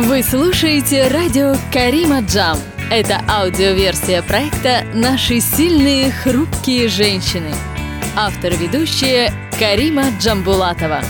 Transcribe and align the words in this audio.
Вы 0.00 0.22
слушаете 0.22 1.08
радио 1.08 1.56
Карима 1.72 2.20
Джам. 2.20 2.56
Это 2.88 3.20
аудиоверсия 3.28 4.22
проекта 4.22 4.84
«Наши 4.94 5.40
сильные, 5.40 6.12
хрупкие 6.12 6.86
женщины». 6.86 7.52
Автор-ведущая 8.14 9.32
Карима 9.58 10.04
Джамбулатова. 10.20 11.00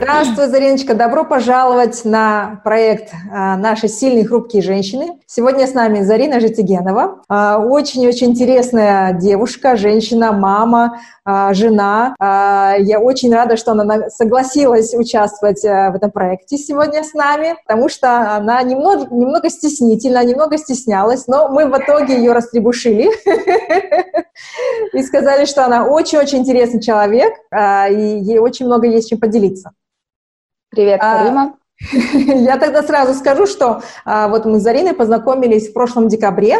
Здравствуй, 0.00 0.46
Зариночка. 0.46 0.94
Добро 0.94 1.26
пожаловать 1.26 2.06
на 2.06 2.62
проект 2.64 3.12
а, 3.30 3.58
«Наши 3.58 3.86
сильные 3.86 4.26
хрупкие 4.26 4.62
женщины». 4.62 5.20
Сегодня 5.26 5.66
с 5.66 5.74
нами 5.74 6.00
Зарина 6.00 6.40
Житигенова. 6.40 7.20
А, 7.28 7.58
очень-очень 7.58 8.28
интересная 8.28 9.12
девушка, 9.12 9.76
женщина, 9.76 10.32
мама, 10.32 11.02
а, 11.26 11.52
жена. 11.52 12.14
Я 12.18 12.98
очень 12.98 13.30
рада, 13.30 13.58
что 13.58 13.72
она 13.72 14.08
согласилась 14.08 14.94
участвовать 14.94 15.62
в 15.62 15.92
этом 15.94 16.10
проекте 16.10 16.56
сегодня 16.56 17.04
с 17.04 17.12
нами, 17.12 17.56
потому 17.66 17.90
что 17.90 18.36
она 18.36 18.62
немного, 18.62 19.14
немного 19.14 19.50
стеснительна, 19.50 20.24
немного 20.24 20.56
стеснялась, 20.56 21.26
но 21.26 21.48
мы 21.50 21.66
в 21.66 21.76
итоге 21.78 22.16
ее 22.16 22.32
растребушили 22.32 23.10
и 24.94 25.02
сказали, 25.02 25.44
что 25.44 25.66
она 25.66 25.84
очень-очень 25.84 26.38
интересный 26.38 26.80
человек, 26.80 27.34
и 27.52 28.20
ей 28.22 28.38
очень 28.38 28.64
много 28.64 28.86
есть 28.86 29.10
чем 29.10 29.20
поделиться. 29.20 29.72
Привет, 30.70 31.00
а, 31.02 31.18
Карима. 31.18 31.54
Я 32.12 32.56
тогда 32.56 32.84
сразу 32.84 33.12
скажу, 33.14 33.46
что 33.46 33.82
а, 34.04 34.28
вот 34.28 34.44
мы 34.44 34.60
с 34.60 34.62
Зариной 34.62 34.94
познакомились 34.94 35.68
в 35.68 35.72
прошлом 35.72 36.06
декабре. 36.06 36.58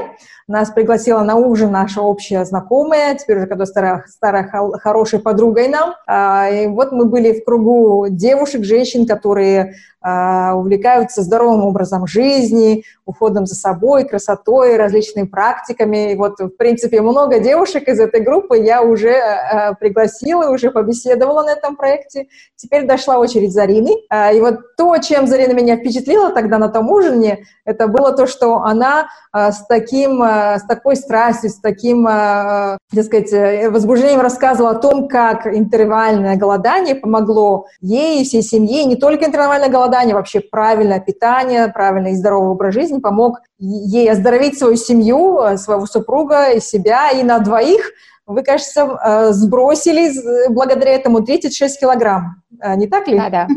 Нас 0.49 0.71
пригласила 0.71 1.23
на 1.23 1.37
ужин 1.37 1.71
наша 1.71 2.01
общая 2.01 2.45
знакомая, 2.45 3.15
теперь 3.15 3.37
уже 3.39 3.47
когда 3.47 3.67
старая, 3.67 4.05
старая 4.09 4.51
хорошей 4.79 5.21
подругой 5.21 5.69
нам. 5.69 5.95
А, 6.09 6.49
и 6.51 6.67
вот 6.67 6.91
мы 6.91 7.05
были 7.05 7.39
в 7.39 7.45
кругу 7.45 8.09
девушек, 8.11 8.65
женщин, 8.65 9.07
которые 9.07 9.75
увлекаются 10.03 11.23
здоровым 11.23 11.65
образом 11.65 12.07
жизни, 12.07 12.85
уходом 13.11 13.47
за 13.47 13.55
собой, 13.55 14.05
красотой, 14.05 14.77
различными 14.77 15.27
практиками. 15.27 16.13
И 16.13 16.17
вот, 16.17 16.39
в 16.39 16.51
принципе, 16.51 17.03
много 17.03 17.41
девушек 17.41 17.89
из 17.89 18.01
этой 18.01 18.21
группы 18.21 18.59
я 18.59 18.83
уже 18.83 19.15
а, 19.15 19.75
пригласила, 19.75 20.51
уже 20.51 20.71
побеседовала 20.71 21.43
на 21.43 21.51
этом 21.51 21.77
проекте. 21.77 22.29
Теперь 22.57 22.87
дошла 22.87 23.19
очередь 23.19 23.53
Зарины. 23.53 23.91
А, 24.09 24.33
и 24.33 24.41
вот 24.41 24.77
то, 24.77 24.97
чем 24.99 25.27
Зарина 25.27 25.53
меня 25.53 25.77
впечатлила 25.77 26.31
тогда 26.31 26.59
на 26.59 26.69
том 26.69 26.91
ужине, 26.91 27.45
это 27.65 27.89
было 27.89 28.13
то, 28.13 28.27
что 28.27 28.63
она 28.63 29.09
с, 29.33 29.65
таким, 29.69 30.23
с 30.23 30.65
такой 30.67 30.97
страстью, 30.97 31.51
с 31.51 31.61
таким, 31.61 32.05
так 32.05 33.05
сказать, 33.05 33.71
возбуждением 33.71 34.21
рассказывала 34.21 34.73
о 34.73 34.79
том, 34.79 35.09
как 35.09 35.47
интервальное 35.47 36.37
голодание 36.37 36.95
помогло 36.97 37.67
ей 37.81 38.21
и 38.23 38.25
всей 38.25 38.43
семье, 38.43 38.85
не 38.85 38.97
только 38.97 39.27
интервальное 39.27 39.69
голодание, 39.69 39.90
голодание, 39.91 40.15
вообще 40.15 40.41
правильное 40.41 41.01
питание, 41.01 41.69
правильный 41.69 42.13
и 42.13 42.17
здоровый 42.17 42.51
образ 42.51 42.75
жизни 42.75 43.01
помог 43.01 43.41
ей 43.59 44.11
оздоровить 44.11 44.59
свою 44.59 44.77
семью, 44.77 45.41
э, 45.41 45.57
своего 45.57 45.87
супруга 45.87 46.53
и 46.53 46.61
себя, 46.61 47.11
и 47.11 47.23
на 47.23 47.39
двоих 47.41 47.93
вы, 48.27 48.43
кажется, 48.43 48.83
э, 48.83 49.33
сбросили 49.33 50.11
благодаря 50.49 50.93
этому 50.93 51.23
36 51.23 51.81
килограмм. 51.81 52.37
Э, 52.63 52.77
не 52.77 52.87
так 52.87 53.09
ли? 53.09 53.19
Да, 53.19 53.31
да, 53.31 53.49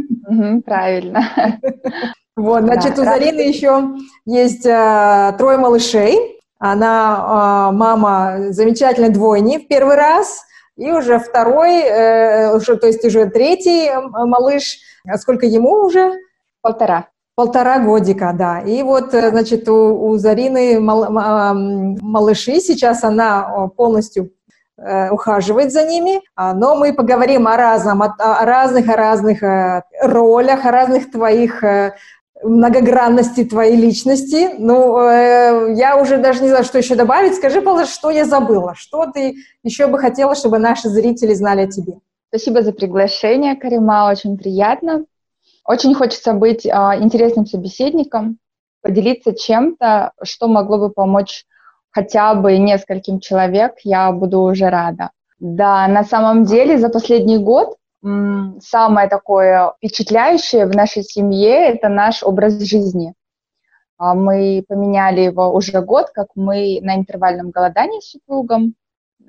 правильно. 0.65 1.23
Вот, 2.35 2.63
значит, 2.63 2.97
у 2.97 3.03
Зарины 3.03 3.41
еще 3.41 3.89
есть 4.25 4.63
трое 4.63 5.57
малышей. 5.59 6.17
Она 6.57 7.69
мама 7.71 8.47
замечательной 8.49 9.09
двойни 9.09 9.59
в 9.59 9.67
первый 9.67 9.95
раз, 9.95 10.43
и 10.77 10.91
уже 10.91 11.19
второй, 11.19 12.55
уже, 12.55 12.77
то 12.77 12.87
есть 12.87 13.05
уже 13.05 13.27
третий 13.27 13.91
малыш. 14.11 14.79
А 15.07 15.17
сколько 15.17 15.45
ему 15.45 15.85
уже? 15.85 16.13
Полтора. 16.61 17.07
Полтора 17.35 17.79
годика, 17.79 18.31
да. 18.37 18.59
И 18.59 18.83
вот, 18.83 19.13
э, 19.15 19.31
значит, 19.31 19.67
у, 19.67 20.07
у 20.07 20.17
Зарины 20.17 20.79
мал, 20.79 21.07
малыши, 21.09 22.59
сейчас 22.59 23.03
она 23.03 23.69
полностью 23.75 24.29
э, 24.77 25.09
ухаживает 25.09 25.71
за 25.71 25.83
ними, 25.83 26.21
а, 26.35 26.53
но 26.53 26.75
мы 26.75 26.93
поговорим 26.93 27.47
о 27.47 27.57
разном, 27.57 28.03
о, 28.03 28.13
о 28.19 28.45
разных, 28.45 28.87
о 28.87 28.95
разных 28.95 29.41
э, 29.41 29.81
ролях, 29.99 30.63
о 30.65 30.71
разных 30.71 31.09
твоих 31.09 31.63
многогранности 32.43 33.43
твоей 33.43 33.75
личности. 33.75 34.51
Ну, 34.57 34.99
э, 34.99 35.73
я 35.75 35.97
уже 35.97 36.17
даже 36.17 36.41
не 36.41 36.49
знаю, 36.49 36.63
что 36.63 36.77
еще 36.77 36.95
добавить. 36.95 37.35
Скажи, 37.35 37.61
пожалуйста, 37.61 37.93
что 37.93 38.09
я 38.09 38.25
забыла? 38.25 38.75
Что 38.75 39.05
ты 39.05 39.35
еще 39.63 39.87
бы 39.87 39.97
хотела, 39.99 40.35
чтобы 40.35 40.59
наши 40.59 40.89
зрители 40.89 41.33
знали 41.33 41.61
о 41.61 41.67
тебе? 41.67 41.93
Спасибо 42.29 42.61
за 42.61 42.73
приглашение, 42.73 43.55
Карима, 43.55 44.09
очень 44.09 44.37
приятно. 44.37 45.05
Очень 45.65 45.93
хочется 45.93 46.33
быть 46.33 46.65
а, 46.65 46.97
интересным 46.97 47.45
собеседником, 47.45 48.37
поделиться 48.81 49.33
чем-то, 49.33 50.11
что 50.21 50.47
могло 50.47 50.77
бы 50.77 50.89
помочь 50.89 51.45
хотя 51.91 52.33
бы 52.33 52.57
нескольким 52.57 53.19
человек, 53.19 53.73
я 53.83 54.11
буду 54.11 54.41
уже 54.41 54.69
рада. 54.69 55.11
Да, 55.39 55.87
на 55.87 56.03
самом 56.03 56.43
деле 56.43 56.77
за 56.77 56.89
последний 56.89 57.37
год 57.37 57.75
самое 58.03 59.07
такое 59.07 59.73
впечатляющее 59.77 60.65
в 60.65 60.75
нашей 60.75 61.03
семье– 61.03 61.67
это 61.73 61.89
наш 61.89 62.23
образ 62.23 62.59
жизни. 62.59 63.13
А, 63.97 64.13
мы 64.13 64.65
поменяли 64.67 65.21
его 65.21 65.53
уже 65.53 65.81
год, 65.81 66.09
как 66.13 66.27
мы 66.35 66.79
на 66.81 66.95
интервальном 66.95 67.51
голодании 67.51 68.01
с 68.01 68.11
супругом. 68.11 68.75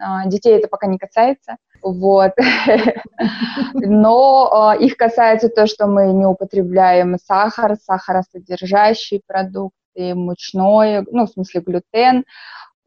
А, 0.01 0.27
детей 0.27 0.57
это 0.59 0.67
пока 0.67 0.89
не 0.89 0.99
касается. 0.99 1.57
Вот. 1.83 2.33
Но 3.75 4.75
э, 4.75 4.83
их 4.85 4.97
касается 4.97 5.51
то, 5.51 5.67
что 5.67 5.87
мы 5.87 6.13
не 6.13 6.27
употребляем 6.27 7.19
сахар, 7.19 7.77
сахаросодержащие 7.77 9.21
продукты, 9.27 10.15
мучное, 10.15 11.05
ну, 11.11 11.27
в 11.27 11.31
смысле 11.31 11.61
глютен 11.61 12.25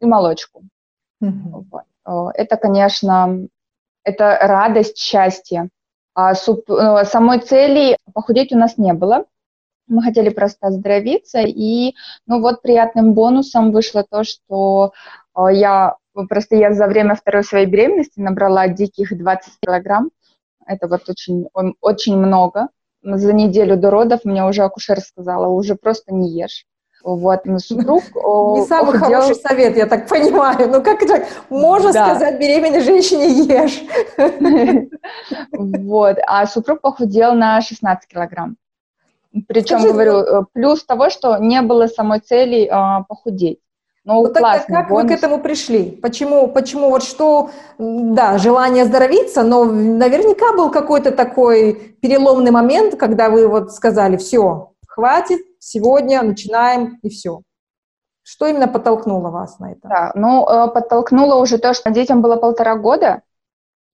и 0.00 0.04
молочку. 0.04 0.62
Вот. 1.20 1.84
Это, 2.34 2.56
конечно, 2.56 3.46
это 4.04 4.38
радость, 4.40 4.98
счастье. 4.98 5.68
А 6.18 6.32
э, 6.32 7.04
самой 7.04 7.38
цели 7.38 7.96
похудеть 8.12 8.52
у 8.52 8.56
нас 8.56 8.76
не 8.76 8.92
было. 8.92 9.26
Мы 9.86 10.02
хотели 10.02 10.30
просто 10.30 10.66
оздоровиться, 10.66 11.40
и 11.40 11.94
ну 12.26 12.40
вот 12.40 12.60
приятным 12.60 13.14
бонусом 13.14 13.70
вышло 13.70 14.04
то, 14.08 14.24
что 14.24 14.92
э, 15.36 15.40
я 15.52 15.94
Просто 16.26 16.56
я 16.56 16.72
за 16.72 16.88
время 16.88 17.14
второй 17.14 17.44
своей 17.44 17.66
беременности 17.66 18.18
набрала 18.18 18.66
диких 18.66 19.16
20 19.16 19.52
килограмм. 19.60 20.10
Это 20.66 20.88
вот 20.88 21.08
очень, 21.08 21.46
очень 21.80 22.16
много. 22.16 22.68
За 23.02 23.32
неделю 23.32 23.76
до 23.76 23.90
родов 23.90 24.24
мне 24.24 24.44
уже 24.44 24.64
акушер 24.64 24.98
сказала, 25.00 25.46
уже 25.46 25.76
просто 25.76 26.12
не 26.12 26.30
ешь. 26.30 26.66
Вот, 27.04 27.44
но 27.44 27.58
супруг... 27.58 28.02
Не 28.14 28.66
самый 28.66 28.98
хороший 28.98 29.34
совет, 29.36 29.76
я 29.76 29.86
так 29.86 30.08
понимаю. 30.08 30.68
Ну 30.68 30.82
как 30.82 31.02
это 31.02 31.26
можно 31.48 31.92
сказать 31.92 32.38
беременной 32.38 32.80
женщине 32.80 33.28
ешь? 33.28 33.82
Вот, 35.52 36.16
а 36.26 36.46
супруг 36.46 36.80
похудел 36.80 37.34
на 37.34 37.60
16 37.60 38.08
килограмм. 38.08 38.56
Причем, 39.46 39.82
говорю, 39.82 40.18
э, 40.18 40.44
плюс 40.52 40.84
того, 40.84 41.10
что 41.10 41.36
не 41.38 41.60
было 41.62 41.86
самой 41.86 42.20
цели 42.20 42.68
а, 42.70 43.02
похудеть. 43.02 43.60
Ну, 44.04 44.22
вот 44.22 44.32
тогда 44.32 44.58
как 44.60 44.88
бонус. 44.88 45.02
вы 45.02 45.08
к 45.08 45.12
этому 45.12 45.38
пришли? 45.38 45.90
Почему, 45.90 46.48
почему 46.48 46.88
вот 46.88 47.02
что, 47.02 47.50
да, 47.78 48.38
желание 48.38 48.84
оздоровиться, 48.84 49.42
но 49.42 49.64
наверняка 49.64 50.52
был 50.54 50.70
какой-то 50.70 51.10
такой 51.10 51.74
переломный 52.00 52.50
момент, 52.50 52.96
когда 52.96 53.28
вы 53.28 53.46
вот 53.46 53.72
сказали, 53.72 54.16
все, 54.16 54.72
хватит, 54.98 55.40
сегодня 55.60 56.22
начинаем 56.22 56.98
и 57.04 57.08
все. 57.08 57.42
Что 58.24 58.48
именно 58.48 58.66
подтолкнуло 58.66 59.30
вас 59.30 59.60
на 59.60 59.70
это? 59.70 59.88
Да, 59.88 60.12
ну, 60.16 60.44
э, 60.44 60.72
подтолкнуло 60.72 61.36
уже 61.36 61.58
то, 61.58 61.72
что 61.72 61.92
детям 61.92 62.20
было 62.20 62.34
полтора 62.34 62.74
года, 62.74 63.22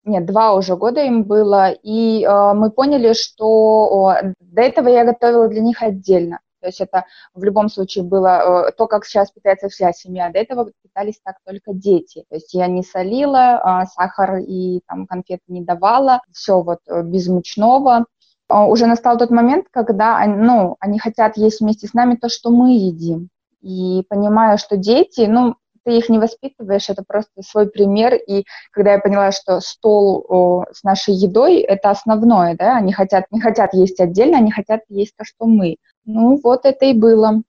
нет, 0.05 0.27
два 0.27 0.55
уже 0.55 0.77
года 0.77 1.03
им 1.03 1.25
было, 1.25 1.71
и 1.71 2.25
э, 2.25 2.53
мы 2.55 2.71
поняли, 2.71 3.15
что 3.15 4.15
э, 4.23 4.33
до 4.39 4.63
этого 4.63 4.87
я 4.89 5.05
готовила 5.05 5.49
для 5.49 5.61
них 5.61 5.83
отдельно. 5.83 6.39
То 6.61 6.69
есть 6.69 6.81
это 6.81 7.05
в 7.35 7.43
любом 7.43 7.69
случае 7.69 8.05
было 8.05 8.69
э, 8.69 8.73
то, 8.79 8.87
как 8.87 9.05
сейчас 9.05 9.33
питается 9.33 9.69
вся 9.69 9.93
семья. 9.93 10.31
До 10.31 10.39
этого 10.39 10.71
питались 10.83 11.21
так 11.25 11.39
только 11.45 11.73
дети. 11.75 12.25
То 12.29 12.37
есть 12.37 12.55
я 12.55 12.69
не 12.69 12.85
солила, 12.85 13.61
а 13.61 13.87
сахар 13.87 14.37
и 14.37 14.83
там 14.87 15.09
конфеты 15.09 15.43
не 15.49 15.63
давала. 15.63 16.21
Все 16.33 16.63
вот 16.63 16.79
э, 16.87 17.03
без 17.03 17.27
мучного. 17.27 18.07
А 18.53 18.67
уже 18.67 18.87
настал 18.87 19.17
тот 19.17 19.31
момент, 19.31 19.67
когда 19.71 20.23
ну, 20.27 20.77
они 20.79 20.99
хотят 20.99 21.39
есть 21.39 21.61
вместе 21.61 21.87
с 21.87 21.95
нами 21.95 22.17
то, 22.17 22.29
что 22.29 22.51
мы 22.51 22.73
едим. 22.73 23.31
И 23.63 24.05
понимая, 24.11 24.59
что 24.59 24.77
дети, 24.77 25.23
ну, 25.23 25.55
ты 25.85 25.97
их 25.97 26.11
не 26.11 26.19
воспитываешь, 26.19 26.91
это 26.91 27.03
просто 27.03 27.43
свой 27.43 27.71
пример. 27.71 28.15
И 28.15 28.45
когда 28.71 28.93
я 28.93 28.99
поняла, 28.99 29.33
что 29.33 29.61
стол 29.61 30.27
о, 30.29 30.65
с 30.71 30.83
нашей 30.83 31.15
едой 31.15 31.61
это 31.61 31.89
основное, 31.89 32.55
да, 32.55 32.77
они 32.77 32.93
хотят, 32.93 33.25
не 33.31 33.41
хотят 33.41 33.73
есть 33.73 33.99
отдельно, 34.01 34.37
они 34.37 34.51
хотят 34.51 34.83
есть 34.91 35.17
то, 35.17 35.25
что 35.25 35.47
мы. 35.47 35.77
Ну, 36.05 36.39
вот 36.45 36.67
это 36.67 36.85
и 36.85 36.93
было. 36.93 37.43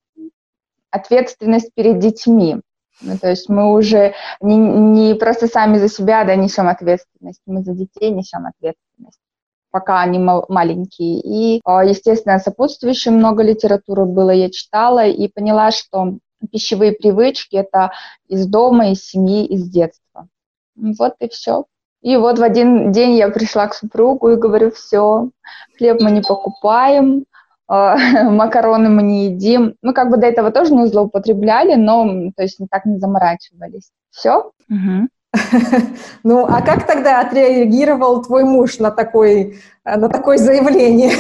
Ответственность 0.89 1.73
перед 1.75 1.99
детьми. 1.99 2.61
Ну, 3.01 3.17
то 3.17 3.29
есть 3.29 3.49
мы 3.49 3.73
уже 3.73 4.13
не, 4.39 4.55
не 4.55 5.15
просто 5.15 5.47
сами 5.47 5.79
за 5.79 5.89
себя 5.89 6.23
да, 6.23 6.35
несем 6.35 6.69
ответственность, 6.69 7.41
мы 7.45 7.61
за 7.61 7.73
детей 7.73 8.11
несем 8.11 8.45
ответственность. 8.45 9.19
Пока 9.73 10.01
они 10.01 10.19
маленькие. 10.19 11.19
И, 11.19 11.61
а, 11.65 11.83
естественно, 11.83 12.37
сопутствующе 12.37 13.09
много 13.09 13.41
литературы 13.41 14.05
было, 14.05 14.29
я 14.29 14.51
читала 14.51 15.07
и 15.07 15.27
поняла, 15.27 15.71
что 15.71 16.19
пищевые 16.51 16.91
привычки– 16.91 17.55
это 17.57 17.91
из 18.27 18.45
дома, 18.45 18.91
из 18.91 19.03
семьи, 19.03 19.45
из 19.47 19.67
детства. 19.67 20.27
Вот 20.75 21.15
и 21.19 21.27
все. 21.27 21.65
И 22.03 22.17
вот 22.17 22.37
в 22.37 22.43
один 22.43 22.91
день 22.91 23.15
я 23.15 23.29
пришла 23.29 23.67
к 23.67 23.73
супругу 23.73 24.29
и 24.29 24.35
говорю, 24.35 24.69
все, 24.69 25.29
хлеб 25.75 26.01
мы 26.01 26.11
не 26.11 26.21
покупаем, 26.21 27.25
а, 27.67 27.97
макароны 28.29 28.89
мы 28.89 29.01
не 29.01 29.25
едим. 29.25 29.75
Мы 29.81 29.93
как 29.93 30.11
бы 30.11 30.17
до 30.17 30.27
этого 30.27 30.51
тоже 30.51 30.75
не 30.75 30.85
злоупотребляли, 30.85 31.73
но 31.73 32.31
то 32.35 32.43
есть 32.43 32.59
так 32.69 32.85
не 32.85 32.99
заморачивались. 32.99 33.89
Все. 34.11 34.51
Угу. 34.69 35.07
Ну, 36.23 36.45
а 36.45 36.61
как 36.61 36.87
тогда 36.87 37.21
отреагировал 37.21 38.23
твой 38.23 38.43
муж 38.43 38.79
на, 38.79 38.91
такой, 38.91 39.59
на 39.83 40.07
такое 40.09 40.37
заявление? 40.37 41.11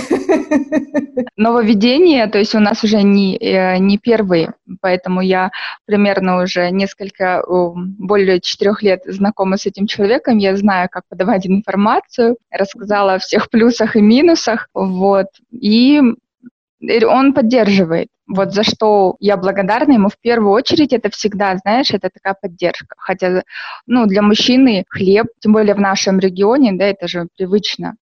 Нововведение, 1.35 2.27
то 2.27 2.37
есть 2.37 2.55
у 2.55 2.59
нас 2.59 2.83
уже 2.83 3.01
не, 3.01 3.37
э, 3.37 3.77
не 3.79 3.97
первые, 3.97 4.53
поэтому 4.81 5.21
я 5.21 5.51
примерно 5.85 6.41
уже 6.41 6.69
несколько, 6.71 7.43
более 7.75 8.39
четырех 8.39 8.81
лет 8.83 9.01
знакома 9.05 9.57
с 9.57 9.65
этим 9.65 9.87
человеком, 9.87 10.37
я 10.37 10.55
знаю, 10.55 10.89
как 10.91 11.03
подавать 11.09 11.47
информацию, 11.47 12.37
рассказала 12.51 13.15
о 13.15 13.19
всех 13.19 13.49
плюсах 13.49 13.95
и 13.95 14.01
минусах, 14.01 14.69
вот, 14.73 15.27
и 15.51 16.01
он 17.05 17.33
поддерживает. 17.33 18.09
Вот 18.27 18.53
за 18.53 18.63
что 18.63 19.15
я 19.19 19.37
благодарна 19.37 19.93
ему 19.93 20.09
в 20.09 20.17
первую 20.19 20.53
очередь, 20.53 20.93
это 20.93 21.09
всегда, 21.09 21.57
знаешь, 21.57 21.91
это 21.91 22.09
такая 22.13 22.35
поддержка. 22.39 22.95
Хотя, 22.97 23.43
ну, 23.85 24.05
для 24.05 24.21
мужчины 24.21 24.85
хлеб, 24.89 25.27
тем 25.39 25.53
более 25.53 25.75
в 25.75 25.79
нашем 25.79 26.19
регионе, 26.19 26.73
да, 26.73 26.85
это 26.85 27.07
же 27.07 27.27
привычно. 27.37 27.95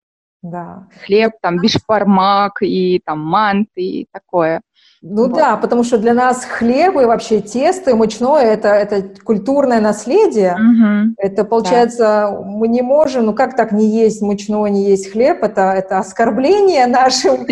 Да. 0.43 0.89
Хлеб, 1.05 1.33
там, 1.43 1.59
бишпармак 1.59 2.63
и 2.63 3.01
там 3.05 3.21
манты 3.21 3.83
и 3.83 4.07
такое. 4.13 4.63
Ну 5.03 5.29
вот. 5.29 5.33
да, 5.33 5.57
потому 5.57 5.83
что 5.83 5.97
для 5.97 6.13
нас 6.13 6.45
хлеб 6.45 6.97
и 6.97 7.07
вообще 7.07 7.41
тесто 7.41 7.91
и 7.91 7.95
мучное 7.95 8.45
это, 8.45 8.69
это 8.69 9.03
культурное 9.25 9.81
наследие. 9.81 10.55
Угу. 10.55 11.15
Это 11.17 11.45
получается, 11.45 11.99
да. 11.99 12.41
мы 12.45 12.69
не 12.69 12.83
можем, 12.83 13.25
ну 13.25 13.35
как 13.35 13.57
так 13.57 13.73
не 13.73 13.89
есть 13.89 14.21
мучное, 14.21 14.69
не 14.69 14.91
есть 14.91 15.11
хлеб, 15.11 15.43
это, 15.43 15.73
это 15.73 15.99
оскорбление 15.99 16.87
нашим, 16.87 17.47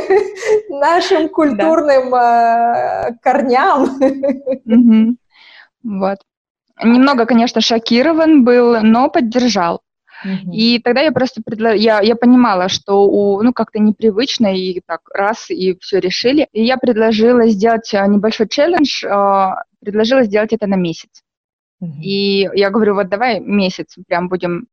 нашим 0.70 1.28
культурным 1.28 2.14
э, 2.14 3.14
корням. 3.20 4.00
Вот. 5.82 6.18
Немного, 6.82 7.26
конечно, 7.26 7.60
шокирован 7.60 8.42
был, 8.42 8.80
но 8.80 9.10
поддержал. 9.10 9.82
И 10.52 10.78
тогда 10.80 11.00
я 11.00 11.12
просто 11.12 11.42
предла... 11.42 11.70
я, 11.72 12.00
я 12.00 12.16
понимала, 12.16 12.68
что 12.68 13.06
у, 13.06 13.42
ну, 13.42 13.52
как-то 13.52 13.78
непривычно, 13.78 14.54
и 14.54 14.80
так 14.84 15.00
раз, 15.12 15.50
и 15.50 15.76
все 15.80 15.98
решили. 15.98 16.48
И 16.52 16.64
я 16.64 16.76
предложила 16.76 17.46
сделать 17.48 17.92
а, 17.94 18.06
небольшой 18.06 18.48
челлендж, 18.48 19.04
э, 19.04 19.54
предложила 19.80 20.22
сделать 20.24 20.52
это 20.52 20.66
на 20.66 20.76
месяц. 20.76 21.22
И 22.02 22.48
я 22.54 22.70
говорю, 22.70 22.94
вот 22.94 23.08
давай 23.08 23.40
месяц 23.40 23.96
прям 24.06 24.28
будем 24.28 24.66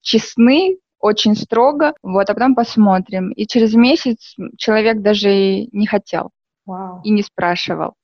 честны, 0.00 0.78
очень 1.00 1.34
строго, 1.34 1.94
вот, 2.02 2.30
а 2.30 2.34
потом 2.34 2.54
посмотрим. 2.54 3.32
И 3.32 3.46
через 3.46 3.74
месяц 3.74 4.34
человек 4.56 5.02
даже 5.02 5.28
не 5.30 5.86
хотел 5.86 6.30
Вау. 6.64 7.00
и 7.02 7.10
не 7.10 7.22
спрашивал. 7.22 7.94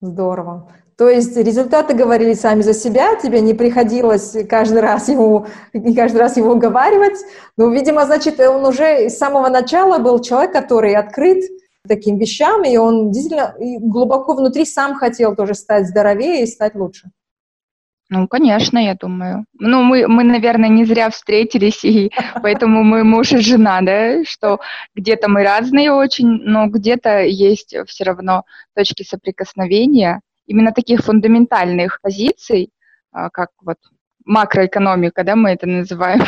Здорово. 0.00 0.72
То 0.98 1.08
есть 1.08 1.36
результаты 1.36 1.94
говорили 1.94 2.34
сами 2.34 2.62
за 2.62 2.74
себя, 2.74 3.14
тебе 3.14 3.40
не 3.40 3.54
приходилось 3.54 4.36
каждый 4.48 4.80
раз 4.80 5.08
его, 5.08 5.46
не 5.72 5.94
каждый 5.94 6.16
раз 6.16 6.36
его 6.36 6.52
уговаривать. 6.52 7.18
Ну, 7.56 7.70
видимо, 7.70 8.04
значит, 8.04 8.40
он 8.40 8.66
уже 8.66 9.08
с 9.08 9.16
самого 9.16 9.48
начала 9.48 9.98
был 9.98 10.20
человек, 10.20 10.52
который 10.52 10.96
открыт 10.96 11.44
таким 11.86 12.18
вещам, 12.18 12.64
и 12.64 12.76
он 12.76 13.12
действительно 13.12 13.54
глубоко 13.80 14.34
внутри 14.34 14.64
сам 14.64 14.96
хотел 14.96 15.36
тоже 15.36 15.54
стать 15.54 15.86
здоровее 15.86 16.42
и 16.42 16.46
стать 16.46 16.74
лучше. 16.74 17.10
Ну, 18.10 18.26
конечно, 18.26 18.78
я 18.78 18.94
думаю. 18.94 19.44
Ну, 19.52 19.82
мы, 19.82 20.08
мы, 20.08 20.24
наверное, 20.24 20.70
не 20.70 20.84
зря 20.84 21.10
встретились, 21.10 21.84
и 21.84 22.10
поэтому 22.42 22.82
мы 22.82 23.04
муж 23.04 23.32
и 23.32 23.38
жена, 23.38 23.82
да, 23.82 24.24
что 24.24 24.58
где-то 24.96 25.28
мы 25.28 25.44
разные 25.44 25.92
очень, 25.92 26.26
но 26.26 26.66
где-то 26.66 27.22
есть 27.22 27.76
все 27.86 28.04
равно 28.04 28.42
точки 28.74 29.04
соприкосновения, 29.04 30.22
именно 30.48 30.72
таких 30.72 31.00
фундаментальных 31.00 32.00
позиций, 32.02 32.70
а, 33.12 33.30
как 33.30 33.50
вот 33.62 33.76
макроэкономика, 34.24 35.24
да, 35.24 35.36
мы 35.36 35.50
это 35.50 35.66
называем, 35.66 36.20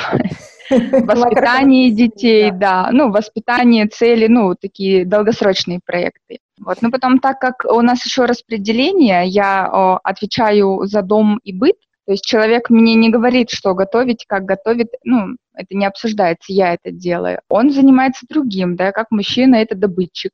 воспитание 0.71 1.91
детей, 1.91 2.51
да, 2.53 2.91
ну, 2.93 3.11
воспитание, 3.11 3.87
цели, 3.89 4.27
ну, 4.29 4.55
такие 4.55 5.05
долгосрочные 5.05 5.81
проекты. 5.85 6.39
Вот, 6.59 6.83
но 6.83 6.91
потом, 6.91 7.19
так 7.19 7.39
как 7.41 7.65
у 7.65 7.81
нас 7.83 8.05
еще 8.05 8.27
распределение, 8.27 9.27
я 9.27 9.67
о, 9.67 10.01
отвечаю 10.05 10.85
за 10.85 11.03
дом 11.03 11.41
и 11.43 11.53
быт, 11.53 11.77
то 12.07 12.13
есть 12.13 12.25
человек 12.25 12.71
мне 12.71 12.95
не 12.95 13.11
говорит, 13.11 13.51
что 13.51 13.75
готовить, 13.75 14.25
как 14.27 14.45
готовить, 14.45 14.89
ну, 15.05 15.37
это 15.55 15.77
не 15.77 15.87
обсуждается, 15.87 16.53
я 16.53 16.75
это 16.75 16.91
делаю. 16.91 17.41
Он 17.49 17.71
занимается 17.71 18.27
другим, 18.29 18.77
да, 18.77 18.93
как 18.93 19.11
мужчина 19.11 19.57
это 19.57 19.75
добытчик. 19.75 20.33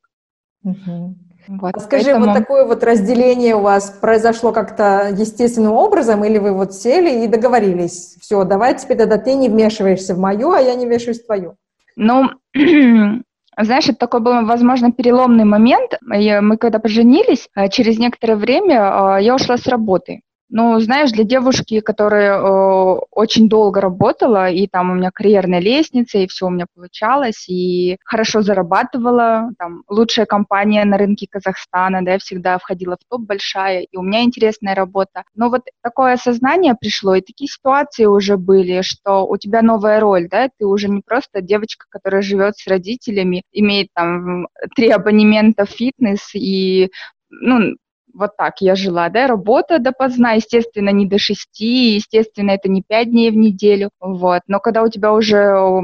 Угу. 0.63 1.15
Вот, 1.47 1.75
а 1.75 1.79
Скажи, 1.79 2.05
поэтому... 2.05 2.25
вот 2.27 2.33
такое 2.33 2.65
вот 2.65 2.83
разделение 2.83 3.55
у 3.55 3.61
вас 3.61 3.89
произошло 4.01 4.51
как-то 4.51 5.09
естественным 5.11 5.73
образом, 5.73 6.23
или 6.23 6.37
вы 6.37 6.51
вот 6.53 6.73
сели 6.73 7.23
и 7.23 7.27
договорились, 7.27 8.17
все, 8.19 8.43
давай 8.43 8.77
теперь 8.77 8.97
тогда 8.97 9.17
ты 9.17 9.33
не 9.33 9.49
вмешиваешься 9.49 10.13
в 10.13 10.19
мою, 10.19 10.51
а 10.51 10.59
я 10.59 10.75
не 10.75 10.85
вмешиваюсь 10.85 11.21
в 11.21 11.25
твою? 11.25 11.55
Ну, 11.95 12.29
знаешь, 12.53 13.89
это 13.89 13.97
такой 13.97 14.19
был, 14.19 14.45
возможно, 14.45 14.91
переломный 14.91 15.45
момент. 15.45 15.97
Мы 16.01 16.57
когда 16.57 16.79
поженились, 16.79 17.49
э, 17.55 17.69
через 17.69 17.97
некоторое 17.97 18.35
время 18.35 18.75
э, 18.75 19.23
я 19.23 19.35
ушла 19.35 19.57
с 19.57 19.65
работы. 19.67 20.21
Ну, 20.49 20.79
знаешь, 20.79 21.11
для 21.11 21.25
девушки, 21.25 21.81
которая 21.81 22.39
э, 22.39 22.99
очень 23.11 23.49
долго 23.49 23.81
работала, 23.81 24.49
и 24.49 24.65
там 24.67 24.91
у 24.91 24.95
меня 24.95 25.11
карьерная 25.13 25.59
лестница, 25.59 26.19
и 26.19 26.27
все 26.27 26.45
у 26.47 26.49
меня 26.49 26.67
получалось, 26.73 27.49
и 27.49 27.97
хорошо 28.05 28.41
зарабатывала, 28.41 29.49
там, 29.57 29.83
лучшая 29.89 30.25
компания 30.25 30.85
на 30.85 30.97
рынке 30.97 31.27
Казахстана, 31.29 32.01
да, 32.01 32.13
я 32.13 32.19
всегда 32.19 32.57
входила 32.59 32.95
в 32.95 33.05
топ 33.09 33.23
большая, 33.23 33.81
и 33.81 33.97
у 33.97 34.01
меня 34.01 34.23
интересная 34.23 34.73
работа. 34.73 35.23
Но 35.35 35.49
вот 35.49 35.63
такое 35.83 36.13
осознание 36.13 36.75
пришло, 36.79 37.15
и 37.15 37.21
такие 37.21 37.49
ситуации 37.49 38.05
уже 38.05 38.37
были, 38.37 38.81
что 38.83 39.27
у 39.27 39.35
тебя 39.35 39.61
новая 39.61 39.99
роль, 39.99 40.29
да, 40.29 40.49
ты 40.57 40.65
уже 40.65 40.87
не 40.87 41.01
просто 41.05 41.41
девочка, 41.41 41.87
которая 41.89 42.21
живет 42.21 42.55
с 42.57 42.67
родителями, 42.67 43.43
имеет 43.51 43.89
там 43.93 44.47
три 44.77 44.89
абонемента 44.91 45.65
в 45.65 45.69
фитнес 45.71 46.33
и 46.33 46.89
ну, 47.29 47.75
вот 48.13 48.35
так 48.37 48.61
я 48.61 48.75
жила, 48.75 49.09
да, 49.09 49.27
работа 49.27 49.79
допоздна, 49.79 50.33
естественно, 50.33 50.89
не 50.89 51.05
до 51.05 51.17
шести, 51.17 51.95
естественно, 51.95 52.51
это 52.51 52.69
не 52.69 52.81
пять 52.81 53.11
дней 53.11 53.31
в 53.31 53.37
неделю, 53.37 53.89
вот, 53.99 54.41
но 54.47 54.59
когда 54.59 54.83
у 54.83 54.89
тебя 54.89 55.13
уже 55.13 55.81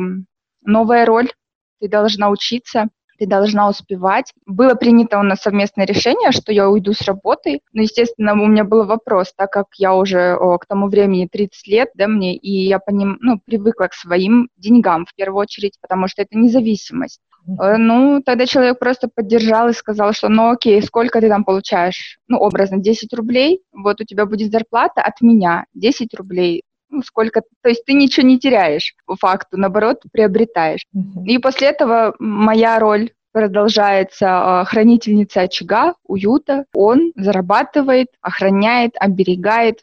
новая 0.64 1.06
роль, 1.06 1.30
ты 1.80 1.90
должна 1.90 2.30
учиться, 2.30 2.88
ты 3.20 3.28
должна 3.28 3.70
успевать. 3.70 4.34
Было 4.46 4.76
принято 4.76 5.20
у 5.20 5.24
нас 5.24 5.42
совместное 5.42 5.86
решение, 5.86 6.32
что 6.32 6.52
я 6.52 6.70
уйду 6.70 6.94
с 6.94 7.02
работы. 7.02 7.60
Но, 7.72 7.82
естественно, 7.82 8.34
у 8.34 8.48
меня 8.48 8.64
был 8.64 8.86
вопрос, 8.86 9.34
так 9.36 9.52
как 9.52 9.68
я 9.78 9.94
уже 9.96 10.36
о, 10.36 10.58
к 10.58 10.66
тому 10.66 10.88
времени 10.88 11.30
30 11.32 11.68
лет, 11.68 11.90
да, 11.94 12.08
мне, 12.08 12.36
и 12.36 12.68
я 12.68 12.80
по 12.80 12.92
ним, 12.92 13.18
ну, 13.22 13.40
привыкла 13.46 13.88
к 13.88 13.94
своим 13.94 14.50
деньгам 14.58 15.06
в 15.06 15.16
первую 15.16 15.42
очередь, 15.42 15.78
потому 15.82 16.08
что 16.08 16.22
это 16.22 16.38
независимость. 16.38 17.22
Э, 17.48 17.78
ну, 17.78 18.22
тогда 18.24 18.46
человек 18.46 18.80
просто 18.80 19.10
поддержал 19.14 19.70
и 19.70 19.74
сказал, 19.74 20.14
что 20.14 20.30
ну 20.30 20.52
окей, 20.52 20.82
сколько 20.82 21.22
ты 21.22 21.30
там 21.30 21.44
получаешь? 21.44 22.20
Ну, 22.28 22.38
образно, 22.38 22.78
10 22.78 23.14
рублей, 23.14 23.62
вот 23.72 24.02
у 24.02 24.04
тебя 24.04 24.26
будет 24.26 24.52
зарплата 24.52 25.02
от 25.02 25.22
меня, 25.22 25.66
10 25.74 26.14
рублей. 26.16 26.64
Ну, 26.90 27.02
сколько, 27.02 27.42
то 27.62 27.70
есть 27.70 27.86
ты 27.86 27.94
ничего 27.94 28.28
не 28.28 28.40
теряешь 28.40 28.94
по 29.06 29.16
факту, 29.16 29.58
наоборот, 29.58 30.04
приобретаешь. 30.12 30.86
Uh-huh. 30.96 31.26
И 31.26 31.40
после 31.40 31.70
этого 31.70 32.14
моя 32.20 32.78
роль 32.78 33.10
продолжается 33.32 34.26
э, 34.26 34.66
хранительница 34.66 35.42
очага, 35.42 35.96
уюта. 36.06 36.66
Он 36.74 37.12
зарабатывает, 37.16 38.10
охраняет, 38.22 38.94
оберегает, 39.00 39.80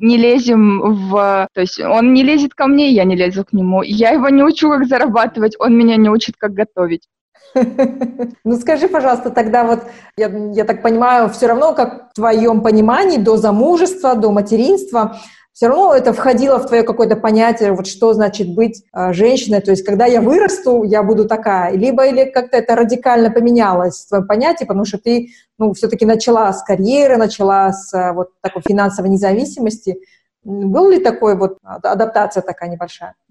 не 0.00 0.16
лезем 0.16 1.08
в... 1.08 1.48
То 1.52 1.60
есть 1.60 1.80
он 1.80 2.14
не 2.14 2.22
лезет 2.22 2.54
ко 2.54 2.66
мне, 2.66 2.90
я 2.90 3.04
не 3.04 3.16
лезу 3.16 3.44
к 3.44 3.52
нему. 3.52 3.82
Я 3.82 4.10
его 4.10 4.28
не 4.28 4.42
учу, 4.42 4.70
как 4.70 4.86
зарабатывать, 4.86 5.56
он 5.58 5.76
меня 5.76 5.96
не 5.96 6.08
учит, 6.08 6.36
как 6.38 6.52
готовить. 6.52 7.08
Ну 8.44 8.56
скажи, 8.56 8.88
пожалуйста, 8.88 9.30
тогда 9.30 9.64
вот, 9.64 9.80
я, 10.16 10.28
я 10.52 10.64
так 10.64 10.82
понимаю, 10.82 11.28
все 11.30 11.46
равно, 11.48 11.74
как 11.74 12.10
в 12.10 12.14
твоем 12.14 12.60
понимании, 12.60 13.18
до 13.18 13.36
замужества, 13.36 14.14
до 14.14 14.30
материнства, 14.30 15.16
все 15.56 15.68
равно 15.68 15.94
это 15.94 16.12
входило 16.12 16.58
в 16.58 16.66
твое 16.66 16.82
какое-то 16.82 17.16
понятие, 17.16 17.72
вот 17.72 17.86
что 17.86 18.12
значит 18.12 18.54
быть 18.54 18.84
э, 18.92 19.14
женщиной, 19.14 19.62
то 19.62 19.70
есть 19.70 19.86
когда 19.86 20.04
я 20.04 20.20
вырасту, 20.20 20.82
я 20.82 21.02
буду 21.02 21.26
такая, 21.26 21.74
либо 21.74 22.06
или 22.06 22.26
как-то 22.26 22.58
это 22.58 22.76
радикально 22.76 23.30
поменялось 23.30 24.04
в 24.04 24.08
твоем 24.08 24.26
понятии, 24.26 24.66
потому 24.66 24.84
что 24.84 24.98
ты, 24.98 25.30
ну, 25.58 25.72
все-таки 25.72 26.04
начала 26.04 26.52
с 26.52 26.62
карьеры, 26.62 27.16
начала 27.16 27.72
с 27.72 27.94
э, 27.94 28.12
вот 28.12 28.32
такой 28.42 28.60
финансовой 28.68 29.10
независимости. 29.10 29.96
Был 30.44 30.90
ли 30.90 30.98
такой 30.98 31.38
вот 31.38 31.56
адаптация 31.62 32.42
такая 32.42 32.68
небольшая? 32.68 33.14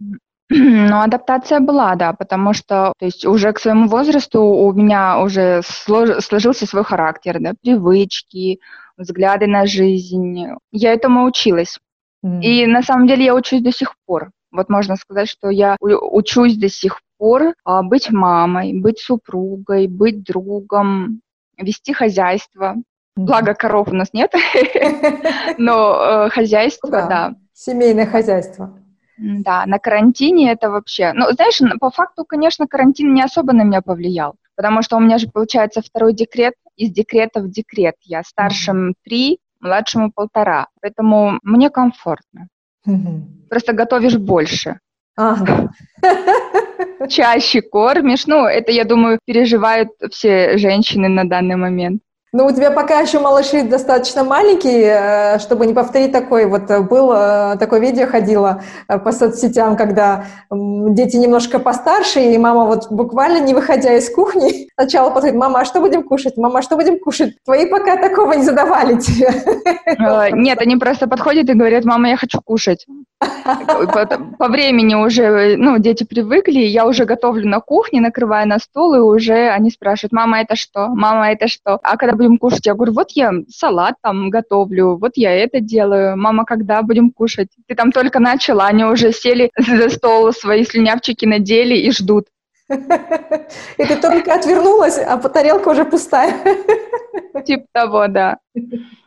Ну, 0.50 1.02
адаптация 1.02 1.60
была, 1.60 1.96
да, 1.96 2.14
потому 2.14 2.54
что, 2.54 2.94
то 3.00 3.06
есть 3.06 3.26
уже 3.26 3.52
к 3.52 3.60
своему 3.60 3.88
возрасту 3.88 4.42
у 4.42 4.74
меня 4.74 5.20
уже 5.20 5.62
слож, 5.64 6.24
сложился 6.24 6.66
свой 6.66 6.84
характер, 6.84 7.38
да, 7.40 7.54
привычки, 7.62 8.60
взгляды 8.98 9.48
на 9.48 9.66
жизнь. 9.66 10.48
Я 10.72 10.94
этому 10.94 11.26
училась. 11.26 11.80
Mm. 12.26 12.42
И 12.42 12.66
на 12.66 12.82
самом 12.82 13.08
деле 13.08 13.26
я 13.26 13.36
учусь 13.36 13.62
до 13.62 13.72
сих 13.72 13.96
пор. 14.06 14.32
Вот 14.52 14.70
можно 14.70 14.96
сказать, 14.96 15.30
что 15.30 15.50
я 15.50 15.76
учусь 15.80 16.58
до 16.58 16.70
сих 16.70 17.02
пор 17.18 17.54
а, 17.64 17.84
быть 17.84 18.10
мамой, 18.10 18.74
быть 18.74 19.00
супругой, 19.00 19.88
быть 19.88 20.24
другом, 20.24 21.22
вести 21.58 21.94
хозяйство. 21.94 22.76
Благо 23.16 23.54
коров 23.54 23.90
у 23.90 23.96
нас 23.96 24.12
нет, 24.12 24.34
но 25.58 26.26
э, 26.26 26.30
хозяйство, 26.30 26.90
да. 26.90 27.36
Семейное 27.54 28.06
хозяйство. 28.06 28.78
Да, 29.18 29.66
на 29.66 29.80
карантине 29.80 30.52
это 30.52 30.70
вообще... 30.70 31.14
Ну, 31.14 31.32
знаешь, 31.32 31.62
по 31.80 31.92
факту, 31.92 32.26
конечно, 32.26 32.68
карантин 32.68 33.14
не 33.14 33.22
особо 33.22 33.54
на 33.54 33.64
меня 33.64 33.82
повлиял, 33.82 34.36
потому 34.58 34.82
что 34.82 34.98
у 34.98 35.00
меня 35.00 35.18
же 35.18 35.30
получается 35.30 35.82
второй 35.82 36.14
декрет, 36.14 36.56
из 36.76 36.92
декрета 36.92 37.40
в 37.40 37.50
декрет. 37.50 37.96
Я 38.02 38.24
старшим 38.24 38.96
три, 39.06 39.40
младшему 39.66 40.12
полтора, 40.12 40.68
поэтому 40.82 41.40
мне 41.44 41.70
комфортно. 41.70 42.48
Просто 43.50 43.74
готовишь 43.74 44.18
больше. 44.18 44.80
Ага. 45.18 45.72
Чаще 47.10 47.62
кормишь. 47.62 48.28
Ну, 48.28 48.46
это, 48.46 48.72
я 48.72 48.84
думаю, 48.84 49.20
переживают 49.26 49.90
все 50.12 50.58
женщины 50.58 51.08
на 51.08 51.28
данный 51.28 51.56
момент. 51.56 52.02
Ну, 52.38 52.48
у 52.48 52.52
тебя 52.52 52.70
пока 52.70 53.00
еще 53.00 53.20
малыши 53.20 53.64
достаточно 53.64 54.26
маленькие, 54.26 55.36
э, 55.36 55.40
чтобы 55.40 55.66
не 55.66 55.74
повторить 55.74 56.12
такой. 56.12 56.48
Вот 56.48 56.70
э, 56.70 56.82
был 56.82 57.14
э, 57.14 57.56
такое 57.58 57.80
видео 57.80 58.08
ходило 58.08 58.62
по 58.88 59.14
соцсетям, 59.14 59.78
когда 59.78 60.26
дети 60.52 61.16
немножко 61.16 61.60
постарше, 61.60 62.20
и 62.20 62.38
мама 62.38 62.66
вот 62.66 62.92
буквально 62.92 63.40
не 63.40 63.54
выходя 63.54 63.94
из 63.94 64.10
кухни, 64.10 64.68
сначала 64.78 65.12
подходит, 65.12 65.38
мама, 65.38 65.62
а 65.62 65.66
что 65.66 65.80
будем 65.80 66.04
кушать? 66.04 66.36
Мама, 66.36 66.60
а 66.60 66.62
что 66.62 66.76
будем 66.76 67.00
кушать? 67.00 67.42
Твои 67.46 67.68
пока 67.68 67.96
такого 67.96 68.34
не 68.34 68.44
задавали 68.44 69.00
тебе. 69.00 69.30
Нет, 70.34 70.60
они 70.60 70.76
просто 70.76 71.08
подходят 71.08 71.50
и 71.50 71.54
говорят, 71.54 71.86
мама, 71.86 72.10
я 72.10 72.18
хочу 72.18 72.42
кушать. 72.42 72.86
По 74.38 74.48
времени 74.48 74.96
уже, 74.96 75.56
ну, 75.58 75.78
дети 75.78 76.04
привыкли, 76.04 76.60
я 76.60 76.86
уже 76.86 77.06
готовлю 77.06 77.48
на 77.48 77.60
кухне, 77.60 78.02
накрываю 78.02 78.48
на 78.48 78.60
стол, 78.60 78.96
и 78.96 79.00
уже 79.00 79.50
они 79.50 79.72
спрашивают, 79.72 80.12
мама, 80.12 80.42
это 80.42 80.56
что? 80.56 80.90
Мама, 80.90 81.32
это 81.32 81.48
что? 81.48 81.80
А 81.84 81.98
когда 81.98 82.16
будем 82.26 82.38
кушать? 82.38 82.66
Я 82.66 82.74
говорю, 82.74 82.94
вот 82.94 83.12
я 83.12 83.32
салат 83.50 83.96
там 84.02 84.30
готовлю, 84.30 84.98
вот 84.98 85.14
я 85.16 85.32
это 85.32 85.60
делаю. 85.60 86.18
Мама, 86.18 86.46
когда 86.46 86.82
будем 86.82 87.12
кушать? 87.12 87.50
Ты 87.68 87.76
там 87.76 87.92
только 87.92 88.20
начала, 88.20 88.66
они 88.66 88.84
уже 88.84 89.12
сели 89.12 89.52
за 89.58 89.90
стол, 89.90 90.32
свои 90.34 90.66
слюнявчики 90.66 91.26
надели 91.26 91.76
и 91.76 91.92
ждут. 91.92 92.26
И 92.70 93.86
ты 93.86 93.96
только 93.98 94.34
отвернулась, 94.34 94.98
а 94.98 95.18
тарелка 95.18 95.70
уже 95.70 95.86
пустая. 95.86 96.34
Типа 97.46 97.66
того, 97.72 98.08
да. 98.08 98.38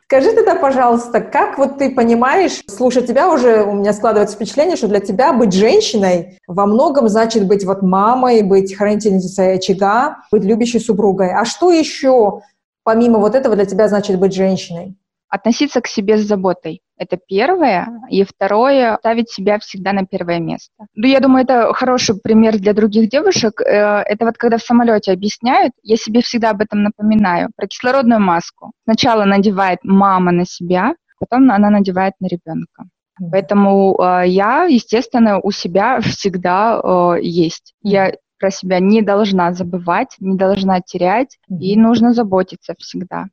Скажи 0.05 0.33
тогда, 0.33 0.55
пожалуйста, 0.55 1.21
как 1.21 1.59
вот 1.59 1.77
ты 1.77 1.91
понимаешь, 1.91 2.63
слушай, 2.67 3.03
тебя 3.07 3.31
уже, 3.31 3.63
у 3.63 3.75
меня 3.75 3.93
складывается 3.93 4.37
впечатление, 4.37 4.77
что 4.77 4.89
для 4.89 5.01
тебя 5.01 5.35
быть 5.35 5.53
женщиной 5.53 6.39
во 6.47 6.65
многом 6.65 7.11
значит 7.11 7.47
быть 7.47 7.65
вот 7.67 7.83
мамой, 7.83 8.43
быть 8.43 8.75
хранительницей 8.75 9.57
очага, 9.57 10.19
быть 10.33 10.45
любящей 10.45 10.81
супругой. 10.81 11.31
А 11.35 11.45
что 11.45 11.71
еще 11.71 12.41
помимо 12.89 13.19
вот 13.19 13.35
этого 13.35 13.55
для 13.55 13.67
тебя 13.67 13.87
значит 13.87 14.19
быть 14.19 14.35
женщиной? 14.35 14.97
Относиться 15.29 15.83
к 15.83 15.87
себе 15.87 16.17
с 16.17 16.27
заботой. 16.27 16.81
Это 16.97 17.19
первое. 17.19 17.87
И 18.09 18.25
второе, 18.25 18.97
ставить 18.97 19.29
себя 19.29 19.59
всегда 19.59 19.93
на 19.93 20.07
первое 20.07 20.41
место. 20.41 20.87
Ну, 20.95 21.07
я 21.07 21.21
думаю, 21.21 21.45
это 21.45 21.75
хороший 21.75 22.19
пример 22.19 22.59
для 22.59 22.73
других 22.73 23.11
девушек. 23.11 23.61
Э, 23.61 24.03
это 24.07 24.25
вот 24.25 24.39
когда 24.39 24.57
в 24.57 24.63
самолете 24.63 25.13
объясняют, 25.13 25.75
я 25.83 25.97
себе 25.97 26.23
всегда 26.23 26.49
об 26.51 26.63
этом 26.63 26.83
напоминаю, 26.83 27.51
про 27.57 27.67
кислородную 27.67 28.21
маску. 28.21 28.73
Сначала 28.85 29.27
надевает 29.27 29.81
мама 29.83 30.33
на 30.33 30.47
себя, 30.47 30.95
потом 31.21 31.51
она 31.51 31.69
надевает 31.69 32.15
на 32.21 32.27
ребенка. 32.29 32.85
Поэтому 33.31 33.99
э, 34.01 34.29
я, 34.29 34.65
естественно, 34.65 35.41
у 35.41 35.51
себя 35.51 36.01
всегда 36.01 36.81
э, 36.83 37.19
есть. 37.21 37.75
Я 37.83 38.15
про 38.39 38.51
себя 38.51 38.81
не 38.81 39.03
должна 39.03 39.53
забывать, 39.53 40.17
не 40.21 40.37
должна 40.37 40.81
терять, 40.81 41.39
mm-hmm. 41.51 41.59
и 41.59 41.77
нужно 41.77 42.15
заботиться 42.15 42.75
всегда 42.79 43.27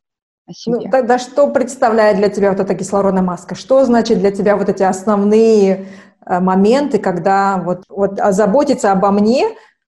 о 0.47 0.49
ну, 0.49 0.53
себе. 0.53 0.85
Ну, 0.85 0.91
тогда 0.91 1.19
что 1.19 1.47
представляет 1.49 2.17
для 2.17 2.29
тебя 2.29 2.51
вот 2.51 2.59
эта 2.59 2.75
кислородная 2.75 3.23
маска? 3.23 3.55
Что 3.55 3.85
значит 3.85 4.19
для 4.19 4.31
тебя 4.31 4.57
вот 4.57 4.69
эти 4.69 4.83
основные 4.83 5.85
э, 6.25 6.39
моменты, 6.39 6.99
когда 6.99 7.57
вот, 7.57 7.83
вот 7.89 8.19
заботиться 8.31 8.91
обо 8.91 9.11
мне 9.11 9.47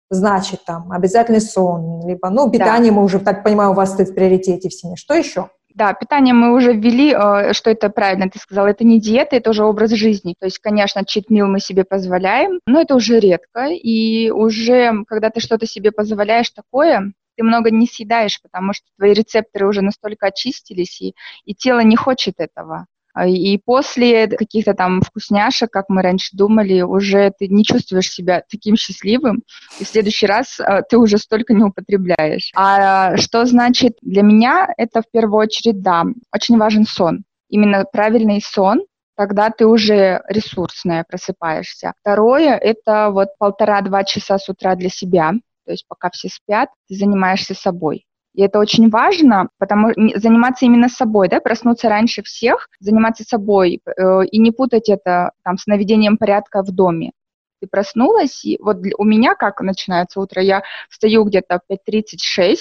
значит 0.09 0.63
там 0.65 0.91
обязательный 0.91 1.41
сон, 1.41 2.07
либо, 2.07 2.29
ну, 2.29 2.49
питание 2.49 2.91
да. 2.91 2.97
мы 2.97 3.03
уже, 3.03 3.19
так 3.19 3.43
понимаю, 3.43 3.71
у 3.71 3.73
вас 3.73 3.93
стоит 3.93 4.09
в 4.09 4.15
приоритете 4.15 4.69
в 4.69 4.73
семье. 4.73 4.95
Что 4.95 5.13
еще? 5.13 5.49
Да, 5.77 5.93
питание 5.93 6.33
мы 6.33 6.55
уже 6.55 6.73
ввели, 6.73 7.13
э, 7.13 7.53
что 7.53 7.69
это 7.69 7.89
правильно 7.89 8.31
ты 8.31 8.39
сказала, 8.39 8.65
это 8.65 8.83
не 8.83 8.99
диета, 8.99 9.35
это 9.35 9.51
уже 9.51 9.63
образ 9.63 9.91
жизни. 9.91 10.33
То 10.39 10.47
есть, 10.47 10.57
конечно, 10.57 11.05
читмил 11.05 11.45
мы 11.45 11.59
себе 11.59 11.83
позволяем, 11.83 12.59
но 12.65 12.81
это 12.81 12.95
уже 12.95 13.19
редко, 13.19 13.67
и 13.67 14.31
уже, 14.31 15.03
когда 15.07 15.29
ты 15.29 15.39
что-то 15.39 15.67
себе 15.67 15.91
позволяешь 15.91 16.49
такое, 16.49 17.13
ты 17.35 17.43
много 17.43 17.69
не 17.69 17.85
съедаешь, 17.85 18.41
потому 18.41 18.73
что 18.73 18.87
твои 18.97 19.13
рецепторы 19.13 19.67
уже 19.67 19.83
настолько 19.83 20.25
очистились, 20.25 20.99
и, 20.99 21.13
и 21.45 21.53
тело 21.53 21.81
не 21.81 21.95
хочет 21.95 22.39
этого. 22.39 22.87
А, 23.17 23.27
и 23.27 23.57
после 23.57 24.27
каких-то 24.27 24.75
там 24.75 25.01
вкусняшек, 25.01 25.71
как 25.71 25.85
мы 25.89 26.03
раньше 26.03 26.37
думали, 26.37 26.81
уже 26.81 27.33
ты 27.37 27.47
не 27.47 27.63
чувствуешь 27.63 28.11
себя 28.11 28.43
таким 28.47 28.75
счастливым, 28.75 29.41
и 29.79 29.83
в 29.83 29.87
следующий 29.87 30.27
раз 30.27 30.59
а, 30.59 30.83
ты 30.83 30.99
уже 30.99 31.17
столько 31.17 31.55
не 31.55 31.63
употребляешь. 31.63 32.51
А 32.55 33.17
что 33.17 33.45
значит 33.45 33.97
для 34.03 34.21
меня? 34.21 34.67
Это 34.77 35.01
в 35.01 35.09
первую 35.11 35.39
очередь, 35.39 35.81
да, 35.81 36.03
очень 36.31 36.59
важен 36.59 36.85
сон. 36.85 37.23
Именно 37.49 37.85
правильный 37.91 38.39
сон, 38.39 38.85
тогда 39.15 39.49
ты 39.49 39.65
уже 39.65 40.21
ресурсная 40.29 41.03
просыпаешься. 41.03 41.93
Второе– 42.01 42.55
это 42.61 43.09
вот 43.09 43.29
полтора-два 43.39 44.03
часа 44.03 44.37
с 44.37 44.47
утра 44.47 44.75
для 44.75 44.89
себя, 44.89 45.31
то 45.65 45.71
есть 45.71 45.87
пока 45.87 46.11
все 46.11 46.29
спят, 46.29 46.69
ты 46.87 46.95
занимаешься 46.95 47.55
собой. 47.55 48.06
И 48.37 48.41
это 48.43 48.59
очень 48.59 48.89
важно, 48.89 49.49
потому 49.57 49.91
заниматься 50.15 50.65
именно 50.65 50.89
собой, 50.89 51.27
да, 51.27 51.39
проснуться 51.39 51.89
раньше 51.89 52.21
всех, 52.21 52.69
заниматься 52.79 53.23
собой 53.23 53.81
э, 53.83 54.25
и 54.31 54.37
не 54.37 54.51
путать 54.51 54.89
это 54.89 55.31
там 55.43 55.57
с 55.57 55.65
наведением 55.65 56.17
порядка 56.17 56.61
в 56.61 56.71
доме. 56.71 57.13
Ты 57.59 57.67
проснулась, 57.67 58.45
и 58.45 58.59
вот 58.61 58.77
у 58.99 59.03
меня 59.03 59.33
как 59.33 59.59
начинается 59.61 60.19
утро, 60.19 60.39
я 60.43 60.61
встаю 60.87 61.23
где-то 61.23 61.61
в 61.67 61.73
5.36, 61.73 62.57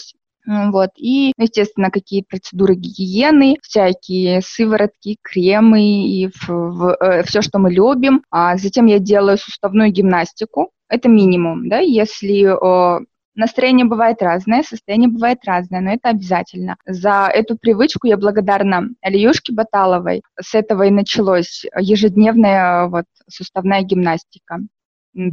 вот, 0.71 0.91
и, 0.97 1.35
естественно, 1.37 1.91
какие 1.91 2.23
процедуры 2.23 2.75
гигиены, 2.75 3.59
всякие 3.61 4.41
сыворотки, 4.41 5.19
кремы 5.21 6.07
и 6.07 6.29
в, 6.29 6.49
в, 6.49 6.97
э, 7.01 7.23
все, 7.25 7.43
что 7.43 7.59
мы 7.59 7.71
любим. 7.71 8.23
А 8.31 8.57
затем 8.57 8.87
я 8.87 8.99
делаю 8.99 9.37
суставную 9.37 9.91
гимнастику, 9.91 10.71
это 10.89 11.11
минимум, 11.11 11.69
да, 11.69 11.81
если 11.81 12.47
э, 12.47 13.05
Настроение 13.37 13.85
бывает 13.85 14.23
разное, 14.23 14.63
состояние 14.63 15.11
бывает 15.11 15.41
разное, 15.45 15.83
но 15.83 15.93
это 15.93 16.09
обязательно. 16.09 16.77
За 16.87 17.31
эту 17.33 17.59
привычку 17.59 18.07
я 18.07 18.17
благодарна 18.17 18.89
Алиюшке 19.03 19.53
Баталовой. 19.53 20.23
С 20.41 20.55
этого 20.55 20.85
и 20.85 20.91
началось 20.91 21.67
ежедневная 21.79 22.87
вот, 22.89 23.05
суставная 23.29 23.83
гимнастика. 23.83 24.61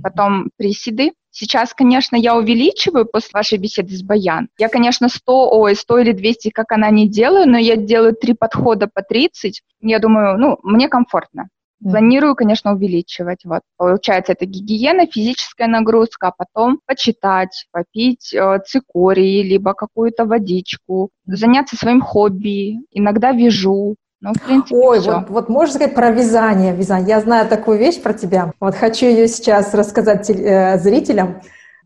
Потом 0.02 0.50
приседы. 0.58 1.14
Сейчас, 1.32 1.74
конечно, 1.74 2.16
я 2.16 2.36
увеличиваю 2.36 3.06
после 3.06 3.30
вашей 3.34 3.58
беседы 3.58 3.96
с 3.96 4.04
Баян. 4.04 4.50
Я, 4.60 4.68
конечно, 4.68 5.08
100, 5.08 5.50
ой, 5.52 5.76
100 5.76 6.00
или 6.00 6.12
200, 6.12 6.50
как 6.50 6.74
она 6.74 6.90
не 6.90 7.10
делаю, 7.10 7.50
но 7.50 7.58
я 7.58 7.78
делаю 7.78 8.16
три 8.16 8.34
подхода 8.34 8.88
по 8.94 9.02
30. 9.02 9.62
Я 9.82 10.00
думаю, 10.00 10.38
ну, 10.38 10.60
мне 10.62 10.90
комфортно. 10.90 11.48
Планирую, 11.92 12.36
конечно, 12.36 12.74
увеличивать. 12.74 13.46
Вот. 13.46 13.62
Получается, 13.78 14.34
это 14.34 14.46
гигиена, 14.46 15.06
физическая 15.06 15.68
нагрузка, 15.68 16.28
а 16.28 16.34
потом 16.36 16.80
почитать, 16.86 17.66
попить 17.72 18.34
э, 18.34 18.60
цикорий, 18.66 19.44
либо 19.44 19.74
какую-то 19.74 20.26
водичку, 20.26 21.10
заняться 21.26 21.76
своим 21.76 22.02
хобби. 22.02 22.80
Иногда 22.92 23.32
вяжу, 23.32 23.96
ну, 24.24 24.32
в 24.34 24.42
принципе, 24.42 24.76
Ой, 24.78 25.02
все. 25.02 25.12
вот, 25.12 25.30
вот 25.30 25.50
можешь 25.50 25.76
сказать 25.76 25.94
про 25.94 26.10
вязание, 26.10 26.74
вязание. 26.74 27.10
Я 27.10 27.20
знаю 27.20 27.50
такую 27.50 27.78
вещь 27.78 28.02
про 28.02 28.14
тебя. 28.14 28.54
Вот 28.62 28.74
хочу 28.74 29.06
ее 29.06 29.28
сейчас 29.28 29.74
рассказать 29.74 30.30
э, 30.30 30.78
зрителям. 30.80 31.42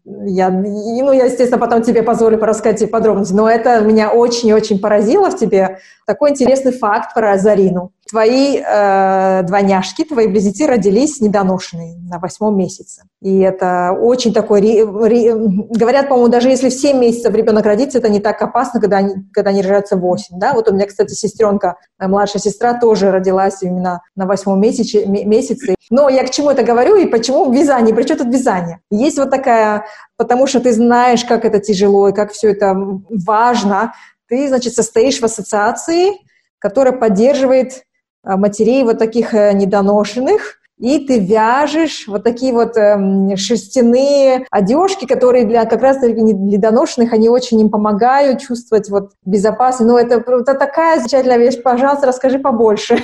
Я, 0.06 0.52
ну, 0.52 1.12
я, 1.12 1.26
естественно, 1.26 1.60
потом 1.60 1.82
тебе 1.82 2.04
позволю 2.04 2.40
рассказать 2.40 2.80
тебе 2.80 2.90
подробности, 2.90 3.34
но 3.34 3.50
это 3.50 3.82
меня 3.82 4.12
очень-очень 4.12 4.80
поразило 4.80 5.32
в 5.32 5.38
тебе. 5.38 5.80
Такой 6.06 6.30
интересный 6.30 6.74
факт 6.74 7.16
про 7.16 7.40
Зарину. 7.40 7.92
Твои 8.08 8.58
э, 8.58 9.44
двойняшки, 9.44 10.04
твои 10.04 10.28
близнецы 10.28 10.66
родились 10.68 11.22
недоношенные 11.22 11.98
на 12.10 12.20
восьмом 12.20 12.58
месяце. 12.58 13.04
И 13.22 13.40
это 13.40 13.98
очень 14.00 14.34
такой... 14.34 14.62
Ре, 14.62 14.86
ре, 14.86 15.34
говорят, 15.36 16.08
по-моему, 16.08 16.30
даже 16.30 16.50
если 16.50 16.70
в 16.70 16.74
7 16.74 16.98
месяцев 16.98 17.34
ребенок 17.34 17.66
родится, 17.66 17.98
это 17.98 18.10
не 18.10 18.20
так 18.20 18.42
опасно, 18.42 18.80
когда 18.80 18.98
они, 18.98 19.16
когда 19.34 19.50
они 19.50 19.62
рождаются 19.62 19.98
в 19.98 20.02
8. 20.02 20.40
Да? 20.40 20.54
Вот 20.54 20.70
у 20.70 20.74
меня, 20.74 20.86
кстати, 20.86 21.14
сестренка, 21.14 21.78
моя 21.98 22.10
младшая 22.10 22.42
сестра 22.42 22.74
тоже 22.74 23.12
родилась 23.12 23.62
именно 23.62 24.02
на 24.16 24.26
восьмом 24.26 24.62
месяце, 24.62 25.06
месяце. 25.06 25.76
Но 25.90 26.10
я 26.10 26.24
к 26.26 26.30
чему 26.30 26.50
это 26.50 26.64
говорю 26.64 26.96
и 26.96 27.06
почему 27.06 27.52
вязание? 27.52 27.96
При 27.96 28.04
чем 28.04 28.18
тут 28.18 28.28
вязание? 28.28 28.80
Есть 28.90 29.18
вот 29.18 29.30
такая... 29.30 29.86
Потому 30.16 30.48
что 30.48 30.60
ты 30.60 30.74
знаешь, 30.74 31.24
как 31.26 31.46
это 31.46 31.60
тяжело 31.60 32.10
и 32.10 32.14
как 32.14 32.32
все 32.32 32.52
это 32.52 32.76
важно. 33.10 33.94
Ты, 34.28 34.48
значит, 34.48 34.74
состоишь 34.74 35.20
в 35.20 35.24
ассоциации, 35.24 36.14
которая 36.60 36.94
поддерживает 36.94 37.84
Э, 37.84 37.87
матерей 38.36 38.84
вот 38.84 38.98
таких 38.98 39.34
э, 39.34 39.54
недоношенных, 39.54 40.58
и 40.80 41.00
ты 41.00 41.20
вяжешь 41.20 42.08
вот 42.08 42.24
такие 42.24 42.54
вот 42.54 42.78
э, 42.78 43.36
шерстяные 43.36 44.46
одежки, 44.52 45.06
которые 45.06 45.46
для 45.46 45.66
как 45.66 45.82
раз 45.82 45.98
таки 45.98 46.34
для 46.34 46.60
доношенных, 46.60 47.14
они 47.14 47.30
очень 47.30 47.60
им 47.60 47.70
помогают 47.70 48.42
чувствовать 48.42 48.90
вот 48.90 49.12
безопасность. 49.26 49.90
Ну, 49.90 49.98
это, 49.98 50.16
это 50.16 50.54
такая 50.54 51.00
замечательная 51.00 51.38
вещь. 51.38 51.62
Пожалуйста, 51.64 52.08
расскажи 52.08 52.38
побольше. 52.38 53.00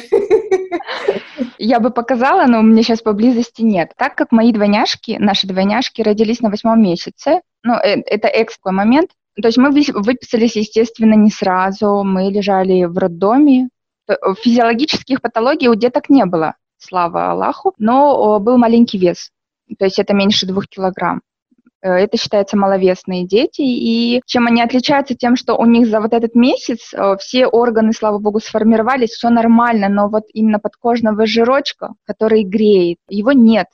Я 1.58 1.80
бы 1.80 1.90
показала, 1.90 2.46
но 2.46 2.60
у 2.60 2.62
меня 2.62 2.84
сейчас 2.84 3.02
поблизости 3.02 3.64
нет. 3.64 3.94
Так 3.98 4.16
как 4.16 4.32
мои 4.32 4.52
двойняшки, 4.52 5.18
наши 5.20 5.48
двойняшки 5.48 6.02
родились 6.02 6.42
на 6.42 6.50
восьмом 6.50 6.82
месяце, 6.82 7.42
ну, 7.64 7.74
э, 7.74 8.02
это 8.06 8.28
экспо 8.28 8.72
момент, 8.72 9.10
то 9.42 9.48
есть 9.48 9.58
мы 9.58 9.72
выписались, 9.72 10.56
естественно, 10.56 11.16
не 11.16 11.32
сразу. 11.32 12.04
Мы 12.04 12.30
лежали 12.30 12.84
в 12.84 12.96
роддоме, 13.00 13.70
Э, 13.72 13.73
физиологических 14.08 15.22
патологий 15.22 15.68
у 15.68 15.76
деток 15.76 16.10
не 16.10 16.26
было, 16.26 16.56
слава 16.78 17.32
Аллаху, 17.32 17.74
но 17.78 18.40
был 18.40 18.58
маленький 18.58 18.98
вес, 18.98 19.32
то 19.78 19.86
есть 19.86 20.00
это 20.00 20.14
меньше 20.14 20.46
двух 20.46 20.68
килограмм. 20.68 21.22
Э, 21.84 21.96
это 21.96 22.18
считается 22.18 22.58
маловесные 22.58 23.28
дети, 23.28 23.62
и 23.62 24.22
чем 24.26 24.48
они 24.48 24.62
отличаются 24.62 25.16
тем, 25.16 25.36
что 25.36 25.56
у 25.56 25.66
них 25.66 25.88
за 25.88 26.00
вот 26.00 26.14
этот 26.14 26.34
месяц 26.34 26.94
э, 26.94 27.18
все 27.20 27.46
органы, 27.46 27.94
слава 27.94 28.18
богу, 28.18 28.40
сформировались, 28.40 29.12
все 29.12 29.30
нормально, 29.30 29.90
но 29.90 30.08
вот 30.08 30.24
именно 30.34 30.60
подкожного 30.60 31.26
жирочка, 31.26 31.94
который 32.06 32.44
греет, 32.44 32.98
его 33.10 33.34
нет. 33.34 33.68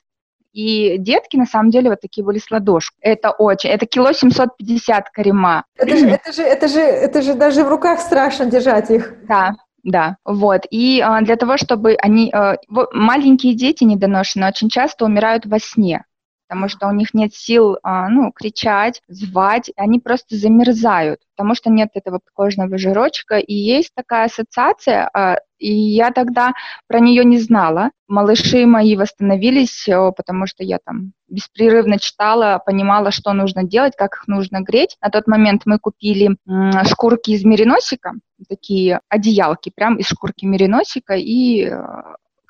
И 0.52 0.98
детки, 0.98 1.36
на 1.36 1.46
самом 1.46 1.70
деле, 1.70 1.90
вот 1.90 2.00
такие 2.00 2.24
были 2.24 2.38
с 2.38 2.50
ладошку. 2.50 2.96
Это 3.00 3.30
очень, 3.30 3.70
это 3.70 3.86
кило 3.86 4.12
750 4.12 5.10
карима. 5.10 5.64
Это 5.76 5.96
же, 5.96 6.06
это 6.08 6.32
же, 6.32 6.42
это 6.42 6.68
же, 6.68 6.80
это 6.80 7.22
же 7.22 7.34
даже 7.34 7.62
в 7.62 7.68
руках 7.68 8.00
страшно 8.00 8.46
держать 8.46 8.90
их. 8.90 9.14
Да, 9.28 9.52
да, 9.82 10.16
вот. 10.24 10.62
И 10.70 11.00
а, 11.00 11.20
для 11.22 11.36
того, 11.36 11.56
чтобы 11.56 11.94
они... 11.94 12.30
А, 12.32 12.56
маленькие 12.92 13.54
дети 13.54 13.84
недоношенные 13.84 14.48
очень 14.48 14.68
часто 14.68 15.04
умирают 15.04 15.46
во 15.46 15.58
сне, 15.58 16.04
потому 16.50 16.68
что 16.68 16.88
у 16.88 16.90
них 16.90 17.14
нет 17.14 17.32
сил, 17.32 17.78
а, 17.84 18.08
ну, 18.08 18.32
кричать, 18.32 19.02
звать, 19.06 19.70
они 19.76 20.00
просто 20.00 20.34
замерзают, 20.34 21.20
потому 21.36 21.54
что 21.54 21.70
нет 21.70 21.90
этого 21.94 22.18
подкожного 22.18 22.76
жирочка. 22.76 23.38
И 23.38 23.54
есть 23.54 23.92
такая 23.94 24.24
ассоциация, 24.24 25.08
а, 25.14 25.36
и 25.58 25.72
я 25.72 26.10
тогда 26.10 26.52
про 26.88 26.98
нее 26.98 27.24
не 27.24 27.38
знала. 27.38 27.90
Малыши 28.08 28.66
мои 28.66 28.96
восстановились, 28.96 29.86
потому 30.16 30.48
что 30.48 30.64
я 30.64 30.78
там 30.84 31.12
беспрерывно 31.28 32.00
читала, 32.00 32.60
понимала, 32.66 33.12
что 33.12 33.32
нужно 33.32 33.62
делать, 33.62 33.94
как 33.96 34.16
их 34.16 34.26
нужно 34.26 34.60
греть. 34.60 34.96
На 35.00 35.10
тот 35.10 35.28
момент 35.28 35.62
мы 35.66 35.78
купили 35.78 36.36
шкурки 36.84 37.30
из 37.30 37.44
мериносика, 37.44 38.14
такие 38.48 39.02
одеялки 39.08 39.70
прям 39.72 39.98
из 39.98 40.06
шкурки 40.06 40.46
мериносика, 40.46 41.14
и 41.14 41.66
э, 41.66 41.76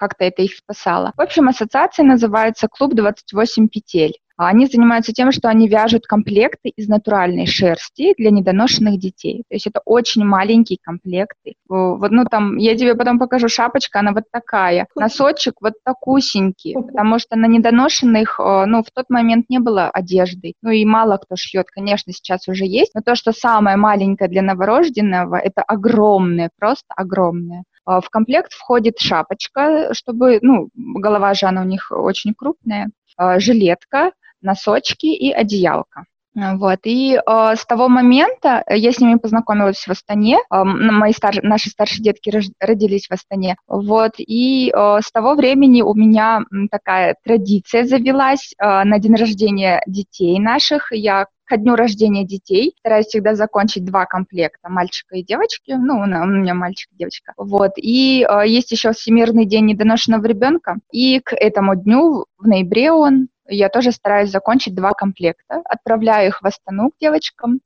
как-то 0.00 0.24
это 0.24 0.40
их 0.40 0.54
спасало. 0.54 1.12
В 1.14 1.20
общем, 1.20 1.48
ассоциация 1.48 2.06
называется 2.06 2.68
«Клуб 2.68 2.94
28 2.94 3.68
петель». 3.68 4.14
А 4.38 4.48
они 4.48 4.64
занимаются 4.64 5.12
тем, 5.12 5.32
что 5.32 5.50
они 5.50 5.68
вяжут 5.68 6.06
комплекты 6.06 6.70
из 6.70 6.88
натуральной 6.88 7.44
шерсти 7.44 8.14
для 8.16 8.30
недоношенных 8.30 8.98
детей. 8.98 9.44
То 9.50 9.54
есть 9.54 9.66
это 9.66 9.82
очень 9.84 10.24
маленькие 10.24 10.78
комплекты. 10.80 11.56
Вот, 11.68 12.10
ну 12.10 12.24
там, 12.24 12.56
я 12.56 12.74
тебе 12.74 12.94
потом 12.94 13.18
покажу, 13.18 13.48
шапочка, 13.48 13.98
она 13.98 14.12
вот 14.12 14.24
такая, 14.32 14.86
носочек 14.96 15.56
вот 15.60 15.74
такусенький, 15.84 16.72
потому 16.72 17.18
что 17.18 17.36
на 17.36 17.44
недоношенных, 17.44 18.38
ну, 18.38 18.82
в 18.82 18.90
тот 18.94 19.10
момент 19.10 19.50
не 19.50 19.58
было 19.58 19.90
одежды. 19.90 20.54
Ну 20.62 20.70
и 20.70 20.86
мало 20.86 21.18
кто 21.18 21.36
шьет, 21.36 21.66
конечно, 21.70 22.10
сейчас 22.14 22.48
уже 22.48 22.64
есть, 22.64 22.92
но 22.94 23.02
то, 23.02 23.16
что 23.16 23.32
самое 23.32 23.76
маленькое 23.76 24.30
для 24.30 24.40
новорожденного, 24.40 25.36
это 25.36 25.60
огромное, 25.60 26.48
просто 26.58 26.86
огромное. 26.96 27.64
А 27.84 28.00
в 28.00 28.08
комплект 28.10 28.52
входит 28.52 28.98
шапочка, 28.98 29.92
чтобы, 29.94 30.38
ну, 30.42 30.68
голова 30.74 31.34
же 31.34 31.46
она 31.46 31.62
у 31.62 31.64
них 31.64 31.90
очень 31.90 32.34
крупная, 32.34 32.90
а, 33.16 33.40
жилетка, 33.40 34.12
носочки 34.42 35.06
и 35.06 35.32
одеялка. 35.32 36.04
Вот. 36.34 36.78
И 36.84 37.16
э, 37.16 37.54
с 37.56 37.66
того 37.66 37.88
момента 37.88 38.62
я 38.68 38.92
с 38.92 39.00
ними 39.00 39.16
познакомилась 39.18 39.84
в 39.84 39.90
Астане. 39.90 40.38
Э, 40.50 40.62
мои 40.62 41.12
стар... 41.12 41.42
Наши 41.42 41.70
старшие 41.70 42.04
детки 42.04 42.32
родились 42.60 43.08
в 43.08 43.12
Астане. 43.12 43.56
Вот. 43.66 44.12
И 44.18 44.70
э, 44.70 44.98
с 45.02 45.10
того 45.10 45.34
времени 45.34 45.82
у 45.82 45.92
меня 45.94 46.42
такая 46.70 47.16
традиция 47.24 47.84
завелась. 47.84 48.52
Э, 48.58 48.84
на 48.84 49.00
день 49.00 49.16
рождения 49.16 49.82
детей 49.86 50.38
наших 50.38 50.92
я 50.92 51.26
ко 51.50 51.56
дню 51.56 51.74
рождения 51.74 52.24
детей. 52.24 52.74
Стараюсь 52.78 53.06
всегда 53.06 53.34
закончить 53.34 53.84
два 53.84 54.06
комплекта, 54.06 54.68
мальчика 54.68 55.16
и 55.16 55.24
девочки. 55.24 55.72
Ну, 55.72 55.98
у 55.98 56.06
меня 56.06 56.54
мальчик 56.54 56.88
и 56.92 56.96
девочка. 56.96 57.32
Вот. 57.36 57.72
И 57.76 58.24
э, 58.24 58.46
есть 58.46 58.70
еще 58.70 58.92
Всемирный 58.92 59.46
день 59.46 59.66
недоношенного 59.66 60.24
ребенка. 60.26 60.76
И 60.92 61.18
к 61.18 61.34
этому 61.34 61.74
дню, 61.74 62.26
в 62.38 62.46
ноябре 62.46 62.92
он, 62.92 63.28
я 63.48 63.68
тоже 63.68 63.90
стараюсь 63.90 64.30
закончить 64.30 64.76
два 64.76 64.92
комплекта, 64.92 65.60
отправляю 65.64 66.28
их 66.28 66.40
в 66.40 66.46
Астану 66.46 66.90
к 66.90 67.00
девочкам. 67.00 67.58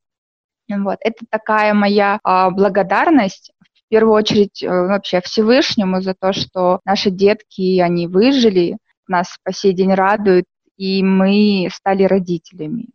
Вот. 0.70 0.96
Это 1.00 1.26
такая 1.28 1.74
моя 1.74 2.18
а, 2.24 2.48
благодарность 2.48 3.52
в 3.60 3.88
первую 3.90 4.14
очередь 4.14 4.62
э, 4.62 4.68
вообще 4.68 5.20
Всевышнему 5.20 6.00
за 6.00 6.14
то, 6.14 6.32
что 6.32 6.80
наши 6.86 7.10
детки, 7.10 7.80
они 7.80 8.06
выжили, 8.06 8.78
нас 9.08 9.36
по 9.44 9.52
сей 9.52 9.74
день 9.74 9.92
радуют, 9.92 10.46
и 10.78 11.02
мы 11.02 11.68
стали 11.70 12.04
родителями. 12.04 12.86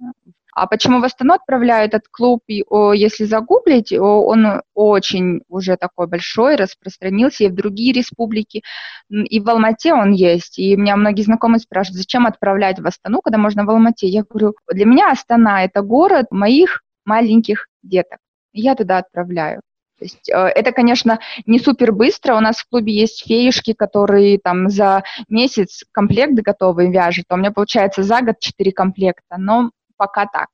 А 0.59 0.67
почему 0.67 0.99
в 0.99 1.05
Астану 1.05 1.35
отправляю 1.35 1.87
этот 1.87 2.09
клуб, 2.11 2.41
если 2.47 3.23
загуглить, 3.23 3.93
он 3.93 4.61
очень 4.73 5.41
уже 5.47 5.77
такой 5.77 6.07
большой, 6.07 6.57
распространился 6.57 7.45
и 7.45 7.47
в 7.47 7.55
другие 7.55 7.93
республики, 7.93 8.63
и 9.09 9.39
в 9.39 9.49
Алмате 9.49 9.93
он 9.93 10.11
есть. 10.11 10.59
И 10.59 10.75
меня 10.75 10.97
многие 10.97 11.21
знакомые 11.21 11.61
спрашивают, 11.61 11.99
зачем 11.99 12.25
отправлять 12.25 12.79
в 12.79 12.85
Астану, 12.85 13.21
когда 13.21 13.37
можно 13.37 13.63
в 13.63 13.69
Алмате? 13.69 14.07
Я 14.07 14.23
говорю, 14.29 14.53
для 14.69 14.85
меня 14.85 15.11
Астана– 15.11 15.63
это 15.65 15.81
город 15.81 16.25
моих 16.29 16.81
маленьких 17.05 17.67
деток. 17.81 18.19
Я 18.51 18.75
туда 18.75 18.97
отправляю. 18.97 19.61
То 19.99 20.05
есть 20.05 20.29
э, 20.29 20.33
это, 20.33 20.71
конечно, 20.73 21.19
не 21.45 21.59
супер 21.59 21.91
быстро. 21.91 22.35
У 22.35 22.39
нас 22.39 22.57
в 22.57 22.69
клубе 22.69 22.93
есть 22.93 23.25
феюшки, 23.25 23.73
которые 23.73 24.39
там 24.39 24.69
за 24.69 25.03
месяц 25.29 25.83
комплект 25.91 26.33
готовый 26.33 26.89
вяжут. 26.89 27.25
А 27.29 27.35
у 27.35 27.37
меня 27.37 27.51
получается 27.51 28.03
за 28.03 28.21
год 28.21 28.39
4 28.39 28.71
комплекта. 28.71 29.37
Но 29.37 29.71
пока 29.99 30.25
так. 30.25 30.47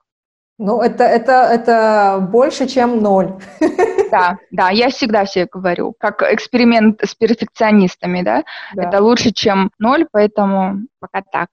Ну, 0.57 0.81
это, 0.81 1.03
это, 1.03 1.31
это 1.51 2.27
больше, 2.31 2.67
чем 2.67 3.01
ноль. 3.01 3.33
Да, 4.11 4.37
да, 4.51 4.69
я 4.69 4.89
всегда 4.89 5.25
все 5.25 5.47
говорю, 5.51 5.93
как 5.99 6.21
эксперимент 6.21 7.01
с 7.03 7.15
перфекционистами, 7.15 8.21
да, 8.21 8.43
да. 8.73 8.83
это 8.83 9.01
лучше, 9.01 9.31
чем 9.31 9.71
ноль, 9.79 10.05
поэтому 10.09 10.85
пока 10.99 11.21
так. 11.21 11.49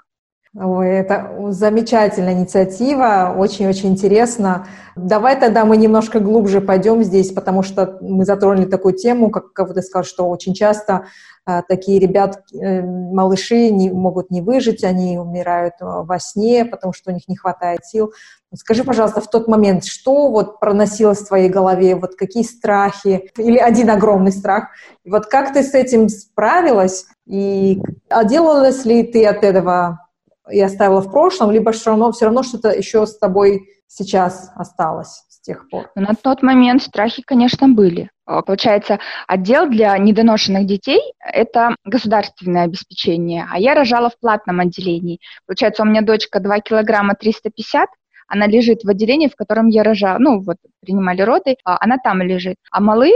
Ой, 0.54 0.90
это 0.90 1.34
замечательная 1.48 2.34
инициатива, 2.34 3.34
очень-очень 3.38 3.88
интересно. 3.88 4.66
Давай 4.96 5.40
тогда 5.40 5.64
мы 5.64 5.78
немножко 5.78 6.20
глубже 6.20 6.60
пойдем 6.60 7.02
здесь, 7.02 7.32
потому 7.32 7.62
что 7.62 7.96
мы 8.02 8.26
затронули 8.26 8.66
такую 8.66 8.92
тему, 8.92 9.30
как, 9.30 9.54
как 9.54 9.72
ты 9.72 9.80
сказал, 9.80 10.04
что 10.04 10.28
очень 10.28 10.52
часто 10.52 11.06
а, 11.46 11.62
такие 11.62 11.98
ребят, 11.98 12.44
э, 12.52 12.82
малыши 12.82 13.70
не, 13.70 13.90
могут 13.90 14.30
не 14.30 14.42
выжить, 14.42 14.84
они 14.84 15.18
умирают 15.18 15.74
а, 15.80 16.02
во 16.02 16.18
сне, 16.18 16.66
потому 16.66 16.92
что 16.92 17.10
у 17.10 17.14
них 17.14 17.26
не 17.28 17.36
хватает 17.36 17.86
сил. 17.86 18.12
Скажи, 18.54 18.84
пожалуйста, 18.84 19.22
в 19.22 19.30
тот 19.30 19.48
момент, 19.48 19.86
что 19.86 20.30
вот 20.30 20.60
проносилось 20.60 21.20
в 21.20 21.28
твоей 21.28 21.48
голове, 21.48 21.96
вот 21.96 22.14
какие 22.14 22.42
страхи, 22.42 23.30
или 23.38 23.56
один 23.56 23.88
огромный 23.88 24.32
страх, 24.32 24.68
и 25.02 25.10
вот 25.10 25.26
как 25.26 25.54
ты 25.54 25.62
с 25.62 25.72
этим 25.72 26.10
справилась, 26.10 27.06
и 27.26 27.80
отделалась 28.10 28.84
ли 28.84 29.02
ты 29.02 29.24
от 29.24 29.42
этого 29.42 30.01
и 30.50 30.60
оставила 30.60 31.00
в 31.00 31.10
прошлом, 31.10 31.50
либо 31.50 31.72
все 31.72 31.90
равно, 31.90 32.12
все 32.12 32.26
равно 32.26 32.42
что-то 32.42 32.70
еще 32.70 33.06
с 33.06 33.18
тобой 33.18 33.62
сейчас 33.86 34.50
осталось 34.54 35.24
с 35.28 35.40
тех 35.40 35.68
пор? 35.68 35.90
На 35.94 36.14
тот 36.14 36.42
момент 36.42 36.82
страхи, 36.82 37.22
конечно, 37.22 37.68
были. 37.68 38.10
А, 38.24 38.42
получается, 38.42 38.98
отдел 39.26 39.68
для 39.68 39.96
недоношенных 39.98 40.66
детей– 40.66 41.00
это 41.20 41.76
государственное 41.84 42.64
обеспечение, 42.64 43.46
а 43.50 43.58
я 43.58 43.74
рожала 43.74 44.10
в 44.10 44.18
платном 44.18 44.60
отделении. 44.60 45.18
Получается, 45.46 45.82
у 45.82 45.86
меня 45.86 46.02
дочка 46.02 46.40
2 46.40 46.60
килограмма 46.60 47.14
350, 47.14 47.88
она 48.32 48.46
лежит 48.46 48.82
в 48.82 48.88
отделении, 48.88 49.28
в 49.28 49.36
котором 49.36 49.68
я 49.68 49.82
рожала, 49.82 50.16
ну, 50.18 50.40
вот, 50.40 50.56
принимали 50.80 51.20
роды, 51.20 51.56
а 51.66 51.76
она 51.80 51.98
там 51.98 52.22
лежит. 52.22 52.56
А 52.70 52.80
малый 52.80 53.12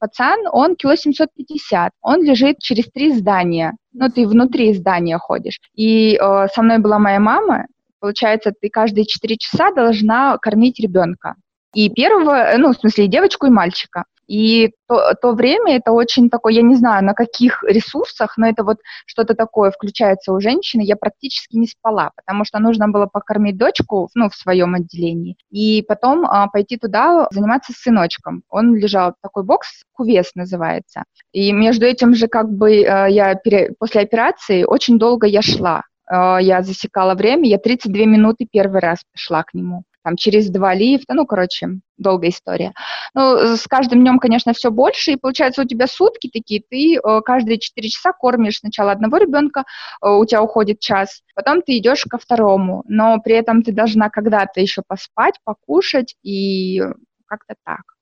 пацан, 0.00 0.40
он 0.50 0.74
кило 0.74 0.96
750, 0.96 1.92
он 2.02 2.24
лежит 2.24 2.58
через 2.58 2.90
три 2.90 3.12
здания, 3.12 3.76
ну, 3.92 4.08
ты 4.08 4.26
внутри 4.26 4.74
здания 4.74 5.18
ходишь. 5.18 5.60
И 5.76 6.16
э, 6.16 6.46
со 6.52 6.62
мной 6.62 6.78
была 6.78 6.98
моя 6.98 7.20
мама, 7.20 7.66
получается, 8.00 8.52
ты 8.60 8.68
каждые 8.68 9.06
4 9.06 9.36
часа 9.36 9.70
должна 9.70 10.36
кормить 10.38 10.80
ребенка. 10.80 11.36
И 11.72 11.88
первого, 11.88 12.54
ну, 12.58 12.72
в 12.72 12.76
смысле, 12.76 13.04
и 13.04 13.08
девочку, 13.08 13.46
и 13.46 13.50
мальчика. 13.50 14.04
И 14.26 14.72
то, 14.88 15.14
то 15.14 15.32
время 15.32 15.76
это 15.76 15.92
очень 15.92 16.30
такое, 16.30 16.54
я 16.54 16.62
не 16.62 16.74
знаю, 16.74 17.04
на 17.04 17.14
каких 17.14 17.62
ресурсах, 17.62 18.36
но 18.36 18.48
это 18.48 18.64
вот 18.64 18.78
что-то 19.06 19.34
такое 19.34 19.70
включается 19.70 20.32
у 20.32 20.40
женщины. 20.40 20.82
Я 20.82 20.96
практически 20.96 21.56
не 21.56 21.66
спала, 21.66 22.10
потому 22.16 22.44
что 22.44 22.58
нужно 22.58 22.88
было 22.88 23.06
покормить 23.06 23.56
дочку, 23.56 24.08
ну, 24.14 24.28
в 24.28 24.34
своем 24.34 24.74
отделении, 24.74 25.36
и 25.50 25.82
потом 25.86 26.26
а, 26.26 26.48
пойти 26.48 26.76
туда 26.76 27.28
заниматься 27.30 27.72
с 27.72 27.76
сыночком. 27.76 28.42
Он 28.48 28.74
лежал, 28.74 29.14
такой 29.22 29.44
бокс, 29.44 29.84
кувес 29.92 30.32
называется. 30.34 31.04
И 31.32 31.52
между 31.52 31.86
этим 31.86 32.14
же 32.14 32.28
как 32.28 32.50
бы 32.50 32.84
а, 32.84 33.06
я 33.06 33.34
пере, 33.34 33.74
после 33.78 34.02
операции 34.02 34.64
очень 34.64 34.98
долго 34.98 35.26
я 35.26 35.42
шла. 35.42 35.82
А, 36.06 36.38
я 36.40 36.62
засекала 36.62 37.14
время, 37.14 37.48
я 37.48 37.58
32 37.58 38.04
минуты 38.04 38.46
первый 38.50 38.80
раз 38.80 38.98
пошла 39.12 39.42
к 39.42 39.54
нему 39.54 39.84
там 40.06 40.14
через 40.16 40.50
два 40.50 40.72
лифта, 40.72 41.14
ну, 41.14 41.26
короче, 41.26 41.80
долгая 41.98 42.30
история. 42.30 42.74
Ну, 43.12 43.56
с 43.56 43.64
каждым 43.64 44.02
днем, 44.02 44.20
конечно, 44.20 44.52
все 44.52 44.70
больше, 44.70 45.10
и 45.10 45.16
получается 45.16 45.62
у 45.62 45.64
тебя 45.64 45.88
сутки 45.88 46.30
такие, 46.32 46.62
ты 46.70 46.94
э, 46.94 47.20
каждые 47.22 47.58
4 47.58 47.88
часа 47.88 48.12
кормишь 48.12 48.60
сначала 48.60 48.92
одного 48.92 49.16
ребенка, 49.16 49.64
э, 50.00 50.08
у 50.08 50.24
тебя 50.24 50.44
уходит 50.44 50.78
час, 50.78 51.22
потом 51.34 51.60
ты 51.60 51.78
идешь 51.78 52.04
ко 52.04 52.18
второму, 52.18 52.84
но 52.86 53.18
при 53.18 53.34
этом 53.34 53.64
ты 53.64 53.72
должна 53.72 54.08
когда-то 54.08 54.60
еще 54.60 54.82
поспать, 54.86 55.40
покушать 55.42 56.14
и 56.22 56.80
как-то 57.26 57.56
так. 57.64 57.95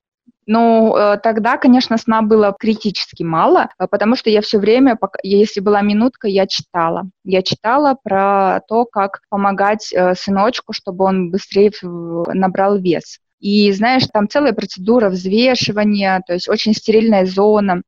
Ну, 0.47 0.97
э, 0.97 1.19
тогда, 1.23 1.57
конечно, 1.57 1.97
сна 1.97 2.23
было 2.23 2.55
критически 2.59 3.23
мало, 3.23 3.71
э, 3.79 3.87
потому 3.91 4.15
что 4.17 4.31
я 4.31 4.43
все 4.43 4.59
время, 4.59 4.99
если 5.23 5.61
была 5.61 5.81
минутка, 5.81 6.29
я 6.29 6.47
читала. 6.47 7.05
Я 7.25 7.43
читала 7.43 7.97
про 8.03 8.61
то, 8.69 8.85
как 8.85 9.21
помогать 9.31 9.93
э, 9.93 10.15
сыночку, 10.15 10.73
чтобы 10.73 11.05
он 11.05 11.31
быстрее 11.31 11.73
набрал 11.83 12.79
вес. 12.79 13.21
И, 13.41 13.73
знаешь, 13.73 14.07
там 14.13 14.29
целая 14.29 14.53
процедура 14.53 15.09
взвешивания, 15.09 16.23
то 16.27 16.35
есть 16.35 16.49
очень 16.49 16.75
стерильная 16.75 17.27
зона. 17.27 17.83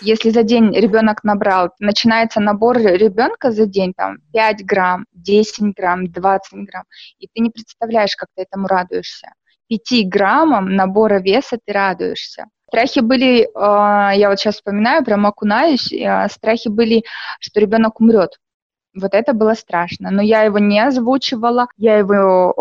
Если 0.00 0.30
за 0.30 0.42
день 0.42 0.72
ребенок 0.74 1.22
набрал, 1.22 1.70
начинается 1.78 2.40
набор 2.40 2.78
ребенка 2.78 3.52
за 3.52 3.66
день, 3.66 3.92
там, 3.96 4.18
5 4.32 4.64
грамм, 4.64 5.06
10 5.12 5.74
грамм, 5.74 6.10
20 6.10 6.66
грамм, 6.66 6.84
и 7.18 7.26
ты 7.26 7.40
не 7.40 7.50
представляешь, 7.50 8.16
как 8.16 8.28
ты 8.34 8.42
этому 8.42 8.66
радуешься. 8.66 9.32
5 9.78 10.08
граммам 10.08 10.74
набора 10.74 11.20
веса 11.20 11.58
ты 11.64 11.72
радуешься. 11.72 12.46
Страхи 12.68 13.00
были, 13.00 13.42
э, 13.42 13.48
я 14.16 14.28
вот 14.28 14.38
сейчас 14.38 14.56
вспоминаю, 14.56 15.04
прям 15.04 15.26
окунаюсь, 15.26 15.92
э, 15.92 16.28
страхи 16.30 16.68
были, 16.68 17.04
что 17.40 17.60
ребенок 17.60 18.00
умрет. 18.00 18.38
Вот 18.94 19.14
это 19.14 19.32
было 19.32 19.54
страшно. 19.54 20.10
Но 20.10 20.22
я 20.22 20.42
его 20.42 20.58
не 20.58 20.80
озвучивала, 20.80 21.68
я 21.76 21.96
его, 21.96 22.54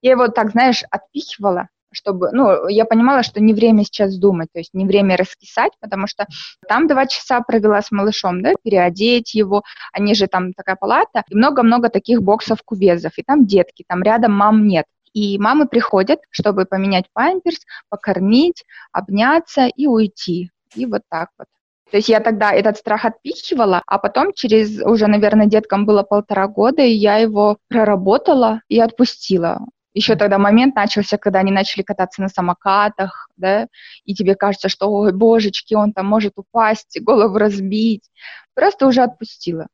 я 0.00 0.10
его 0.12 0.28
так, 0.28 0.50
знаешь, 0.50 0.82
отпихивала, 0.90 1.68
чтобы, 1.92 2.30
ну, 2.32 2.68
я 2.68 2.84
понимала, 2.84 3.22
что 3.22 3.40
не 3.40 3.52
время 3.52 3.84
сейчас 3.84 4.16
думать, 4.16 4.48
то 4.52 4.58
есть 4.58 4.74
не 4.74 4.86
время 4.86 5.16
раскисать, 5.16 5.72
потому 5.80 6.06
что 6.06 6.26
там 6.68 6.86
два 6.86 7.06
часа 7.06 7.40
провела 7.40 7.82
с 7.82 7.90
малышом, 7.90 8.42
да, 8.42 8.54
переодеть 8.62 9.34
его, 9.34 9.62
они 9.92 10.14
же 10.14 10.26
там 10.26 10.52
такая 10.54 10.76
палата, 10.76 11.22
и 11.28 11.36
много-много 11.36 11.88
таких 11.90 12.22
боксов 12.22 12.62
кувезов, 12.64 13.12
и 13.16 13.22
там 13.22 13.46
детки, 13.46 13.84
там 13.86 14.02
рядом 14.02 14.32
мам 14.32 14.66
нет. 14.66 14.86
И 15.12 15.38
мамы 15.38 15.66
приходят, 15.66 16.20
чтобы 16.30 16.64
поменять 16.64 17.06
памперс, 17.12 17.60
покормить, 17.88 18.64
обняться 18.92 19.66
и 19.66 19.86
уйти. 19.86 20.50
И 20.74 20.86
вот 20.86 21.02
так 21.08 21.28
вот. 21.38 21.46
То 21.90 21.98
есть 21.98 22.08
я 22.08 22.20
тогда 22.20 22.52
этот 22.52 22.78
страх 22.78 23.04
отпихивала, 23.04 23.82
а 23.86 23.98
потом 23.98 24.32
через 24.32 24.80
уже, 24.80 25.06
наверное, 25.08 25.46
деткам 25.46 25.84
было 25.84 26.02
полтора 26.02 26.48
года, 26.48 26.82
и 26.82 26.92
я 26.92 27.18
его 27.18 27.58
проработала 27.68 28.62
и 28.68 28.80
отпустила. 28.80 29.60
Еще 29.92 30.16
тогда 30.16 30.38
момент 30.38 30.74
начался, 30.74 31.18
когда 31.18 31.40
они 31.40 31.52
начали 31.52 31.82
кататься 31.82 32.22
на 32.22 32.28
самокатах, 32.28 33.28
да, 33.36 33.68
и 34.06 34.14
тебе 34.14 34.36
кажется, 34.36 34.70
что, 34.70 34.90
ой, 34.90 35.12
божечки, 35.12 35.74
он 35.74 35.92
там 35.92 36.06
может 36.06 36.32
упасть, 36.36 36.98
голову 36.98 37.36
разбить. 37.36 38.08
Просто 38.54 38.86
уже 38.86 39.02
отпустила. 39.02 39.66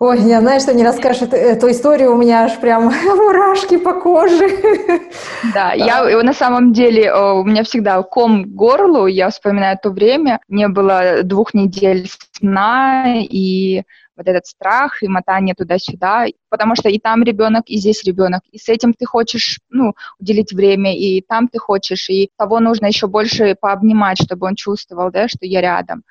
Ой, 0.00 0.20
я 0.28 0.40
знаю, 0.40 0.60
что 0.60 0.72
не 0.74 0.84
расскажешь 0.84 1.22
эту, 1.22 1.34
эту 1.34 1.70
историю, 1.72 2.12
у 2.12 2.16
меня 2.16 2.44
аж 2.44 2.56
прям 2.58 2.84
мурашки 3.04 3.78
по 3.78 3.94
коже. 3.94 4.48
Да, 5.52 5.52
да, 5.54 5.72
я 5.74 6.22
на 6.22 6.32
самом 6.32 6.72
деле, 6.72 7.12
у 7.12 7.42
меня 7.42 7.64
всегда 7.64 8.00
ком 8.04 8.44
к 8.44 8.48
горлу, 8.48 9.08
я 9.08 9.28
вспоминаю 9.28 9.76
то 9.82 9.90
время, 9.90 10.38
мне 10.46 10.68
было 10.68 11.24
двух 11.24 11.52
недель 11.52 12.08
сна, 12.32 13.16
и 13.18 13.82
вот 14.16 14.28
этот 14.28 14.46
страх 14.46 15.02
и 15.02 15.08
мотание 15.08 15.56
туда-сюда, 15.56 16.26
потому 16.48 16.76
что 16.76 16.88
и 16.88 17.00
там 17.00 17.24
ребенок, 17.24 17.64
и 17.66 17.78
здесь 17.78 18.04
ребенок, 18.04 18.42
и 18.52 18.58
с 18.58 18.68
этим 18.68 18.94
ты 18.94 19.04
хочешь, 19.04 19.58
ну, 19.68 19.94
уделить 20.20 20.52
время, 20.52 20.96
и 20.96 21.20
там 21.22 21.48
ты 21.48 21.58
хочешь, 21.58 22.08
и 22.08 22.30
того 22.36 22.60
нужно 22.60 22.86
еще 22.86 23.08
больше 23.08 23.56
пообнимать, 23.60 24.22
чтобы 24.22 24.46
он 24.46 24.54
чувствовал, 24.54 25.10
да, 25.10 25.26
что 25.26 25.38
я 25.44 25.60
рядом, 25.60 26.04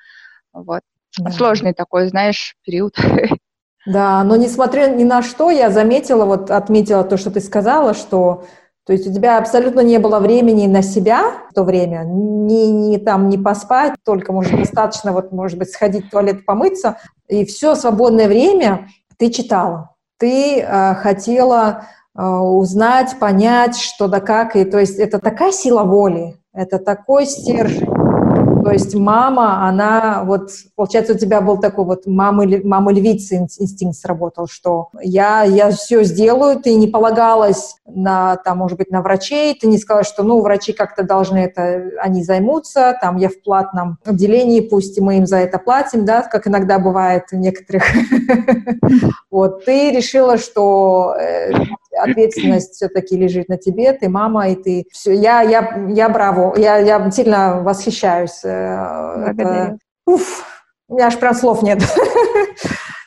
вот. 0.52 0.82
Да. 1.16 1.30
Сложный 1.30 1.72
такой, 1.72 2.08
знаешь, 2.08 2.54
период. 2.64 2.94
Да, 3.86 4.22
но 4.24 4.36
несмотря 4.36 4.88
ни 4.88 5.04
на 5.04 5.22
что, 5.22 5.50
я 5.50 5.70
заметила, 5.70 6.24
вот 6.24 6.50
отметила 6.50 7.04
то, 7.04 7.16
что 7.16 7.30
ты 7.30 7.40
сказала, 7.40 7.94
что 7.94 8.44
то 8.88 8.94
есть 8.94 9.06
у 9.06 9.12
тебя 9.12 9.36
абсолютно 9.36 9.80
не 9.80 9.98
было 9.98 10.18
времени 10.18 10.66
на 10.66 10.80
себя 10.80 11.32
в 11.50 11.54
то 11.54 11.62
время, 11.62 12.04
ни, 12.06 12.68
ни 12.68 12.96
там 12.96 13.28
не 13.28 13.36
поспать, 13.36 13.92
только, 14.02 14.32
может, 14.32 14.56
достаточно, 14.58 15.12
вот, 15.12 15.30
может 15.30 15.58
быть, 15.58 15.70
сходить 15.70 16.06
в 16.06 16.10
туалет, 16.10 16.46
помыться, 16.46 16.96
и 17.28 17.44
все 17.44 17.74
свободное 17.74 18.28
время 18.28 18.88
ты 19.18 19.30
читала. 19.30 19.94
Ты 20.18 20.60
э, 20.60 20.94
хотела 20.94 21.84
э, 22.16 22.22
узнать, 22.24 23.18
понять, 23.20 23.76
что 23.76 24.08
да 24.08 24.20
как, 24.20 24.56
и 24.56 24.64
то 24.64 24.78
есть 24.78 24.98
это 24.98 25.18
такая 25.18 25.52
сила 25.52 25.82
воли, 25.82 26.36
это 26.54 26.78
такой 26.78 27.26
стержень. 27.26 27.90
То 28.64 28.70
есть 28.72 28.94
мама, 28.94 29.66
она 29.68 30.22
вот, 30.24 30.50
получается, 30.76 31.14
у 31.14 31.18
тебя 31.18 31.40
был 31.40 31.58
такой 31.58 31.84
вот 31.84 32.06
мамы, 32.06 32.60
мама 32.64 32.92
львицы 32.92 33.36
инстинкт 33.36 33.96
сработал, 33.96 34.46
что 34.48 34.88
я, 35.00 35.42
я 35.42 35.70
все 35.70 36.02
сделаю, 36.04 36.60
ты 36.60 36.74
не 36.74 36.86
полагалась 36.86 37.76
на, 37.86 38.36
там, 38.36 38.58
может 38.58 38.78
быть, 38.78 38.90
на 38.90 39.02
врачей, 39.02 39.58
ты 39.58 39.66
не 39.66 39.78
сказала, 39.78 40.04
что, 40.04 40.22
ну, 40.22 40.40
врачи 40.40 40.72
как-то 40.72 41.02
должны 41.02 41.38
это, 41.38 41.90
они 42.00 42.22
займутся, 42.22 42.96
там, 43.00 43.16
я 43.16 43.28
в 43.28 43.40
платном 43.42 43.98
отделении, 44.04 44.60
пусть 44.60 44.98
мы 45.00 45.18
им 45.18 45.26
за 45.26 45.38
это 45.38 45.58
платим, 45.58 46.04
да, 46.04 46.22
как 46.22 46.46
иногда 46.46 46.78
бывает 46.78 47.24
у 47.32 47.36
некоторых. 47.36 47.84
Вот, 49.30 49.66
ты 49.66 49.90
решила, 49.90 50.38
что 50.38 51.14
э, 51.20 51.52
ответственность 51.96 52.74
все-таки 52.74 53.16
лежит 53.16 53.48
на 53.48 53.56
тебе, 53.56 53.92
ты 53.92 54.08
мама, 54.08 54.48
и 54.48 54.56
ты 54.56 54.84
все. 54.92 55.12
Я, 55.14 55.42
я, 55.42 55.86
я 55.88 56.08
браво, 56.08 56.54
я, 56.56 56.78
я 56.78 57.10
сильно 57.10 57.62
восхищаюсь. 57.62 58.44
Э, 58.44 59.32
это, 59.32 59.78
уф, 60.06 60.44
у 60.88 60.94
меня 60.94 61.06
аж 61.06 61.18
прям 61.18 61.34
слов 61.34 61.62
нет. 61.62 61.82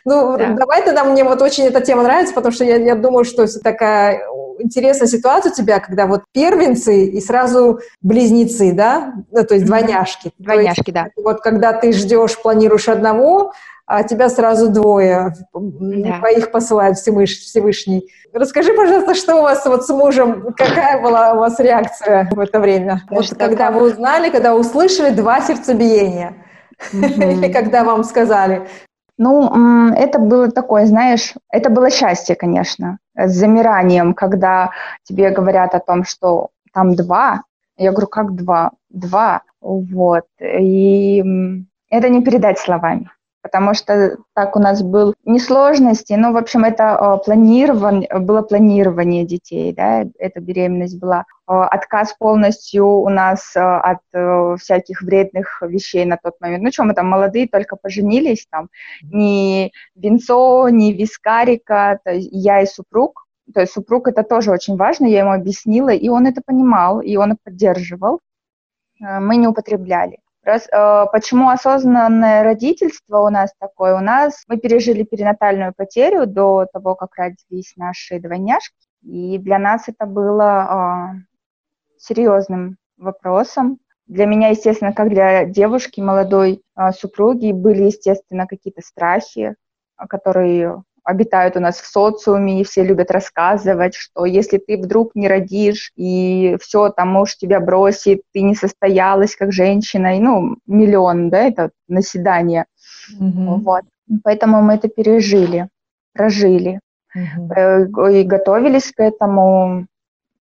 Ну, 0.03 0.35
да. 0.35 0.53
давай 0.53 0.83
тогда, 0.83 1.03
мне 1.03 1.23
вот 1.23 1.43
очень 1.43 1.65
эта 1.65 1.79
тема 1.79 2.01
нравится, 2.01 2.33
потому 2.33 2.51
что 2.51 2.63
я, 2.63 2.77
я 2.77 2.95
думаю, 2.95 3.23
что 3.23 3.45
такая 3.61 4.23
интересная 4.59 5.07
ситуация 5.07 5.51
у 5.51 5.55
тебя, 5.55 5.79
когда 5.79 6.07
вот 6.07 6.23
первенцы 6.33 7.05
и 7.05 7.21
сразу 7.21 7.79
близнецы, 8.01 8.73
да, 8.73 9.13
ну, 9.31 9.45
то 9.45 9.53
есть 9.53 9.65
двойняшки. 9.65 10.31
Двойняшки, 10.39 10.89
есть, 10.89 10.93
да. 10.93 11.07
Вот 11.17 11.41
когда 11.41 11.73
ты 11.73 11.91
ждешь, 11.93 12.41
планируешь 12.41 12.89
одного, 12.89 13.53
а 13.91 14.03
тебя 14.03 14.29
сразу 14.29 14.69
двое, 14.69 15.35
да. 15.53 16.17
двоих 16.19 16.51
посылает 16.51 16.97
Всевышний. 16.97 18.09
Расскажи, 18.33 18.73
пожалуйста, 18.73 19.15
что 19.15 19.35
у 19.35 19.41
вас 19.41 19.65
вот 19.65 19.85
с 19.85 19.89
мужем, 19.89 20.53
какая 20.57 21.01
была 21.01 21.33
у 21.33 21.39
вас 21.39 21.59
реакция 21.59 22.29
в 22.31 22.39
это 22.39 22.61
время? 22.61 23.01
Да 23.09 23.17
вот 23.17 23.29
когда 23.37 23.67
как... 23.67 23.75
вы 23.75 23.91
узнали, 23.91 24.29
когда 24.29 24.55
услышали 24.55 25.13
два 25.13 25.41
сердцебиения, 25.41 26.35
или 26.93 27.51
когда 27.51 27.83
вам 27.83 28.05
сказали? 28.05 28.67
Ну, 29.17 29.93
это 29.93 30.19
было 30.19 30.49
такое, 30.49 30.85
знаешь, 30.85 31.33
это 31.51 31.69
было 31.69 31.89
счастье, 31.89 32.35
конечно, 32.35 32.99
с 33.13 33.31
замиранием, 33.31 34.13
когда 34.13 34.71
тебе 35.03 35.31
говорят 35.31 35.75
о 35.75 35.79
том, 35.81 36.05
что 36.05 36.49
там 36.73 36.95
два. 36.95 37.43
Я 37.77 37.91
говорю, 37.91 38.07
как 38.07 38.35
два? 38.35 38.71
Два. 38.89 39.41
Вот. 39.59 40.23
И 40.39 41.21
это 41.89 42.09
не 42.09 42.23
передать 42.23 42.57
словами 42.57 43.09
потому 43.41 43.73
что 43.73 44.17
так 44.33 44.55
у 44.55 44.59
нас 44.59 44.81
был 44.81 45.15
не 45.25 45.39
сложности, 45.39 46.13
но, 46.13 46.31
в 46.31 46.37
общем, 46.37 46.63
это 46.63 46.95
а, 46.95 47.17
планирование, 47.17 48.09
было 48.19 48.41
планирование 48.41 49.25
детей, 49.25 49.73
да, 49.73 50.05
эта 50.19 50.39
беременность 50.39 50.99
была. 50.99 51.25
А, 51.47 51.67
отказ 51.67 52.13
полностью 52.17 52.85
у 52.85 53.09
нас 53.09 53.55
а, 53.55 53.81
от 53.81 54.59
всяких 54.61 55.01
вредных 55.01 55.61
вещей 55.61 56.05
на 56.05 56.17
тот 56.17 56.39
момент. 56.39 56.63
Ну 56.63 56.71
что, 56.71 56.83
мы 56.83 56.93
там 56.93 57.07
молодые, 57.07 57.47
только 57.47 57.75
поженились, 57.75 58.47
там, 58.49 58.69
ни 59.03 59.71
винцо, 59.95 60.69
ни 60.69 60.91
вискарика, 60.91 61.99
то 62.03 62.11
есть 62.11 62.29
я 62.31 62.61
и 62.61 62.65
супруг, 62.65 63.25
То 63.53 63.61
есть 63.61 63.73
супруг 63.73 64.07
это 64.07 64.23
тоже 64.23 64.51
очень 64.51 64.77
важно, 64.77 65.05
я 65.05 65.19
ему 65.19 65.31
объяснила, 65.31 65.89
и 65.89 66.09
он 66.09 66.27
это 66.27 66.41
понимал, 66.45 67.01
и 67.01 67.15
он 67.15 67.37
поддерживал. 67.43 68.19
Мы 68.99 69.37
не 69.37 69.47
употребляли. 69.47 70.19
Раз, 70.43 70.67
э, 70.71 71.05
почему 71.11 71.49
осознанное 71.49 72.43
родительство 72.43 73.19
у 73.19 73.29
нас 73.29 73.53
такое? 73.59 73.95
У 73.95 73.99
нас 73.99 74.43
мы 74.47 74.57
пережили 74.57 75.03
перинатальную 75.03 75.71
потерю 75.71 76.25
до 76.25 76.65
того, 76.65 76.95
как 76.95 77.15
родились 77.15 77.73
наши 77.75 78.19
двойняшки, 78.19 78.75
и 79.03 79.37
для 79.37 79.59
нас 79.59 79.87
это 79.87 80.07
было 80.07 81.13
э, 81.15 81.97
серьезным 81.99 82.77
вопросом. 82.97 83.77
Для 84.07 84.25
меня, 84.25 84.49
естественно, 84.49 84.93
как 84.93 85.09
для 85.09 85.45
девушки, 85.45 86.01
молодой 86.01 86.63
э, 86.75 86.91
супруги, 86.91 87.51
были, 87.51 87.83
естественно, 87.83 88.47
какие-то 88.47 88.81
страхи, 88.81 89.55
которые 90.09 90.83
обитают 91.03 91.57
у 91.57 91.59
нас 91.59 91.79
в 91.79 91.87
социуме, 91.87 92.61
и 92.61 92.63
все 92.63 92.83
любят 92.83 93.11
рассказывать, 93.11 93.95
что 93.95 94.25
если 94.25 94.57
ты 94.57 94.77
вдруг 94.77 95.11
не 95.15 95.27
родишь, 95.27 95.91
и 95.95 96.57
все, 96.61 96.89
там 96.89 97.09
муж 97.09 97.35
тебя 97.37 97.59
бросит, 97.59 98.21
ты 98.33 98.41
не 98.41 98.55
состоялась 98.55 99.35
как 99.35 99.51
женщина, 99.51 100.17
и, 100.17 100.19
ну, 100.19 100.57
миллион, 100.67 101.29
да, 101.29 101.39
это 101.39 101.71
наседание. 101.87 102.65
Mm-hmm. 103.19 103.59
Вот. 103.61 103.83
Поэтому 104.23 104.61
мы 104.61 104.75
это 104.75 104.89
пережили, 104.89 105.69
прожили. 106.13 106.79
Mm-hmm. 107.17 108.11
И 108.13 108.23
готовились 108.23 108.91
к 108.91 108.99
этому. 108.99 109.87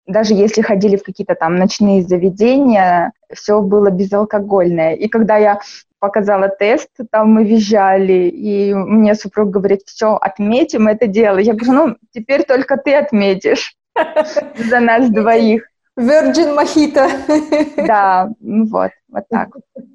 Даже 0.05 0.33
если 0.33 0.61
ходили 0.61 0.97
в 0.97 1.03
какие-то 1.03 1.35
там 1.35 1.55
ночные 1.55 2.01
заведения, 2.01 3.11
все 3.31 3.61
было 3.61 3.91
безалкогольное. 3.91 4.95
И 4.95 5.07
когда 5.07 5.37
я 5.37 5.59
показала 5.99 6.49
тест, 6.49 6.89
там 7.12 7.33
мы 7.33 7.43
визжали, 7.43 8.29
и 8.29 8.73
мне 8.73 9.15
супруг 9.15 9.49
говорит, 9.49 9.81
все, 9.85 10.15
отметим 10.15 10.88
это 10.88 11.07
дело. 11.07 11.38
Я 11.38 11.53
говорю, 11.53 11.73
ну, 11.73 11.95
теперь 12.12 12.43
только 12.43 12.77
ты 12.77 12.95
отметишь 12.95 13.75
за 14.57 14.79
нас 14.79 15.09
двоих. 15.09 15.63
Virgin 15.99 16.55
Mojito. 16.55 17.09
Да, 17.85 18.29
вот, 18.39 18.91
вот 19.09 19.23
так. 19.29 19.49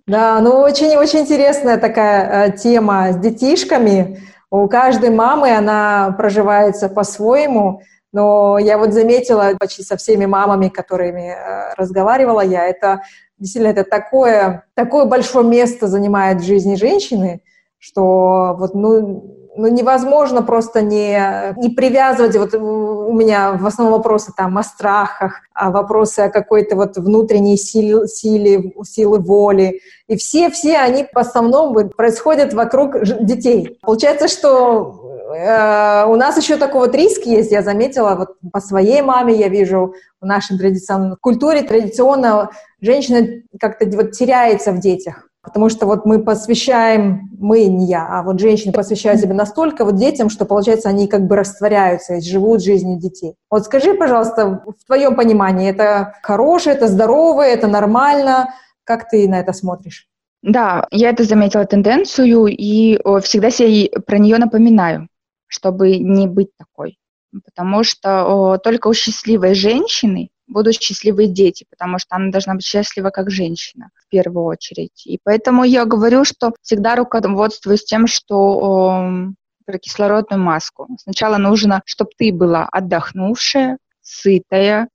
Да, 0.07 0.39
ну 0.41 0.59
очень-очень 0.59 1.21
интересная 1.21 1.79
такая 1.79 2.49
э, 2.49 2.57
тема 2.57 3.11
с 3.11 3.17
детишками. 3.17 4.21
У 4.51 4.69
каждой 4.69 5.11
мамы 5.11 5.51
она 5.51 6.15
проживается 6.19 6.91
по-своему. 6.91 7.81
Но 8.13 8.59
я 8.59 8.79
вот 8.79 8.93
заметила 8.93 9.55
почти 9.59 9.83
со 9.83 9.97
всеми 9.97 10.27
мамами, 10.27 10.69
которыми 10.69 11.31
э, 11.33 11.75
разговаривала 11.75 12.43
я, 12.43 12.67
это 12.67 13.01
действительно 13.39 13.73
это 13.73 13.85
такое, 13.85 14.65
такое 14.75 15.05
большое 15.05 15.47
место 15.47 15.87
занимает 15.87 16.41
в 16.41 16.45
жизни 16.45 16.77
женщины, 16.77 17.43
что 17.79 18.57
вот, 18.59 18.75
ну, 18.75 19.35
ну, 19.57 19.69
невозможно 19.69 20.43
просто 20.43 20.83
не, 20.83 21.55
не 21.57 21.71
привязывать, 21.71 22.37
вот 22.37 22.55
у 22.55 23.13
меня 23.13 23.53
в 23.53 23.67
основном 23.67 23.97
вопросы 23.97 24.33
там 24.37 24.59
о 24.59 24.63
страхах, 24.63 25.43
а 25.53 25.71
вопросы 25.71 26.21
о 26.21 26.31
какой-то 26.31 26.77
вот 26.77 26.97
внутренней 26.97 27.57
силе, 27.57 28.09
силе, 28.09 28.73
силы 28.85 29.21
воли. 29.21 29.81
И 30.09 30.17
все-все 30.17 30.79
они 30.79 31.07
в 31.13 31.19
основном 31.19 31.91
происходят 31.91 32.53
вокруг 32.53 33.01
детей. 33.21 33.79
Получается, 33.83 34.29
что 34.29 35.04
у 35.35 36.17
нас 36.17 36.37
еще 36.37 36.57
такой 36.57 36.87
вот 36.87 36.95
риск 36.95 37.27
есть, 37.27 37.51
я 37.51 37.63
заметила, 37.63 38.15
вот 38.15 38.37
по 38.53 38.61
своей 38.61 39.03
маме 39.03 39.35
я 39.35 39.49
вижу 39.49 39.95
в 40.21 40.27
нашей 40.27 40.57
традиционной 40.59 41.17
культуре 41.21 41.63
традиционно 41.63 42.51
женщина 42.81 43.43
как-то 43.61 43.87
вот 43.97 44.13
теряется 44.13 44.73
в 44.73 44.81
детях. 44.81 45.29
Потому 45.43 45.69
что 45.69 45.85
вот 45.85 46.07
мы 46.07 46.25
посвящаем, 46.25 47.29
мы 47.39 47.67
не 47.67 47.85
я, 47.85 48.07
а 48.09 48.23
вот 48.23 48.41
женщины 48.41 48.73
посвящают 48.73 49.21
себя 49.21 49.35
настолько 49.35 49.85
вот 49.85 49.97
детям, 49.97 50.31
что, 50.31 50.47
получается, 50.47 50.89
они 50.89 51.07
как 51.07 51.27
бы 51.27 51.37
растворяются 51.37 52.19
живут 52.23 52.63
жизнью 52.65 52.99
детей. 52.99 53.35
Вот 53.51 53.67
скажи, 53.67 53.93
пожалуйста, 53.93 54.63
в 54.65 54.87
твоем 54.87 55.17
понимании, 55.17 55.69
это 55.69 56.15
хорошее, 56.23 56.77
это 56.77 56.89
здоровое, 56.89 57.49
это 57.49 57.67
нормально? 57.67 58.55
Как 58.85 59.11
ты 59.11 59.29
на 59.29 59.39
это 59.39 59.53
смотришь? 59.53 60.09
Да, 60.43 60.87
я 60.91 61.11
это 61.11 61.25
заметила 61.25 61.67
тенденцию 61.67 62.47
и 62.47 62.99
всегда 63.21 63.51
себе 63.51 63.91
про 64.07 64.17
нее 64.17 64.39
напоминаю 64.39 65.09
чтобы 65.47 65.99
не 65.99 66.27
быть 66.27 66.51
такой. 66.57 66.99
Потому 67.45 67.83
что 67.85 68.59
только 68.63 68.89
у 68.89 68.95
счастливой 68.95 69.55
женщины 69.55 70.31
будут 70.47 70.75
счастливые 70.75 71.29
дети, 71.29 71.67
потому 71.71 71.99
что 71.99 72.17
она 72.17 72.31
должна 72.31 72.55
быть 72.55 72.65
счастлива 72.65 73.11
как 73.11 73.31
женщина 73.31 73.91
в 73.97 74.09
первую 74.09 74.45
очередь. 74.45 75.07
И 75.07 75.19
поэтому 75.23 75.65
я 75.65 75.85
говорю, 75.85 76.25
что 76.25 76.53
всегда 76.63 76.95
руководствуюсь 76.97 77.85
тем, 77.85 78.07
что 78.07 79.33
про 79.67 79.79
кислородную 79.79 80.43
маску. 80.43 80.87
Сначала 81.01 81.39
нужно, 81.39 81.83
чтобы 81.87 82.11
ты 82.17 82.33
была 82.33 82.69
отдохнувшая, 82.71 83.79
сытая, 84.03 84.89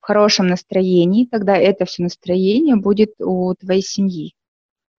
в 0.00 0.06
хорошем 0.06 0.46
настроении, 0.46 1.26
тогда 1.26 1.56
это 1.56 1.84
все 1.84 2.02
настроение 2.02 2.76
будет 2.76 3.14
у 3.18 3.54
твоей 3.54 3.82
семьи. 3.82 4.34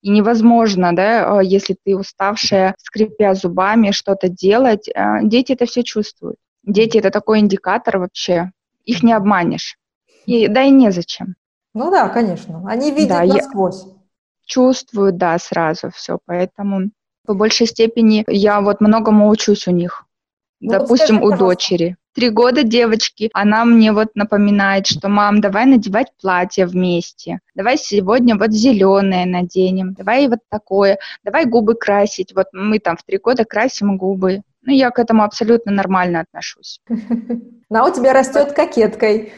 И 0.03 0.11
невозможно, 0.11 0.95
да, 0.95 1.39
а, 1.39 1.43
если 1.43 1.77
ты 1.85 1.97
уставшая, 1.97 2.75
скрипя 2.79 3.35
зубами, 3.35 3.91
что-то 3.91 4.29
делать. 4.29 4.89
А, 4.95 5.23
дети 5.23 5.53
это 5.53 5.67
все 5.67 5.83
чувствуют. 5.83 6.37
Дети 6.65 6.99
это 6.99 7.11
такой 7.11 7.41
индикатор 7.41 7.99
вообще. 7.99 8.51
Их 8.85 9.03
не 9.03 9.13
обманешь. 9.13 9.77
И, 10.27 10.49
да 10.49 10.63
и 10.63 10.71
незачем. 10.71 11.35
Ну 11.75 11.91
да, 11.91 12.09
конечно. 12.09 12.63
Они 12.67 12.91
видят 12.91 13.09
да, 13.09 13.25
насквозь. 13.25 13.85
Чувствуют, 14.47 15.17
да, 15.17 15.39
сразу 15.39 15.91
все. 15.91 16.19
Поэтому 16.25 16.91
по 17.27 17.35
большей 17.35 17.67
степени 17.67 18.25
я 18.27 18.61
вот 18.61 18.81
многому 18.81 19.29
учусь 19.29 19.69
у 19.69 19.71
них. 19.71 20.05
Ну, 20.61 20.73
Допустим, 20.73 21.21
вот 21.21 21.29
скажи, 21.29 21.43
у 21.43 21.47
дочери 21.47 21.97
три 22.15 22.31
года 22.31 22.63
девочки, 22.63 23.31
она 23.33 23.65
мне 23.65 23.93
вот 23.93 24.09
напоминает, 24.15 24.87
что 24.87 25.09
мам, 25.09 25.41
давай 25.41 25.67
надевать 25.67 26.09
платье 26.21 26.67
вместе, 26.67 27.41
давай 27.55 27.77
сегодня 27.79 28.37
вот 28.37 28.53
зеленое 28.53 29.27
наденем, 29.27 29.95
давай 29.95 30.29
вот 30.29 30.41
такое, 30.49 30.99
давай 31.25 31.47
губы 31.47 31.75
красить, 31.75 32.35
вот 32.35 32.47
мы 32.53 32.79
там 32.79 32.97
в 32.97 33.03
три 33.03 33.19
года 33.19 33.45
красим 33.45 33.97
губы. 33.97 34.43
Ну, 34.63 34.73
я 34.75 34.91
к 34.91 34.99
этому 34.99 35.23
абсолютно 35.23 35.73
нормально 35.73 36.21
отношусь. 36.21 36.81
Ну, 37.71 37.79
а 37.79 37.89
у 37.89 37.95
тебя 37.95 38.13
растет 38.13 38.53
кокеткой. 38.53 39.33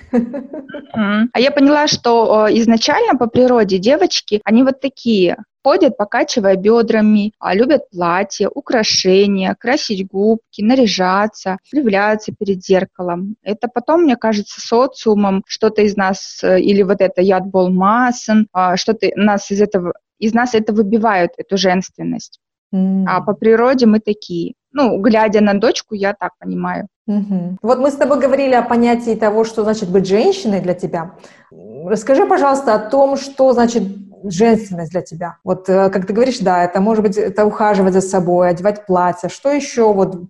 А 1.34 1.40
я 1.40 1.50
поняла, 1.50 1.86
что 1.86 2.46
изначально 2.50 3.18
по 3.18 3.26
природе 3.26 3.78
девочки, 3.78 4.40
они 4.44 4.62
вот 4.62 4.80
такие 4.80 5.36
ходят, 5.64 5.96
покачивая 5.96 6.56
бедрами, 6.56 7.32
а, 7.38 7.54
любят 7.54 7.88
платья, 7.90 8.48
украшения, 8.48 9.54
красить 9.58 10.06
губки, 10.08 10.62
наряжаться, 10.62 11.58
являться 11.72 12.32
перед 12.36 12.64
зеркалом. 12.64 13.36
Это 13.42 13.68
потом, 13.72 14.02
мне 14.02 14.16
кажется, 14.16 14.60
социумом 14.60 15.44
что-то 15.46 15.82
из 15.82 15.96
нас, 15.96 16.40
э, 16.42 16.60
или 16.60 16.82
вот 16.82 17.00
это 17.00 17.22
ядбол 17.22 17.70
масан, 17.70 18.48
а, 18.52 18.76
что-то 18.76 19.08
нас 19.14 19.50
из 19.50 19.60
этого, 19.60 19.94
из 20.18 20.34
нас 20.34 20.54
это 20.54 20.72
выбивают, 20.72 21.32
эту 21.36 21.56
женственность. 21.56 22.40
Mm. 22.74 23.04
А 23.06 23.20
по 23.20 23.34
природе 23.34 23.86
мы 23.86 24.00
такие. 24.00 24.54
Ну, 24.72 24.98
глядя 25.00 25.40
на 25.42 25.54
дочку, 25.54 25.94
я 25.94 26.14
так 26.14 26.32
понимаю. 26.38 26.88
Угу. 27.06 27.58
Вот 27.62 27.78
мы 27.80 27.90
с 27.90 27.96
тобой 27.96 28.20
говорили 28.20 28.54
о 28.54 28.62
понятии 28.62 29.14
того, 29.14 29.44
что 29.44 29.64
значит 29.64 29.88
быть 29.88 30.06
женщиной 30.06 30.60
для 30.60 30.74
тебя. 30.74 31.16
Расскажи, 31.50 32.26
пожалуйста, 32.26 32.74
о 32.74 32.78
том, 32.78 33.16
что 33.16 33.52
значит 33.52 33.82
женственность 34.24 34.92
для 34.92 35.02
тебя? 35.02 35.38
Вот, 35.42 35.68
э, 35.68 35.90
как 35.90 36.06
ты 36.06 36.12
говоришь, 36.12 36.38
да, 36.38 36.62
это 36.62 36.80
может 36.80 37.02
быть 37.02 37.16
это 37.16 37.44
ухаживать 37.44 37.94
за 37.94 38.00
собой, 38.00 38.50
одевать 38.50 38.86
платье. 38.86 39.28
Что 39.28 39.50
еще 39.50 39.92
вот 39.92 40.14
э, 40.14 40.20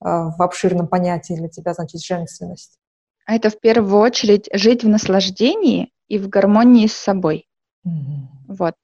в 0.00 0.42
обширном 0.42 0.88
понятии 0.88 1.34
для 1.34 1.48
тебя 1.48 1.72
значит 1.72 2.02
женственность? 2.02 2.78
А 3.26 3.34
это 3.34 3.48
в 3.48 3.58
первую 3.58 4.00
очередь 4.00 4.48
жить 4.52 4.84
в 4.84 4.88
наслаждении 4.88 5.92
и 6.08 6.18
в 6.18 6.28
гармонии 6.28 6.86
с 6.86 6.94
собой. 6.94 7.46
Mm-hmm. 7.86 8.30
Вот. 8.48 8.74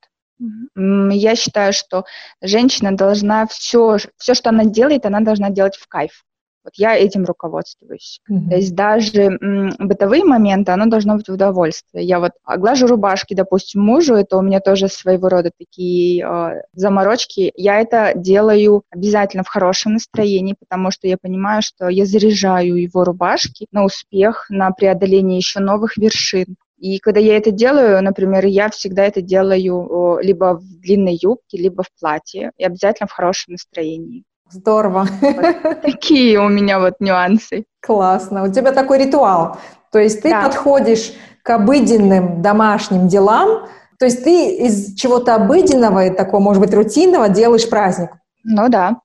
Я 0.77 1.35
считаю, 1.35 1.73
что 1.73 2.05
женщина 2.41 2.97
должна 2.97 3.47
все, 3.47 3.97
все, 4.17 4.35
что 4.35 4.51
она 4.51 4.65
делает, 4.65 5.07
она 5.07 5.21
должна 5.21 5.51
делать 5.51 5.77
в 5.77 5.89
кайф. 5.89 6.25
Вот 6.67 6.73
я 6.75 6.97
этим 6.97 7.25
руководствуюсь. 7.25 8.21
Mm-hmm. 8.29 8.49
То 8.51 8.57
есть 8.57 8.75
даже 8.75 9.23
м, 9.23 9.71
бытовые 9.79 10.25
моменты, 10.25 10.73
оно 10.73 10.87
должно 10.87 11.15
быть 11.15 11.29
в 11.29 11.33
удовольствие. 11.33 12.05
Я 12.05 12.19
вот 12.19 12.33
оглажу 12.43 12.89
рубашки, 12.89 13.35
допустим, 13.35 13.83
мужу, 13.83 14.15
это 14.15 14.37
у 14.37 14.43
меня 14.43 14.59
тоже 14.59 14.89
своего 14.89 15.29
рода 15.29 15.53
такие 15.57 16.27
э, 16.27 16.63
заморочки. 16.73 17.53
Я 17.55 17.81
это 17.81 18.15
делаю 18.17 18.83
обязательно 18.91 19.45
в 19.45 19.49
хорошем 19.49 19.93
настроении, 19.93 20.57
потому 20.59 20.91
что 20.91 21.07
я 21.07 21.17
понимаю, 21.17 21.63
что 21.63 21.89
я 21.89 22.05
заряжаю 22.05 22.75
его 22.75 23.05
рубашки 23.05 23.69
на 23.71 23.85
успех, 23.85 24.47
на 24.49 24.73
преодоление 24.73 25.37
еще 25.37 25.61
новых 25.61 25.97
вершин. 25.97 26.57
И 26.79 26.99
когда 26.99 27.21
я 27.21 27.37
это 27.37 27.53
делаю, 27.53 28.03
например, 28.03 28.45
я 28.45 28.71
всегда 28.71 29.05
это 29.05 29.23
делаю 29.23 30.19
либо 30.21 30.59
в 30.59 30.81
длинной 30.81 31.17
юбке, 31.23 31.59
либо 31.59 31.85
в 31.85 31.91
платье, 32.01 32.51
и 32.59 32.65
обязательно 32.65 33.07
в 33.07 33.13
хорошем 33.13 33.53
настроении. 33.53 34.25
Здорово. 34.51 35.07
Вот 35.21 35.81
такие 35.83 36.41
у 36.41 36.49
меня 36.49 36.79
вот 36.79 36.95
нюансы. 37.01 37.65
Классно. 37.81 38.45
У 38.45 38.53
тебя 38.53 38.73
такой 38.73 39.05
ритуал. 39.05 39.59
То 39.93 39.99
есть 39.99 40.23
ты 40.23 40.31
да. 40.31 40.43
подходишь 40.43 41.13
к 41.43 41.51
обыденным 41.51 42.43
домашним 42.43 43.09
делам, 43.09 43.69
то 43.99 44.05
есть 44.05 44.25
ты 44.25 44.57
из 44.57 44.95
чего-то 44.95 45.35
обыденного 45.35 46.07
и 46.07 46.11
такого, 46.11 46.41
может 46.41 46.63
быть, 46.63 46.75
рутинного 46.75 47.29
делаешь 47.29 47.69
праздник. 47.69 48.11
Ну 48.45 48.69
да. 48.69 49.01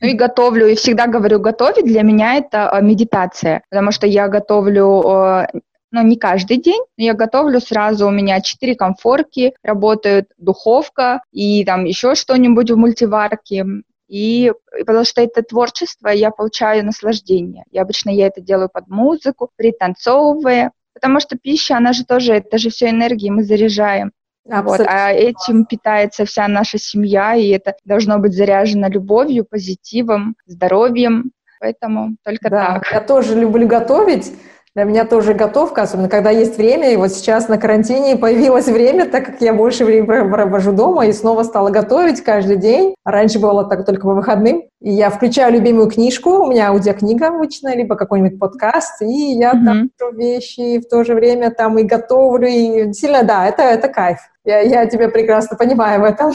Ну 0.00 0.08
и 0.08 0.14
готовлю, 0.14 0.66
и 0.68 0.74
всегда 0.74 1.06
говорю, 1.06 1.40
готовить 1.40 1.86
для 1.86 2.02
меня 2.02 2.34
это 2.34 2.70
э, 2.72 2.82
медитация, 2.82 3.62
потому 3.70 3.90
что 3.90 4.06
я 4.06 4.28
готовлю 4.28 5.02
э, 5.02 5.46
ну, 5.90 6.02
не 6.02 6.16
каждый 6.16 6.58
день, 6.58 6.82
но 6.96 7.04
я 7.04 7.14
готовлю 7.14 7.60
сразу, 7.60 8.06
у 8.06 8.10
меня 8.10 8.40
четыре 8.40 8.74
комфорки, 8.74 9.54
работает 9.62 10.30
духовка 10.38 11.22
и 11.32 11.64
там 11.64 11.84
еще 11.84 12.14
что-нибудь 12.14 12.70
в 12.70 12.76
мультиварке, 12.76 13.64
и 14.12 14.52
потому 14.86 15.04
что 15.06 15.22
это 15.22 15.42
творчество, 15.42 16.08
я 16.08 16.30
получаю 16.30 16.84
наслаждение. 16.84 17.64
И 17.70 17.78
обычно 17.78 18.10
я 18.10 18.26
это 18.26 18.42
делаю 18.42 18.68
под 18.70 18.86
музыку, 18.88 19.48
пританцовывая, 19.56 20.72
потому 20.92 21.18
что 21.18 21.38
пища, 21.38 21.78
она 21.78 21.94
же 21.94 22.04
тоже, 22.04 22.34
это 22.34 22.58
же 22.58 22.68
все 22.68 22.90
энергии, 22.90 23.30
мы 23.30 23.42
заряжаем. 23.42 24.12
Вот, 24.44 24.80
а 24.86 25.12
этим 25.12 25.64
питается 25.64 26.26
вся 26.26 26.46
наша 26.46 26.76
семья, 26.76 27.36
и 27.36 27.48
это 27.48 27.74
должно 27.86 28.18
быть 28.18 28.34
заряжено 28.34 28.90
любовью, 28.90 29.46
позитивом, 29.48 30.36
здоровьем. 30.44 31.30
Поэтому 31.58 32.16
только 32.22 32.50
да, 32.50 32.80
так. 32.80 32.92
Я 32.92 33.00
тоже 33.00 33.34
люблю 33.38 33.66
готовить. 33.66 34.30
Для 34.74 34.84
меня 34.84 35.04
тоже 35.04 35.34
готовка, 35.34 35.82
особенно 35.82 36.08
когда 36.08 36.30
есть 36.30 36.56
время. 36.56 36.92
И 36.92 36.96
вот 36.96 37.12
сейчас 37.12 37.48
на 37.48 37.58
карантине 37.58 38.16
появилось 38.16 38.68
время, 38.68 39.06
так 39.06 39.26
как 39.26 39.42
я 39.42 39.52
больше 39.52 39.84
времени 39.84 40.30
провожу 40.30 40.72
дома 40.72 41.06
и 41.06 41.12
снова 41.12 41.42
стала 41.42 41.68
готовить 41.68 42.22
каждый 42.22 42.56
день. 42.56 42.94
Раньше 43.04 43.38
было 43.38 43.64
так 43.64 43.84
только 43.84 44.02
по 44.02 44.14
выходным. 44.14 44.62
И 44.80 44.90
я 44.90 45.10
включаю 45.10 45.52
любимую 45.52 45.90
книжку, 45.90 46.30
у 46.30 46.50
меня 46.50 46.68
аудиокнига 46.68 47.28
обычно, 47.28 47.76
либо 47.76 47.96
какой-нибудь 47.96 48.38
подкаст, 48.38 49.02
и 49.02 49.34
я 49.34 49.52
mm-hmm. 49.52 49.88
там 49.98 50.16
вещи, 50.16 50.60
и 50.60 50.78
в 50.80 50.88
то 50.88 51.04
же 51.04 51.14
время 51.14 51.50
там 51.50 51.78
и 51.78 51.82
готовлю, 51.82 52.48
и 52.48 52.92
сильно, 52.94 53.22
да, 53.22 53.46
это, 53.46 53.62
это 53.62 53.88
кайф. 53.88 54.18
Я, 54.44 54.60
я 54.60 54.86
тебя 54.86 55.08
прекрасно 55.08 55.56
понимаю 55.56 56.00
в 56.00 56.04
этом. 56.04 56.32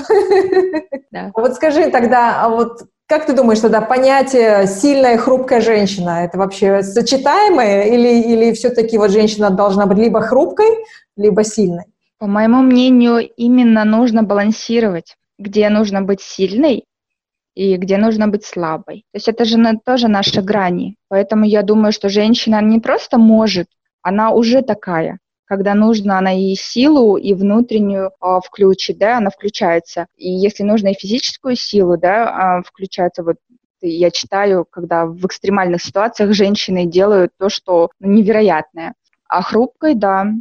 Да. 1.12 1.32
Вот 1.34 1.56
скажи 1.56 1.89
тогда, 1.89 2.41
а 2.43 2.50
вот 2.50 2.84
как 3.08 3.26
ты 3.26 3.34
думаешь, 3.34 3.60
тогда 3.60 3.82
понятие 3.82 4.67
сильная 4.67 5.17
хрупкая 5.17 5.62
женщина, 5.62 6.26
это 6.26 6.38
вообще 6.38 6.84
сочетаемое 6.84 7.84
или, 7.84 8.22
или 8.22 8.54
все-таки 8.54 8.98
вот 8.98 9.12
женщина 9.12 9.50
должна 9.50 9.86
быть 9.86 9.98
либо 9.98 10.22
хрупкой, 10.22 10.67
либо 11.15 11.43
сильной? 11.43 11.86
По 12.20 12.28
моему 12.28 12.62
мнению, 12.62 13.30
именно 13.38 13.86
нужно 13.86 14.24
балансировать, 14.24 15.15
где 15.39 15.70
нужно 15.70 16.02
быть 16.02 16.22
сильной 16.22 16.84
и 17.56 17.78
где 17.78 17.98
нужно 17.98 18.28
быть 18.28 18.46
слабой. 18.46 19.06
То 19.12 19.17
есть 19.17 19.28
это 19.30 19.46
же 19.46 19.58
на, 19.58 19.78
тоже 19.78 20.08
наши 20.08 20.41
грани. 20.41 20.96
Поэтому 21.08 21.46
я 21.46 21.62
думаю, 21.62 21.93
что 21.93 22.10
женщина 22.10 22.62
не 22.62 22.80
просто 22.80 23.17
может, 23.17 23.67
она 24.02 24.32
уже 24.32 24.62
такая 24.62 25.20
когда 25.48 25.74
нужно, 25.74 26.18
она 26.20 26.34
и 26.34 26.56
силу, 26.56 27.16
и 27.16 27.34
внутреннюю 27.34 28.10
э, 28.10 28.40
включит, 28.46 28.98
да, 28.98 29.18
она 29.18 29.30
включается. 29.30 30.08
И 30.18 30.30
если 30.30 30.64
нужно 30.64 30.90
и 30.90 30.94
физическую 30.94 31.56
силу, 31.56 31.98
да, 31.98 32.60
э, 32.60 32.68
включается 32.68 33.24
вот 33.24 33.38
я 33.82 34.12
читаю, 34.12 34.66
когда 34.70 35.06
в 35.06 35.26
экстремальных 35.26 35.82
ситуациях 35.82 36.34
женщины 36.34 36.86
делают 36.86 37.32
то, 37.38 37.50
что 37.50 37.92
ну, 38.00 38.12
невероятное. 38.12 38.94
А 39.30 39.42
хрупкой, 39.42 39.94
да, 39.94 40.34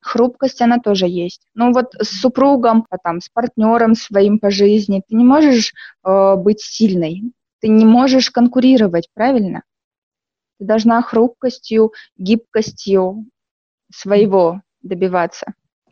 хрупкость 0.00 0.60
она 0.60 0.78
тоже 0.78 1.06
есть. 1.08 1.42
Ну 1.54 1.72
вот 1.72 1.94
с 1.98 2.20
супругом, 2.20 2.86
а 2.90 2.98
там, 2.98 3.20
с 3.20 3.28
партнером 3.28 3.94
своим 3.94 4.38
по 4.38 4.50
жизни 4.50 5.02
ты 5.08 5.16
не 5.16 5.24
можешь 5.24 5.72
э, 6.04 6.36
быть 6.36 6.60
сильной, 6.60 7.32
ты 7.60 7.68
не 7.68 7.84
можешь 7.84 8.30
конкурировать, 8.30 9.08
правильно? 9.12 9.62
Ты 10.58 10.66
должна 10.66 11.02
хрупкостью, 11.02 11.92
гибкостью 12.16 13.26
своего 13.92 14.60
добиваться. 14.82 15.46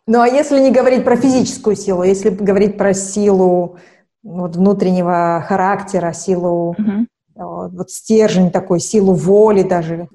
Ну 0.06 0.20
а 0.20 0.28
если 0.28 0.60
не 0.60 0.70
говорить 0.70 1.04
про 1.04 1.16
физическую 1.16 1.76
силу, 1.76 2.02
если 2.02 2.30
говорить 2.30 2.76
про 2.76 2.92
силу 2.92 3.78
вот, 4.22 4.56
внутреннего 4.56 5.42
характера, 5.46 6.12
силу 6.12 6.76
угу. 6.78 7.06
вот, 7.34 7.90
стержень 7.90 8.50
такой, 8.50 8.80
силу 8.80 9.14
воли 9.14 9.62
даже, 9.62 10.08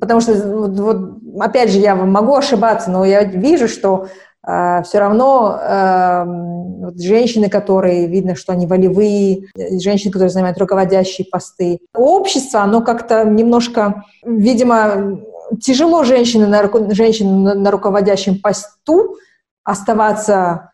потому 0.00 0.20
что 0.20 0.32
вот, 0.34 0.78
вот, 0.78 1.18
опять 1.40 1.70
же 1.70 1.78
я 1.78 1.94
могу 1.94 2.34
ошибаться, 2.34 2.90
но 2.90 3.04
я 3.04 3.24
вижу, 3.24 3.68
что 3.68 4.08
Uh, 4.46 4.82
все 4.82 4.98
равно 4.98 5.58
uh, 5.58 6.26
вот 6.84 7.00
женщины, 7.00 7.48
которые 7.48 8.06
видно, 8.06 8.34
что 8.34 8.52
они 8.52 8.66
волевые, 8.66 9.46
женщины, 9.56 10.12
которые 10.12 10.28
занимают 10.28 10.58
руководящие 10.58 11.26
посты. 11.32 11.78
Общество, 11.94 12.60
оно 12.60 12.82
как-то 12.82 13.24
немножко, 13.24 14.04
видимо, 14.22 15.18
тяжело 15.56 16.04
женщине 16.04 16.46
на, 16.46 16.70
женщине 16.94 17.54
на, 17.54 17.70
руководящем 17.70 18.40
посту 18.40 19.16
оставаться 19.64 20.72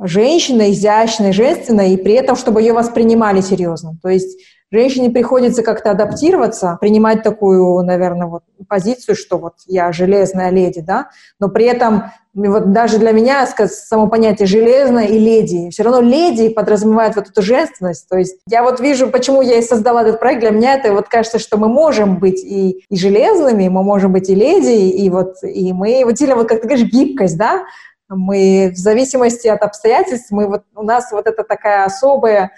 женщиной, 0.00 0.72
изящной, 0.72 1.32
женственной, 1.32 1.94
и 1.94 1.96
при 1.96 2.14
этом, 2.14 2.36
чтобы 2.36 2.60
ее 2.60 2.72
воспринимали 2.72 3.40
серьезно. 3.40 3.96
То 4.02 4.08
есть 4.08 4.38
женщине 4.70 5.10
приходится 5.10 5.62
как-то 5.62 5.90
адаптироваться, 5.90 6.76
принимать 6.80 7.22
такую, 7.22 7.82
наверное, 7.82 8.26
вот 8.26 8.42
позицию, 8.68 9.16
что 9.16 9.38
вот 9.38 9.54
я 9.66 9.92
железная 9.92 10.50
леди, 10.50 10.80
да, 10.80 11.08
но 11.40 11.48
при 11.48 11.64
этом 11.64 12.10
вот 12.34 12.72
даже 12.72 12.98
для 12.98 13.12
меня 13.12 13.46
само 13.46 14.08
понятие 14.08 14.46
железная 14.46 15.06
и 15.06 15.18
леди, 15.18 15.70
все 15.70 15.82
равно 15.82 16.00
леди 16.00 16.50
подразумевает 16.50 17.16
вот 17.16 17.28
эту 17.28 17.42
женственность, 17.42 18.08
то 18.08 18.18
есть 18.18 18.36
я 18.46 18.62
вот 18.62 18.80
вижу, 18.80 19.08
почему 19.08 19.42
я 19.42 19.58
и 19.58 19.62
создала 19.62 20.02
этот 20.02 20.20
проект, 20.20 20.40
для 20.40 20.50
меня 20.50 20.74
это 20.74 20.92
вот 20.92 21.08
кажется, 21.08 21.38
что 21.38 21.56
мы 21.56 21.68
можем 21.68 22.18
быть 22.18 22.44
и, 22.44 22.84
и 22.88 22.96
железными, 22.96 23.68
мы 23.68 23.82
можем 23.82 24.12
быть 24.12 24.28
и 24.28 24.34
леди, 24.34 24.88
и 24.88 25.08
вот, 25.10 25.36
и 25.42 25.72
мы, 25.72 26.02
вот 26.04 26.18
сильно 26.18 26.36
вот 26.36 26.48
как 26.48 26.60
ты 26.60 26.68
говоришь, 26.68 26.90
гибкость, 26.90 27.38
да, 27.38 27.64
мы 28.08 28.72
в 28.74 28.78
зависимости 28.78 29.48
от 29.48 29.62
обстоятельств, 29.62 30.30
мы 30.30 30.46
вот, 30.46 30.62
у 30.74 30.82
нас 30.82 31.12
вот 31.12 31.26
это 31.26 31.42
такая 31.42 31.84
особая, 31.84 32.52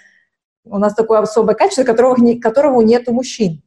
у 0.65 0.77
нас 0.77 0.93
такое 0.93 1.19
особое 1.19 1.55
качество, 1.55 1.83
которого, 1.83 2.15
которого 2.39 2.81
нет 2.81 3.07
у 3.07 3.13
мужчин. 3.13 3.61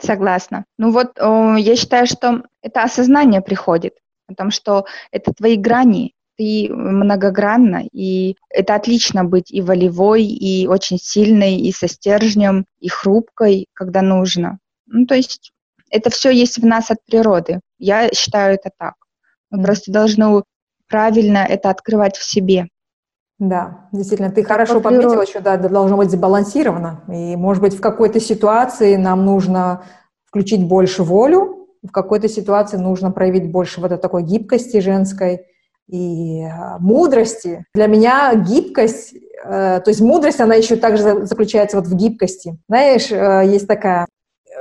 Согласна. 0.00 0.64
Ну 0.78 0.90
вот 0.90 1.12
я 1.18 1.76
считаю, 1.76 2.06
что 2.06 2.42
это 2.60 2.82
осознание 2.82 3.40
приходит 3.40 3.94
о 4.26 4.34
том, 4.34 4.50
что 4.50 4.84
это 5.12 5.32
твои 5.32 5.56
грани, 5.56 6.14
ты 6.36 6.68
многогранна, 6.70 7.84
и 7.92 8.36
это 8.48 8.74
отлично 8.74 9.24
быть 9.24 9.50
и 9.52 9.60
волевой, 9.60 10.24
и 10.24 10.66
очень 10.66 10.98
сильной, 10.98 11.56
и 11.56 11.72
со 11.72 11.88
стержнем, 11.88 12.64
и 12.80 12.88
хрупкой, 12.88 13.66
когда 13.74 14.02
нужно. 14.02 14.58
Ну, 14.86 15.06
то 15.06 15.14
есть 15.14 15.52
это 15.90 16.10
все 16.10 16.30
есть 16.30 16.58
в 16.58 16.64
нас 16.64 16.90
от 16.90 16.98
природы. 17.04 17.60
Я 17.78 18.08
считаю 18.12 18.54
это 18.54 18.70
так. 18.76 18.94
Мы 19.50 19.60
mm. 19.60 19.64
просто 19.64 19.92
должны 19.92 20.42
правильно 20.88 21.46
это 21.48 21.70
открывать 21.70 22.16
в 22.16 22.24
себе. 22.24 22.68
Да, 23.42 23.88
действительно, 23.90 24.30
ты 24.30 24.42
как 24.42 24.52
хорошо 24.52 24.80
подметила, 24.80 25.26
что 25.26 25.40
да, 25.40 25.56
должно 25.56 25.96
быть 25.96 26.12
сбалансировано. 26.12 27.02
И, 27.08 27.34
может 27.34 27.60
быть, 27.60 27.74
в 27.74 27.80
какой-то 27.80 28.20
ситуации 28.20 28.94
нам 28.94 29.26
нужно 29.26 29.82
включить 30.26 30.64
больше 30.64 31.02
волю, 31.02 31.66
в 31.82 31.90
какой-то 31.90 32.28
ситуации 32.28 32.76
нужно 32.76 33.10
проявить 33.10 33.50
больше 33.50 33.80
вот 33.80 33.90
этой 33.90 34.00
такой 34.00 34.22
гибкости 34.22 34.78
женской 34.78 35.46
и 35.88 36.44
а, 36.44 36.78
мудрости. 36.78 37.64
Для 37.74 37.88
меня 37.88 38.32
гибкость, 38.36 39.12
э, 39.12 39.80
то 39.84 39.88
есть 39.88 40.00
мудрость, 40.00 40.40
она 40.40 40.54
еще 40.54 40.76
также 40.76 41.26
заключается 41.26 41.78
вот 41.78 41.88
в 41.88 41.96
гибкости. 41.96 42.56
Знаешь, 42.68 43.10
э, 43.10 43.42
есть 43.44 43.66
такая 43.66 44.06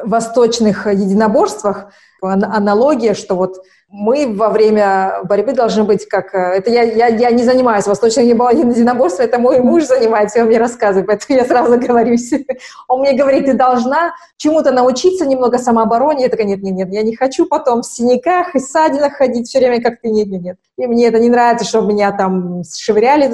в 0.04 0.10
восточных 0.10 0.88
единоборствах 0.88 1.92
аналогия, 2.24 3.14
что 3.14 3.36
вот 3.36 3.58
мы 3.92 4.34
во 4.34 4.50
время 4.50 5.20
борьбы 5.24 5.54
должны 5.54 5.84
быть 5.84 6.08
как... 6.08 6.34
Э, 6.34 6.56
это 6.56 6.72
я, 6.72 6.84
я, 6.84 7.08
я 7.08 7.32
не 7.32 7.44
занимаюсь 7.44 7.86
восточным 7.86 8.26
единоборством, 8.26 9.26
это 9.26 9.38
мой 9.38 9.60
муж 9.60 9.84
занимается, 9.84 10.40
он 10.40 10.48
мне 10.48 10.58
рассказывает, 10.58 11.08
поэтому 11.08 11.38
я 11.38 11.46
сразу 11.46 11.78
говорю. 11.78 12.16
Он 12.88 13.02
мне 13.02 13.14
говорит, 13.14 13.46
ты 13.46 13.54
должна 13.54 14.14
чему-то 14.38 14.72
научиться, 14.72 15.26
немного 15.26 15.58
самообороне. 15.58 16.24
Я 16.24 16.30
такая, 16.30 16.48
нет, 16.48 16.62
нет, 16.62 16.74
нет, 16.74 16.90
я 16.92 17.04
не 17.04 17.16
хочу 17.16 17.46
потом 17.46 17.82
в 17.82 17.86
синяках 17.86 18.56
и 18.56 18.60
ссадинах 18.60 19.14
ходить 19.14 19.48
все 19.48 19.60
время, 19.60 19.82
как 19.82 20.02
ты, 20.02 20.10
нет, 20.10 20.28
нет, 20.28 20.42
нет. 20.42 20.58
И 20.78 20.88
мне 20.88 21.08
это 21.08 21.20
не 21.20 21.30
нравится, 21.30 21.66
чтобы 21.66 21.94
меня 21.94 22.12
там 22.12 22.64
швыряли. 22.64 23.28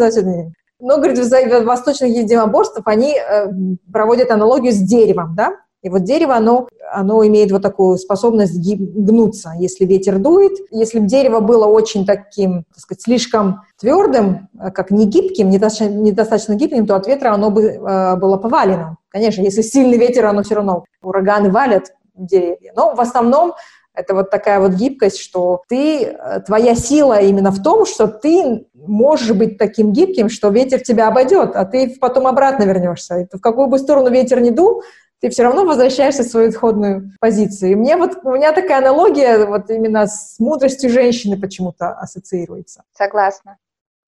Но, 0.79 0.97
говорит, 0.97 1.17
восточных 1.65 2.09
единоборствах 2.09 2.87
они 2.87 3.17
э, 3.17 3.47
проводят 3.91 4.31
аналогию 4.31 4.71
с 4.71 4.77
деревом, 4.77 5.33
да? 5.35 5.53
И 5.83 5.89
вот 5.89 6.03
дерево, 6.03 6.35
оно, 6.35 6.67
оно 6.91 7.25
имеет 7.27 7.51
вот 7.51 7.61
такую 7.61 7.97
способность 7.97 8.57
гнуться, 8.57 9.53
если 9.57 9.85
ветер 9.85 10.17
дует. 10.17 10.53
Если 10.71 10.99
бы 10.99 11.05
дерево 11.05 11.39
было 11.39 11.65
очень 11.65 12.05
таким, 12.05 12.63
так 12.73 12.79
сказать, 12.79 13.01
слишком 13.03 13.61
твердым, 13.79 14.49
э, 14.59 14.71
как 14.71 14.91
не 14.91 15.05
гибким, 15.05 15.49
недостаточно, 15.49 15.93
недостаточно 15.93 16.55
гибким, 16.55 16.87
то 16.87 16.95
от 16.95 17.07
ветра 17.07 17.31
оно 17.31 17.51
бы 17.51 17.63
э, 17.63 18.15
было 18.15 18.37
повалено. 18.37 18.97
Конечно, 19.09 19.41
если 19.41 19.61
сильный 19.61 19.97
ветер, 19.97 20.25
оно 20.25 20.43
все 20.43 20.55
равно, 20.55 20.85
ураганы 21.01 21.51
валят 21.51 21.93
деревья. 22.15 22.73
Но 22.75 22.95
в 22.95 22.99
основном 22.99 23.53
это 23.93 24.13
вот 24.13 24.29
такая 24.29 24.59
вот 24.59 24.73
гибкость, 24.73 25.19
что 25.19 25.61
ты, 25.67 26.03
э, 26.03 26.39
твоя 26.45 26.75
сила 26.75 27.19
именно 27.21 27.51
в 27.51 27.61
том, 27.61 27.85
что 27.85 28.07
ты 28.07 28.67
можешь 28.73 29.31
быть 29.31 29.57
таким 29.57 29.91
гибким, 29.91 30.29
что 30.29 30.49
ветер 30.49 30.81
тебя 30.81 31.07
обойдет, 31.07 31.55
а 31.55 31.65
ты 31.65 31.95
потом 31.99 32.27
обратно 32.27 32.63
вернешься. 32.63 33.19
И 33.19 33.37
в 33.37 33.41
какую 33.41 33.67
бы 33.67 33.79
сторону 33.79 34.09
ветер 34.09 34.39
не 34.39 34.51
дул, 34.51 34.83
ты 35.19 35.29
все 35.29 35.43
равно 35.43 35.65
возвращаешься 35.65 36.23
в 36.23 36.27
свою 36.27 36.49
исходную 36.49 37.11
позицию. 37.19 37.71
И 37.71 37.75
мне 37.75 37.97
вот, 37.97 38.17
у 38.23 38.31
меня 38.31 38.53
такая 38.53 38.79
аналогия 38.79 39.45
вот 39.45 39.69
именно 39.69 40.07
с 40.07 40.39
мудростью 40.39 40.89
женщины 40.89 41.39
почему-то 41.39 41.89
ассоциируется. 41.91 42.83
Согласна. 42.93 43.57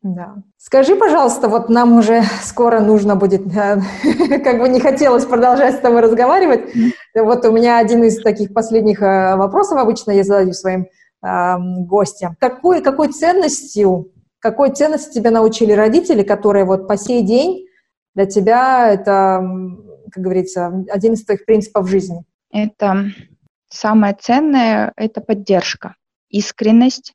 Да. 0.02 0.36
Скажи, 0.58 0.96
пожалуйста, 0.96 1.50
вот 1.50 1.68
нам 1.68 1.98
уже 1.98 2.24
скоро 2.42 2.80
нужно 2.80 3.18
будет, 3.18 3.42
э, 3.54 3.82
как 4.44 4.60
бы 4.60 4.70
не 4.70 4.80
хотелось 4.80 5.26
продолжать 5.26 5.76
с 5.76 5.80
тобой 5.80 6.00
разговаривать. 6.00 6.74
Вот 7.14 7.44
у 7.46 7.52
меня 7.52 7.80
один 7.80 8.04
из 8.06 8.22
таких 8.22 8.54
последних 8.54 9.02
э, 9.02 9.36
вопросов 9.36 9.78
обычно 9.78 10.12
я 10.12 10.24
задаю 10.24 10.54
своим 10.54 10.88
э, 11.22 11.56
гостям. 11.86 12.38
Какой, 12.40 12.82
какой 12.82 13.10
ценностью, 13.10 14.12
какой 14.40 14.72
ценности 14.72 15.16
тебя 15.16 15.32
научили 15.32 15.74
родители, 15.74 16.24
которые 16.24 16.64
вот 16.64 16.88
по 16.88 16.96
сей 16.96 17.22
день 17.22 17.66
для 18.16 18.26
тебя 18.26 18.90
это, 18.94 19.44
как 20.10 20.24
говорится, 20.24 20.68
один 20.90 21.14
из 21.14 21.26
твоих 21.26 21.46
принципов 21.46 21.90
жизни? 21.90 22.24
Это 22.52 23.06
самое 23.70 24.16
ценное– 24.20 24.94
это 24.96 25.22
поддержка, 25.22 25.96
искренность 26.30 27.14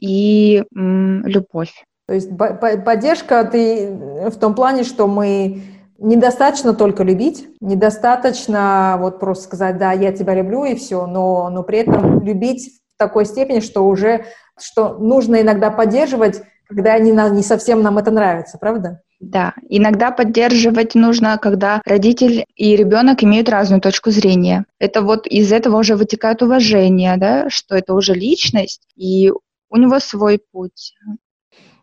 и 0.00 0.64
м, 0.74 1.26
любовь. 1.26 1.84
То 2.06 2.14
есть 2.14 2.30
поддержка 2.36 3.44
ты 3.44 3.90
в 4.30 4.38
том 4.38 4.54
плане, 4.54 4.84
что 4.84 5.08
мы 5.08 5.62
недостаточно 5.98 6.74
только 6.74 7.02
любить, 7.02 7.48
недостаточно 7.60 8.96
вот 9.00 9.18
просто 9.18 9.44
сказать, 9.44 9.78
да, 9.78 9.92
я 9.92 10.12
тебя 10.12 10.34
люблю 10.34 10.64
и 10.64 10.74
все, 10.74 11.06
но, 11.06 11.48
но 11.50 11.62
при 11.62 11.78
этом 11.78 12.22
любить 12.22 12.80
в 12.94 12.98
такой 12.98 13.24
степени, 13.24 13.60
что 13.60 13.86
уже, 13.86 14.26
что 14.58 14.98
нужно 14.98 15.40
иногда 15.40 15.70
поддерживать, 15.70 16.42
когда 16.68 16.98
не, 16.98 17.10
не 17.10 17.42
совсем 17.42 17.82
нам 17.82 17.98
это 17.98 18.10
нравится, 18.10 18.58
правда? 18.58 19.02
Да, 19.18 19.54
иногда 19.68 20.10
поддерживать 20.10 20.94
нужно, 20.94 21.38
когда 21.38 21.80
родитель 21.86 22.44
и 22.54 22.76
ребенок 22.76 23.24
имеют 23.24 23.48
разную 23.48 23.80
точку 23.80 24.10
зрения. 24.10 24.66
Это 24.78 25.00
вот 25.00 25.26
из 25.26 25.52
этого 25.52 25.78
уже 25.78 25.96
вытекает 25.96 26.42
уважение, 26.42 27.16
да, 27.16 27.48
что 27.48 27.76
это 27.76 27.94
уже 27.94 28.12
личность, 28.12 28.82
и 28.94 29.32
у 29.70 29.76
него 29.76 30.00
свой 30.00 30.40
путь. 30.52 30.94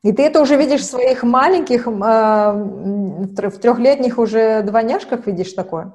И 0.03 0.11
ты 0.11 0.23
это 0.23 0.41
уже 0.41 0.57
видишь 0.57 0.81
в 0.81 0.85
своих 0.85 1.23
маленьких, 1.23 1.87
а, 1.87 2.53
в 2.53 3.35
трехлетних 3.35 4.19
уже 4.19 4.61
двойняшках 4.61 5.25
видишь 5.25 5.53
такое? 5.53 5.93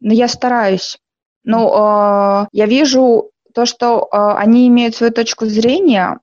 Ну, 0.00 0.12
я 0.12 0.26
стараюсь. 0.26 0.98
Ну, 1.44 1.68
э, 1.68 2.46
я 2.52 2.66
вижу 2.66 3.30
то, 3.54 3.66
что 3.66 4.08
э, 4.10 4.16
они 4.16 4.68
имеют 4.68 4.96
свою 4.96 5.12
точку 5.12 5.46
зрения 5.46 6.18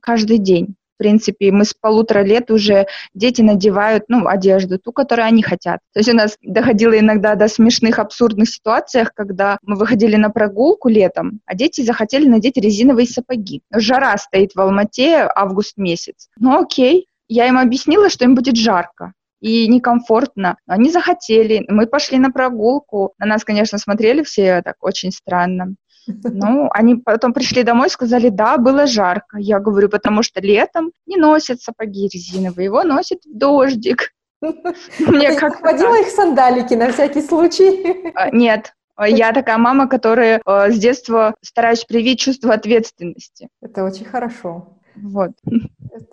каждый 0.00 0.38
день. 0.38 0.76
В 0.94 0.98
принципе, 0.98 1.50
мы 1.50 1.64
с 1.64 1.74
полутора 1.74 2.22
лет 2.22 2.50
уже 2.50 2.86
дети 3.14 3.42
надевают, 3.42 4.04
ну, 4.08 4.26
одежду, 4.28 4.78
ту, 4.78 4.92
которую 4.92 5.26
они 5.26 5.42
хотят. 5.42 5.80
То 5.92 6.00
есть 6.00 6.08
у 6.08 6.14
нас 6.14 6.36
доходило 6.42 6.98
иногда 6.98 7.34
до 7.34 7.48
смешных, 7.48 7.98
абсурдных 7.98 8.48
ситуациях, 8.48 9.12
когда 9.14 9.58
мы 9.62 9.76
выходили 9.76 10.16
на 10.16 10.30
прогулку 10.30 10.88
летом, 10.88 11.40
а 11.46 11.54
дети 11.54 11.80
захотели 11.80 12.28
надеть 12.28 12.56
резиновые 12.56 13.06
сапоги. 13.06 13.62
Жара 13.72 14.16
стоит 14.18 14.54
в 14.54 14.60
Алмате, 14.60 15.28
август 15.34 15.76
месяц. 15.76 16.28
Ну, 16.38 16.60
окей. 16.60 17.06
Я 17.26 17.48
им 17.48 17.58
объяснила, 17.58 18.10
что 18.10 18.24
им 18.24 18.34
будет 18.34 18.56
жарко 18.56 19.14
и 19.44 19.68
некомфортно. 19.68 20.56
Они 20.66 20.90
захотели, 20.90 21.66
мы 21.68 21.86
пошли 21.86 22.18
на 22.18 22.30
прогулку. 22.30 23.12
На 23.18 23.26
нас, 23.26 23.44
конечно, 23.44 23.76
смотрели 23.76 24.22
все 24.22 24.62
так 24.62 24.76
очень 24.80 25.12
странно. 25.12 25.74
Ну, 26.06 26.68
они 26.72 26.96
потом 26.96 27.32
пришли 27.32 27.62
домой 27.62 27.88
и 27.88 27.90
сказали, 27.90 28.28
да, 28.28 28.58
было 28.58 28.86
жарко. 28.86 29.38
Я 29.38 29.58
говорю, 29.58 29.88
потому 29.88 30.22
что 30.22 30.40
летом 30.40 30.92
не 31.06 31.16
носят 31.16 31.62
сапоги 31.62 32.08
резиновые, 32.12 32.66
его 32.66 32.82
носят 32.82 33.20
в 33.24 33.36
дождик. 33.36 34.10
Мне 34.98 35.34
как 35.34 35.60
Ходила 35.60 36.00
их 36.00 36.08
сандалики 36.08 36.74
на 36.74 36.92
всякий 36.92 37.22
случай? 37.22 38.12
А, 38.14 38.30
нет, 38.30 38.74
я 39.06 39.32
такая 39.32 39.58
мама, 39.58 39.88
которая 39.88 40.40
э, 40.44 40.70
с 40.70 40.78
детства 40.78 41.34
стараюсь 41.40 41.84
привить 41.84 42.20
чувство 42.20 42.54
ответственности. 42.54 43.48
Это 43.60 43.84
очень 43.84 44.04
хорошо. 44.04 44.73
Вот. 44.96 45.32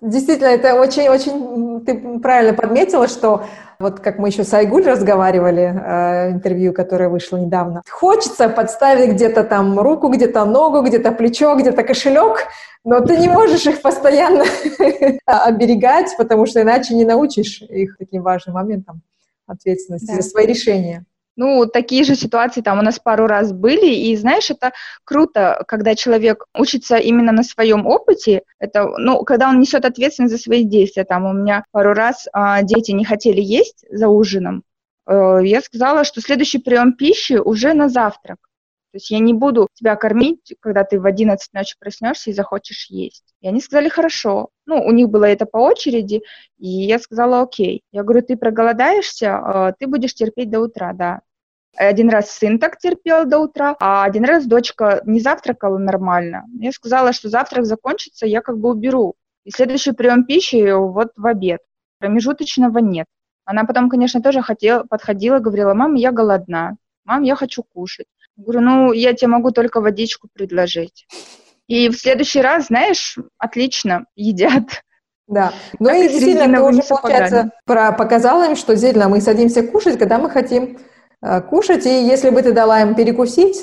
Действительно, 0.01 0.47
это 0.47 0.75
очень-очень, 0.75 1.85
ты 1.85 2.19
правильно 2.19 2.53
подметила, 2.53 3.07
что 3.07 3.43
вот 3.79 3.99
как 3.99 4.19
мы 4.19 4.29
еще 4.29 4.43
с 4.43 4.53
Айгуль 4.53 4.83
разговаривали, 4.83 5.73
э, 5.73 6.31
интервью, 6.31 6.73
которое 6.73 7.09
вышло 7.09 7.37
недавно, 7.37 7.81
хочется 7.89 8.47
подставить 8.49 9.13
где-то 9.13 9.43
там 9.43 9.79
руку, 9.79 10.09
где-то 10.09 10.45
ногу, 10.45 10.81
где-то 10.81 11.11
плечо, 11.11 11.55
где-то 11.55 11.83
кошелек, 11.83 12.47
но 12.83 12.99
ты 13.01 13.17
не 13.17 13.27
можешь 13.27 13.65
их 13.67 13.81
постоянно 13.81 14.43
оберегать, 15.25 16.15
потому 16.17 16.45
что 16.45 16.61
иначе 16.61 16.95
не 16.95 17.05
научишь 17.05 17.61
их 17.61 17.97
таким 17.97 18.23
важным 18.23 18.55
моментам 18.55 19.01
ответственности 19.47 20.07
да. 20.07 20.15
за 20.15 20.21
свои 20.21 20.45
решения. 20.45 21.05
Ну, 21.37 21.65
такие 21.65 22.03
же 22.03 22.15
ситуации 22.15 22.61
там 22.61 22.79
у 22.79 22.81
нас 22.81 22.99
пару 22.99 23.25
раз 23.25 23.53
были, 23.53 23.87
и 23.87 24.15
знаешь, 24.17 24.49
это 24.49 24.73
круто, 25.05 25.63
когда 25.67 25.95
человек 25.95 26.45
учится 26.53 26.97
именно 26.97 27.31
на 27.31 27.43
своем 27.43 27.87
опыте, 27.87 28.43
это, 28.59 28.85
ну, 28.97 29.23
когда 29.23 29.49
он 29.49 29.59
несет 29.59 29.85
ответственность 29.85 30.35
за 30.35 30.41
свои 30.41 30.63
действия. 30.63 31.05
Там 31.05 31.25
у 31.25 31.33
меня 31.33 31.63
пару 31.71 31.93
раз 31.93 32.27
а, 32.33 32.61
дети 32.63 32.91
не 32.91 33.05
хотели 33.05 33.41
есть 33.41 33.85
за 33.89 34.09
ужином, 34.09 34.63
э, 35.07 35.39
я 35.43 35.61
сказала, 35.61 36.03
что 36.03 36.21
следующий 36.21 36.59
прием 36.59 36.93
пищи 36.93 37.33
уже 37.33 37.73
на 37.73 37.87
завтрак. 37.87 38.37
То 38.91 38.97
есть 38.97 39.09
я 39.09 39.19
не 39.19 39.33
буду 39.33 39.69
тебя 39.73 39.95
кормить, 39.95 40.53
когда 40.59 40.83
ты 40.83 40.99
в 40.99 41.05
11 41.05 41.53
ночи 41.53 41.75
проснешься 41.79 42.29
и 42.29 42.33
захочешь 42.33 42.87
есть. 42.89 43.23
И 43.39 43.47
они 43.47 43.61
сказали, 43.61 43.87
хорошо. 43.87 44.49
Ну, 44.65 44.83
у 44.83 44.91
них 44.91 45.09
было 45.09 45.25
это 45.25 45.45
по 45.45 45.57
очереди, 45.57 46.23
и 46.57 46.67
я 46.67 46.99
сказала, 46.99 47.41
окей. 47.41 47.83
Я 47.93 48.03
говорю, 48.03 48.21
ты 48.21 48.35
проголодаешься, 48.35 49.27
э, 49.27 49.73
ты 49.79 49.87
будешь 49.87 50.13
терпеть 50.13 50.49
до 50.49 50.59
утра, 50.59 50.91
да. 50.91 51.21
Один 51.77 52.09
раз 52.09 52.31
сын 52.31 52.59
так 52.59 52.77
терпел 52.79 53.25
до 53.25 53.39
утра, 53.39 53.77
а 53.79 54.03
один 54.03 54.25
раз 54.25 54.45
дочка 54.45 55.01
не 55.05 55.21
завтракала 55.21 55.77
нормально. 55.77 56.43
Я 56.59 56.73
сказала, 56.73 57.13
что 57.13 57.29
завтрак 57.29 57.65
закончится, 57.65 58.25
я 58.25 58.41
как 58.41 58.57
бы 58.57 58.71
уберу. 58.71 59.15
И 59.45 59.51
следующий 59.51 59.93
прием 59.93 60.25
пищи 60.25 60.73
вот 60.73 61.13
в 61.15 61.25
обед. 61.25 61.61
Промежуточного 61.99 62.79
нет. 62.79 63.07
Она 63.45 63.63
потом, 63.63 63.89
конечно, 63.89 64.21
тоже 64.21 64.41
хотела, 64.41 64.83
подходила, 64.83 65.39
говорила, 65.39 65.73
мам, 65.73 65.95
я 65.95 66.11
голодна, 66.11 66.75
мам, 67.05 67.23
я 67.23 67.35
хочу 67.35 67.63
кушать. 67.63 68.07
Говорю, 68.37 68.61
ну, 68.61 68.91
я 68.93 69.13
тебе 69.13 69.27
могу 69.27 69.51
только 69.51 69.81
водичку 69.81 70.27
предложить. 70.33 71.05
И 71.67 71.89
в 71.89 71.95
следующий 71.95 72.41
раз, 72.41 72.67
знаешь, 72.67 73.17
отлично, 73.37 74.05
едят. 74.15 74.83
Да, 75.27 75.53
ну 75.79 75.89
и 75.89 76.09
действительно, 76.09 76.57
ты 76.57 76.63
уже, 76.63 76.83
получается, 76.83 77.51
про, 77.65 77.93
показала 77.93 78.49
им, 78.49 78.55
что 78.55 78.73
действительно 78.73 79.07
мы 79.07 79.21
садимся 79.21 79.63
кушать, 79.63 79.97
когда 79.97 80.17
мы 80.17 80.29
хотим 80.29 80.77
э, 81.21 81.41
кушать, 81.41 81.85
и 81.85 82.05
если 82.05 82.29
бы 82.29 82.41
ты 82.41 82.51
дала 82.51 82.81
им 82.81 82.95
перекусить, 82.95 83.57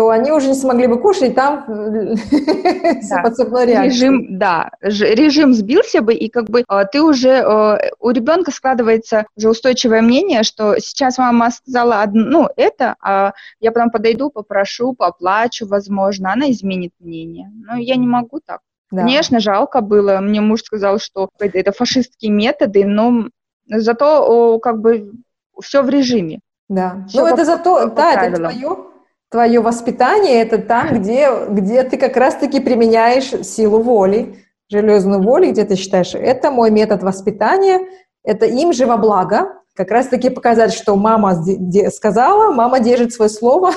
то 0.00 0.08
они 0.08 0.32
уже 0.32 0.48
не 0.48 0.54
смогли 0.54 0.86
бы 0.86 0.98
кушать, 0.98 1.34
там 1.34 1.62
да. 1.68 3.22
подцепной 3.22 3.66
реакции. 3.66 3.90
Режим, 3.90 4.38
да, 4.38 4.70
режим 4.80 5.52
сбился 5.52 6.00
бы, 6.00 6.14
и 6.14 6.30
как 6.30 6.48
бы 6.48 6.64
э, 6.66 6.84
ты 6.90 7.02
уже, 7.02 7.28
э, 7.28 7.90
у 7.98 8.08
ребенка 8.08 8.50
складывается 8.50 9.26
уже 9.36 9.50
устойчивое 9.50 10.00
мнение, 10.00 10.42
что 10.42 10.78
сейчас 10.78 11.18
мама 11.18 11.50
сказала 11.50 12.00
одно, 12.00 12.22
ну, 12.22 12.48
это, 12.56 12.96
а 13.02 13.34
я 13.60 13.72
потом 13.72 13.90
подойду, 13.90 14.30
попрошу, 14.30 14.94
поплачу, 14.94 15.66
возможно, 15.66 16.32
она 16.32 16.50
изменит 16.50 16.92
мнение. 16.98 17.50
Но 17.52 17.76
я 17.76 17.96
не 17.96 18.06
могу 18.06 18.40
так. 18.42 18.60
Да. 18.90 19.02
Конечно, 19.02 19.38
жалко 19.38 19.82
было. 19.82 20.20
Мне 20.20 20.40
муж 20.40 20.62
сказал, 20.62 20.98
что 20.98 21.28
это 21.38 21.72
фашистские 21.72 22.32
методы, 22.32 22.86
но 22.86 23.28
зато 23.68 24.58
как 24.60 24.80
бы 24.80 25.12
все 25.60 25.82
в 25.82 25.90
режиме. 25.90 26.40
Да. 26.70 27.04
Все 27.06 27.20
ну, 27.20 27.26
это 27.26 27.44
зато, 27.44 27.84
да, 27.90 28.14
это 28.14 28.36
твое 28.38 28.89
твое 29.30 29.60
воспитание– 29.60 30.40
это 30.42 30.58
там, 30.58 31.00
где, 31.00 31.28
где 31.48 31.82
ты 31.84 31.96
как 31.96 32.16
раз-таки 32.16 32.60
применяешь 32.60 33.46
силу 33.46 33.80
воли, 33.80 34.36
железную 34.68 35.22
волю, 35.22 35.50
где 35.50 35.64
ты 35.64 35.76
считаешь, 35.76 36.14
это 36.14 36.50
мой 36.50 36.70
метод 36.70 37.02
воспитания, 37.02 37.80
это 38.22 38.46
им 38.46 38.72
же 38.72 38.86
во 38.86 38.96
благо, 38.96 39.52
как 39.74 39.90
раз-таки 39.90 40.30
показать, 40.30 40.72
что 40.72 40.96
мама 40.96 41.42
сказала, 41.90 42.52
мама 42.52 42.80
держит 42.80 43.12
свое 43.12 43.30
слово. 43.30 43.72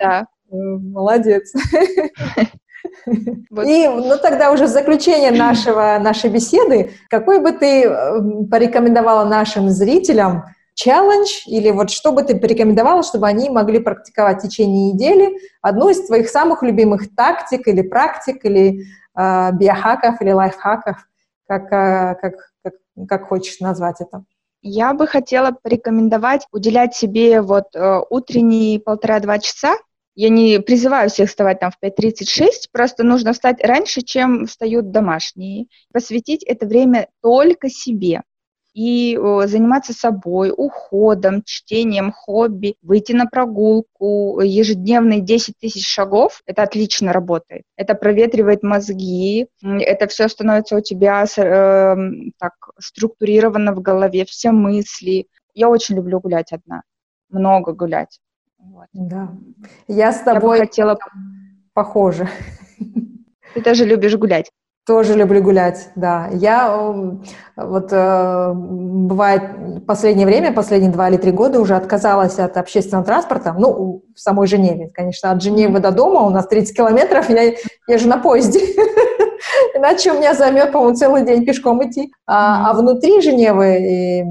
Да. 0.00 0.26
Молодец. 0.50 1.52
Вот. 3.50 3.66
И 3.66 3.88
ну, 3.88 4.16
тогда 4.18 4.52
уже 4.52 4.64
в 4.64 4.68
заключение 4.68 5.30
нашего, 5.30 5.98
нашей 6.00 6.30
беседы, 6.30 6.92
какой 7.08 7.40
бы 7.40 7.52
ты 7.52 7.84
э, 7.84 8.20
порекомендовала 8.50 9.24
нашим 9.24 9.70
зрителям 9.70 10.44
челлендж 10.78 11.42
или 11.46 11.70
вот 11.72 11.90
что 11.90 12.12
бы 12.12 12.22
ты 12.22 12.38
порекомендовала, 12.38 13.02
чтобы 13.02 13.26
они 13.26 13.50
могли 13.50 13.80
практиковать 13.80 14.38
в 14.38 14.42
течение 14.42 14.92
недели 14.92 15.36
одну 15.60 15.88
из 15.88 16.06
твоих 16.06 16.28
самых 16.28 16.62
любимых 16.62 17.12
тактик 17.16 17.66
или 17.66 17.82
практик 17.82 18.44
или 18.44 18.84
э, 19.18 19.52
биохаков 19.52 20.22
или 20.22 20.30
лайфхаков, 20.30 20.96
как, 21.48 21.72
э, 21.72 22.14
как, 22.22 22.34
как, 22.62 22.74
как 23.08 23.28
хочешь 23.28 23.58
назвать 23.58 24.00
это? 24.00 24.24
Я 24.62 24.94
бы 24.94 25.08
хотела 25.08 25.50
порекомендовать 25.50 26.46
уделять 26.52 26.94
себе 26.94 27.42
вот 27.42 27.74
э, 27.74 28.00
утренние 28.08 28.78
полтора-два 28.78 29.40
часа. 29.40 29.78
Я 30.14 30.28
не 30.28 30.60
призываю 30.60 31.10
всех 31.10 31.28
вставать 31.28 31.58
там 31.58 31.72
в 31.72 31.84
5.36, 31.84 32.68
просто 32.70 33.02
нужно 33.02 33.32
встать 33.32 33.64
раньше, 33.64 34.02
чем 34.02 34.46
встают 34.46 34.92
домашние. 34.92 35.66
Посвятить 35.92 36.44
это 36.44 36.66
время 36.66 37.08
только 37.20 37.68
себе. 37.68 38.22
И 38.78 39.18
заниматься 39.46 39.92
собой, 39.92 40.54
уходом, 40.56 41.42
чтением, 41.44 42.12
хобби, 42.12 42.76
выйти 42.80 43.10
на 43.10 43.26
прогулку, 43.26 44.40
ежедневные 44.40 45.20
10 45.20 45.56
тысяч 45.58 45.84
шагов, 45.84 46.42
это 46.46 46.62
отлично 46.62 47.12
работает. 47.12 47.64
Это 47.76 47.96
проветривает 47.96 48.62
мозги, 48.62 49.48
это 49.64 50.06
все 50.06 50.28
становится 50.28 50.76
у 50.76 50.80
тебя 50.80 51.24
э, 51.24 51.96
так 52.38 52.52
структурировано 52.78 53.74
в 53.74 53.82
голове, 53.82 54.24
все 54.24 54.52
мысли. 54.52 55.26
Я 55.54 55.68
очень 55.70 55.96
люблю 55.96 56.20
гулять 56.20 56.52
одна, 56.52 56.82
много 57.30 57.72
гулять. 57.72 58.20
Вот. 58.58 58.86
Да. 58.92 59.32
Я 59.88 60.12
с 60.12 60.20
тобой 60.20 60.58
я 60.58 60.66
хотела 60.66 60.96
похоже. 61.72 62.28
Ты 63.54 63.60
тоже 63.60 63.84
любишь 63.84 64.14
гулять. 64.14 64.52
Тоже 64.88 65.14
люблю 65.16 65.42
гулять, 65.42 65.90
да. 65.96 66.30
Я 66.32 66.94
вот 67.56 67.88
э, 67.92 68.52
бывает 68.54 69.42
в 69.52 69.80
последнее 69.80 70.26
время, 70.26 70.50
последние 70.50 70.90
два 70.90 71.10
или 71.10 71.18
три 71.18 71.30
года 71.30 71.60
уже 71.60 71.76
отказалась 71.76 72.38
от 72.38 72.56
общественного 72.56 73.04
транспорта. 73.04 73.54
Ну, 73.58 74.02
в 74.16 74.18
самой 74.18 74.46
Женеве, 74.46 74.88
конечно, 74.88 75.30
от 75.30 75.42
Женевы 75.42 75.80
до 75.80 75.90
дома 75.90 76.22
у 76.22 76.30
нас 76.30 76.46
30 76.46 76.74
километров, 76.74 77.28
я 77.28 77.52
езжу 77.86 78.08
на 78.08 78.16
поезде. 78.16 78.60
Иначе 79.74 80.12
у 80.12 80.14
меня 80.14 80.32
займет, 80.32 80.72
по-моему, 80.72 80.96
целый 80.96 81.22
день 81.22 81.44
пешком 81.44 81.86
идти. 81.86 82.10
А, 82.26 82.70
а 82.70 82.72
внутри 82.72 83.20
Женевы, 83.20 84.24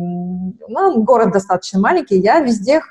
ну, 0.68 1.04
город 1.04 1.34
достаточно 1.34 1.80
маленький, 1.80 2.18
я 2.18 2.40
везде 2.40 2.82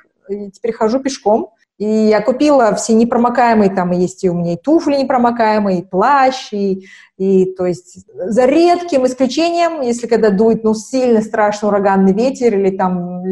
теперь 0.53 0.73
хожу 0.73 1.01
пешком. 1.01 1.51
И 1.79 1.87
я 1.87 2.23
купила 2.23 2.75
все 2.75 2.95
непромокаемые, 2.95 3.71
там 3.71 3.91
есть 3.91 4.25
и 4.25 4.31
у 4.31 4.35
меня 4.35 4.55
и 4.55 4.57
туфли 4.57 4.97
непромокаемые, 4.97 5.81
и 5.81 5.85
плащ, 5.85 6.53
и, 6.53 6.87
и 7.19 7.55
то 7.55 7.67
есть 7.67 8.07
за 8.15 8.47
редким 8.47 9.05
исключением, 9.05 9.83
если 9.83 10.07
когда 10.07 10.31
дует, 10.31 10.65
ну, 10.65 10.75
сильно 10.75 11.21
страшный 11.21 11.69
ураганный 11.69 12.15
ветер 12.15 12.59
или 12.59 12.75
там 12.75 13.23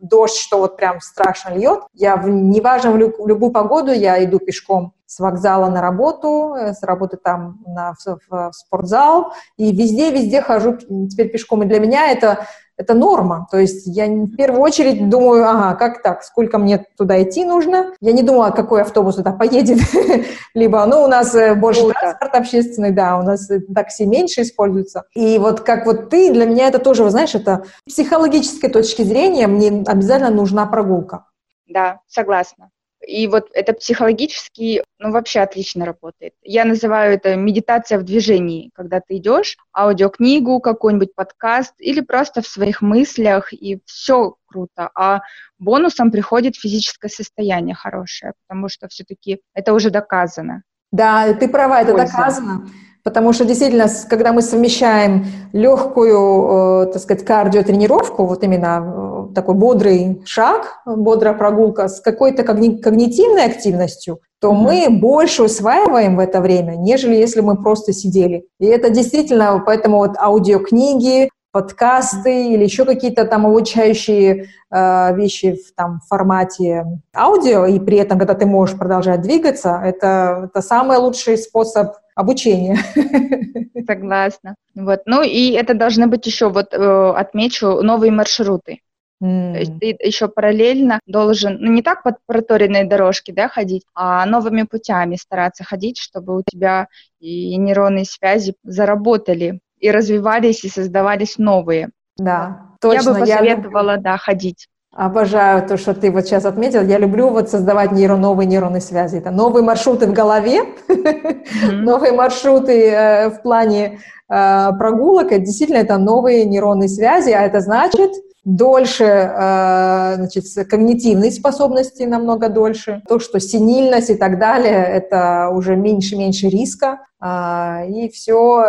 дождь, 0.00 0.36
что 0.36 0.58
вот 0.58 0.76
прям 0.76 1.00
страшно 1.00 1.54
льет, 1.54 1.82
я, 1.94 2.16
в, 2.16 2.28
неважно, 2.28 2.90
в, 2.90 2.96
лю, 2.96 3.14
в 3.16 3.28
любую 3.28 3.52
погоду 3.52 3.92
я 3.92 4.22
иду 4.24 4.38
пешком 4.38 4.92
с 5.06 5.18
вокзала 5.18 5.68
на 5.70 5.80
работу, 5.80 6.54
э, 6.54 6.72
с 6.72 6.82
работы 6.82 7.16
там 7.16 7.60
на, 7.66 7.94
в, 7.94 8.18
в 8.28 8.52
спортзал, 8.52 9.32
и 9.56 9.72
везде-везде 9.72 10.40
хожу 10.42 10.76
теперь 11.08 11.30
пешком. 11.30 11.62
И 11.62 11.66
для 11.66 11.80
меня 11.80 12.10
это 12.10 12.46
это 12.80 12.94
норма. 12.94 13.46
То 13.50 13.58
есть 13.58 13.86
я 13.86 14.06
в 14.06 14.36
первую 14.36 14.62
очередь 14.62 15.08
думаю, 15.10 15.46
ага, 15.46 15.74
как 15.74 16.02
так, 16.02 16.22
сколько 16.22 16.56
мне 16.58 16.86
туда 16.96 17.22
идти 17.22 17.44
нужно. 17.44 17.92
Я 18.00 18.12
не 18.12 18.22
думала, 18.22 18.50
какой 18.50 18.80
автобус 18.80 19.16
туда 19.16 19.32
поедет. 19.32 19.80
Либо, 20.54 20.84
ну, 20.86 21.02
у 21.02 21.06
нас 21.06 21.34
э, 21.34 21.54
больше 21.54 21.88
транспорт 21.90 22.34
общественный, 22.34 22.90
да, 22.90 23.18
у 23.18 23.22
нас 23.22 23.50
э, 23.50 23.60
такси 23.74 24.06
меньше 24.06 24.42
используется. 24.42 25.04
И 25.14 25.38
вот 25.38 25.60
как 25.60 25.84
вот 25.84 26.08
ты, 26.08 26.32
для 26.32 26.46
меня 26.46 26.68
это 26.68 26.78
тоже, 26.78 27.04
вы 27.04 27.10
знаешь, 27.10 27.34
это 27.34 27.64
психологической 27.86 28.70
точки 28.70 29.02
зрения 29.02 29.46
мне 29.46 29.84
обязательно 29.86 30.30
нужна 30.30 30.64
прогулка. 30.64 31.26
Да, 31.68 32.00
согласна. 32.08 32.70
И 33.06 33.26
вот 33.26 33.48
это 33.54 33.72
психологически, 33.72 34.82
ну, 34.98 35.10
вообще 35.10 35.40
отлично 35.40 35.86
работает. 35.86 36.34
Я 36.42 36.64
называю 36.64 37.14
это 37.14 37.34
медитация 37.36 37.98
в 37.98 38.04
движении, 38.04 38.70
когда 38.74 39.00
ты 39.00 39.16
идешь, 39.16 39.56
аудиокнигу, 39.76 40.60
какой-нибудь 40.60 41.14
подкаст 41.14 41.74
или 41.78 42.00
просто 42.00 42.42
в 42.42 42.46
своих 42.46 42.82
мыслях, 42.82 43.52
и 43.52 43.80
все 43.86 44.36
круто. 44.46 44.90
А 44.94 45.20
бонусом 45.58 46.10
приходит 46.10 46.56
физическое 46.56 47.08
состояние 47.08 47.74
хорошее, 47.74 48.34
потому 48.46 48.68
что 48.68 48.88
все-таки 48.88 49.40
это 49.54 49.72
уже 49.72 49.90
доказано. 49.90 50.62
Да, 50.92 51.32
ты 51.34 51.48
права, 51.48 51.80
это 51.80 51.92
Польза. 51.92 52.12
доказано. 52.12 52.68
Потому 53.02 53.32
что 53.32 53.44
действительно, 53.44 53.86
когда 54.08 54.32
мы 54.32 54.42
совмещаем 54.42 55.26
легкую, 55.52 56.84
э, 56.84 56.92
так 56.92 57.02
сказать, 57.02 57.24
кардиотренировку, 57.24 58.26
вот 58.26 58.44
именно 58.44 59.28
э, 59.30 59.34
такой 59.34 59.54
бодрый 59.54 60.22
шаг, 60.26 60.80
бодрая 60.84 61.34
прогулка 61.34 61.88
с 61.88 62.00
какой-то 62.00 62.42
когни- 62.42 62.78
когнитивной 62.78 63.44
активностью, 63.44 64.20
то 64.40 64.50
mm-hmm. 64.50 64.54
мы 64.54 64.86
больше 64.90 65.44
усваиваем 65.44 66.16
в 66.16 66.20
это 66.20 66.40
время, 66.40 66.72
нежели 66.76 67.16
если 67.16 67.40
мы 67.40 67.56
просто 67.56 67.92
сидели. 67.92 68.44
И 68.58 68.66
это 68.66 68.90
действительно, 68.90 69.62
поэтому 69.64 69.98
вот 69.98 70.16
аудиокниги, 70.18 71.30
подкасты 71.52 72.52
или 72.52 72.62
еще 72.62 72.84
какие-то 72.84 73.24
там 73.24 73.46
обучающие 73.46 74.46
э, 74.70 75.14
вещи 75.16 75.56
в 75.56 75.74
там 75.74 76.00
формате 76.08 76.84
аудио, 77.14 77.66
и 77.66 77.80
при 77.80 77.98
этом, 77.98 78.18
когда 78.18 78.34
ты 78.34 78.46
можешь 78.46 78.78
продолжать 78.78 79.22
двигаться, 79.22 79.80
это, 79.84 80.50
это 80.50 80.62
самый 80.62 80.98
лучший 80.98 81.36
способ 81.36 81.94
обучения. 82.20 82.78
Согласна. 83.86 84.54
Вот. 84.74 85.02
Ну 85.06 85.22
и 85.22 85.50
это 85.52 85.74
должны 85.74 86.06
быть 86.06 86.26
еще, 86.26 86.48
вот 86.48 86.72
э, 86.72 87.12
отмечу, 87.16 87.82
новые 87.82 88.12
маршруты. 88.12 88.80
Mm. 89.22 89.52
То 89.52 89.58
есть 89.58 89.78
ты 89.78 89.96
еще 90.02 90.28
параллельно 90.28 91.00
должен, 91.06 91.58
ну 91.60 91.70
не 91.70 91.82
так 91.82 92.02
по 92.02 92.16
проторенной 92.26 92.84
дорожке, 92.84 93.32
да, 93.32 93.48
ходить, 93.48 93.84
а 93.94 94.24
новыми 94.24 94.62
путями 94.62 95.16
стараться 95.16 95.62
ходить, 95.64 95.98
чтобы 95.98 96.38
у 96.38 96.42
тебя 96.42 96.88
и 97.18 97.56
нейронные 97.56 98.06
связи 98.06 98.54
заработали 98.62 99.60
и 99.78 99.90
развивались, 99.90 100.64
и 100.64 100.68
создавались 100.68 101.38
новые. 101.38 101.90
Да, 102.16 102.68
точно. 102.80 103.10
Я 103.10 103.12
бы 103.12 103.20
посоветовала, 103.20 103.90
я... 103.92 103.96
да, 103.98 104.16
ходить. 104.16 104.68
Обожаю 104.92 105.66
то, 105.68 105.76
что 105.76 105.94
ты 105.94 106.10
вот 106.10 106.26
сейчас 106.26 106.44
отметил. 106.44 106.82
Я 106.82 106.98
люблю 106.98 107.28
вот 107.28 107.48
создавать 107.48 107.92
нейро, 107.92 108.16
новые 108.16 108.48
нейронные 108.48 108.80
связи. 108.80 109.18
Это 109.18 109.30
новые 109.30 109.62
маршруты 109.62 110.08
в 110.08 110.12
голове, 110.12 110.62
mm-hmm. 110.88 111.70
новые 111.82 112.12
маршруты 112.12 112.90
э, 112.90 113.30
в 113.30 113.40
плане 113.42 114.00
э, 114.28 114.68
прогулок. 114.76 115.30
Это 115.30 115.44
действительно 115.44 115.78
это 115.78 115.96
новые 115.96 116.44
нейронные 116.44 116.88
связи, 116.88 117.30
а 117.30 117.42
это 117.42 117.60
значит 117.60 118.10
дольше, 118.44 119.04
э, 119.04 120.14
значит, 120.16 120.44
когнитивные 120.68 121.30
способности 121.30 122.02
намного 122.02 122.48
дольше. 122.48 123.00
То, 123.08 123.20
что 123.20 123.38
синильность 123.38 124.10
и 124.10 124.16
так 124.16 124.40
далее, 124.40 124.74
это 124.74 125.50
уже 125.52 125.76
меньше-меньше 125.76 126.48
риска. 126.48 126.98
Э, 127.22 127.86
и 127.88 128.08
все. 128.08 128.64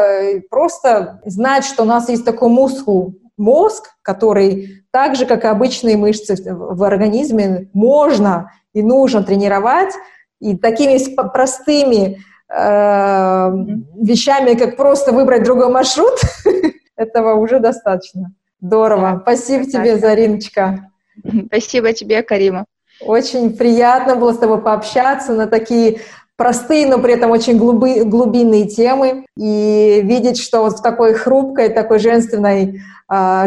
Просто 0.51 1.19
знать, 1.25 1.65
что 1.65 1.81
у 1.81 1.87
нас 1.87 2.09
есть 2.09 2.25
такой 2.25 2.49
мускул, 2.49 3.15
мозг, 3.37 3.85
который 4.03 4.80
так 4.91 5.15
же, 5.15 5.25
как 5.25 5.43
и 5.43 5.47
обычные 5.47 5.97
мышцы 5.97 6.35
в 6.45 6.83
организме, 6.83 7.69
можно 7.73 8.51
и 8.73 8.81
нужно 8.81 9.23
тренировать. 9.23 9.93
И 10.39 10.57
такими 10.57 10.97
простыми 11.31 12.17
э, 12.49 13.51
вещами, 13.95 14.55
как 14.55 14.75
просто 14.75 15.11
выбрать 15.11 15.43
другой 15.43 15.69
маршрут, 15.69 16.19
этого 16.95 17.35
уже 17.35 17.59
достаточно. 17.59 18.33
Здорово. 18.59 19.11
Да, 19.13 19.19
Спасибо 19.21 19.65
тебе, 19.65 19.97
Зариночка. 19.97 20.89
Спасибо 21.47 21.93
тебе, 21.93 22.21
Карима. 22.21 22.65
Очень 23.01 23.55
приятно 23.55 24.15
было 24.15 24.33
с 24.33 24.37
тобой 24.37 24.61
пообщаться 24.61 25.33
на 25.33 25.47
такие 25.47 26.01
простые, 26.35 26.87
но 26.87 26.99
при 26.99 27.13
этом 27.13 27.31
очень 27.31 27.57
глуби, 27.57 28.01
глубинные 28.03 28.67
темы. 28.67 29.25
И 29.37 30.01
видеть, 30.03 30.39
что 30.39 30.61
вот 30.61 30.79
в 30.79 30.81
такой 30.81 31.13
хрупкой, 31.13 31.69
такой 31.69 31.99
женственной 31.99 32.81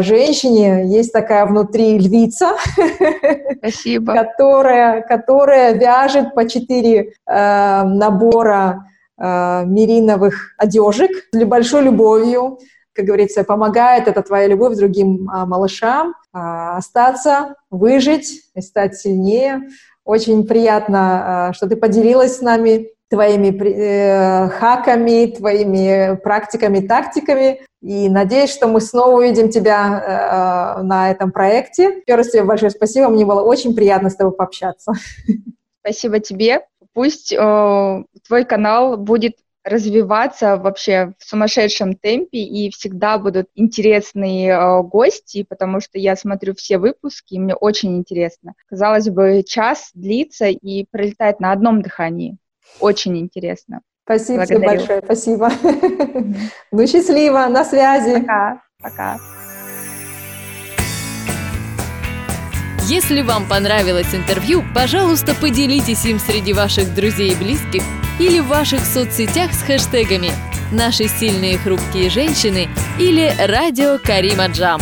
женщине 0.01 0.85
есть 0.87 1.11
такая 1.11 1.45
внутри 1.45 1.97
львица, 1.97 2.51
Спасибо. 3.57 4.13
которая, 4.15 5.01
которая 5.01 5.73
вяжет 5.73 6.35
по 6.35 6.47
четыре 6.47 7.13
э, 7.25 7.83
набора 7.83 8.85
э, 9.17 9.63
мериновых 9.65 10.53
одежек 10.57 11.11
с 11.31 11.43
большой 11.45 11.83
любовью. 11.83 12.59
Как 12.93 13.05
говорится, 13.05 13.43
помогает 13.43 14.07
это 14.07 14.21
твоя 14.21 14.47
любовь 14.47 14.77
другим 14.77 15.29
э, 15.29 15.45
малышам 15.45 16.09
э, 16.11 16.37
остаться, 16.37 17.55
выжить 17.71 18.43
и 18.53 18.61
стать 18.61 18.95
сильнее. 18.95 19.63
Очень 20.03 20.45
приятно, 20.45 21.49
э, 21.49 21.53
что 21.53 21.67
ты 21.67 21.75
поделилась 21.75 22.37
с 22.37 22.41
нами 22.41 22.89
твоими 23.09 23.49
э, 23.49 24.49
хаками, 24.49 25.27
твоими 25.27 26.15
практиками, 26.17 26.79
тактиками. 26.79 27.61
И 27.81 28.09
надеюсь, 28.09 28.51
что 28.51 28.67
мы 28.67 28.81
снова 28.81 29.17
увидим 29.17 29.49
тебя 29.49 30.77
э, 30.79 30.83
на 30.83 31.11
этом 31.11 31.31
проекте. 31.31 32.01
Еще 32.05 32.15
раз 32.15 32.29
тебе 32.31 32.43
большое 32.43 32.71
спасибо. 32.71 33.09
Мне 33.09 33.25
было 33.25 33.41
очень 33.41 33.75
приятно 33.75 34.09
с 34.09 34.15
тобой 34.15 34.33
пообщаться. 34.33 34.93
Спасибо 35.81 36.19
тебе. 36.19 36.61
Пусть 36.93 37.31
э, 37.31 38.03
твой 38.27 38.45
канал 38.45 38.97
будет 38.97 39.35
развиваться 39.65 40.57
вообще 40.57 41.13
в 41.17 41.27
сумасшедшем 41.27 41.95
темпе, 41.95 42.37
и 42.37 42.69
всегда 42.69 43.17
будут 43.17 43.47
интересные 43.55 44.51
э, 44.51 44.83
гости, 44.83 45.43
потому 45.43 45.79
что 45.79 45.97
я 45.97 46.15
смотрю 46.15 46.53
все 46.55 46.77
выпуски, 46.77 47.33
и 47.33 47.39
мне 47.39 47.55
очень 47.55 47.97
интересно. 47.97 48.53
Казалось 48.69 49.09
бы, 49.09 49.43
час 49.45 49.89
длится 49.95 50.45
и 50.45 50.85
пролетает 50.89 51.39
на 51.39 51.51
одном 51.51 51.81
дыхании. 51.81 52.37
Очень 52.79 53.17
интересно. 53.17 53.81
Спасибо 54.03 54.45
Благодарю. 54.45 54.59
тебе 54.59 54.77
большое, 54.77 55.01
спасибо. 55.03 55.51
Ну, 56.71 56.87
счастливо, 56.87 57.47
на 57.47 57.65
связи. 57.65 58.19
Пока, 58.19 58.61
пока. 58.81 59.17
Если 62.87 63.23
вам 63.23 63.47
понравилось 63.47 64.13
интервью, 64.13 64.63
пожалуйста, 64.75 65.33
поделитесь 65.33 66.05
им 66.05 66.19
среди 66.19 66.53
ваших 66.53 66.93
друзей 66.93 67.31
и 67.31 67.35
близких 67.35 67.81
или 68.19 68.39
в 68.39 68.47
ваших 68.47 68.85
соцсетях 68.85 69.53
с 69.53 69.63
хэштегами 69.63 70.29
«Наши 70.71 71.07
сильные 71.07 71.57
хрупкие 71.57 72.11
женщины» 72.11 72.67
или 72.99 73.33
«Радио 73.39 73.97
Карима 73.97 74.47
Джам». 74.47 74.81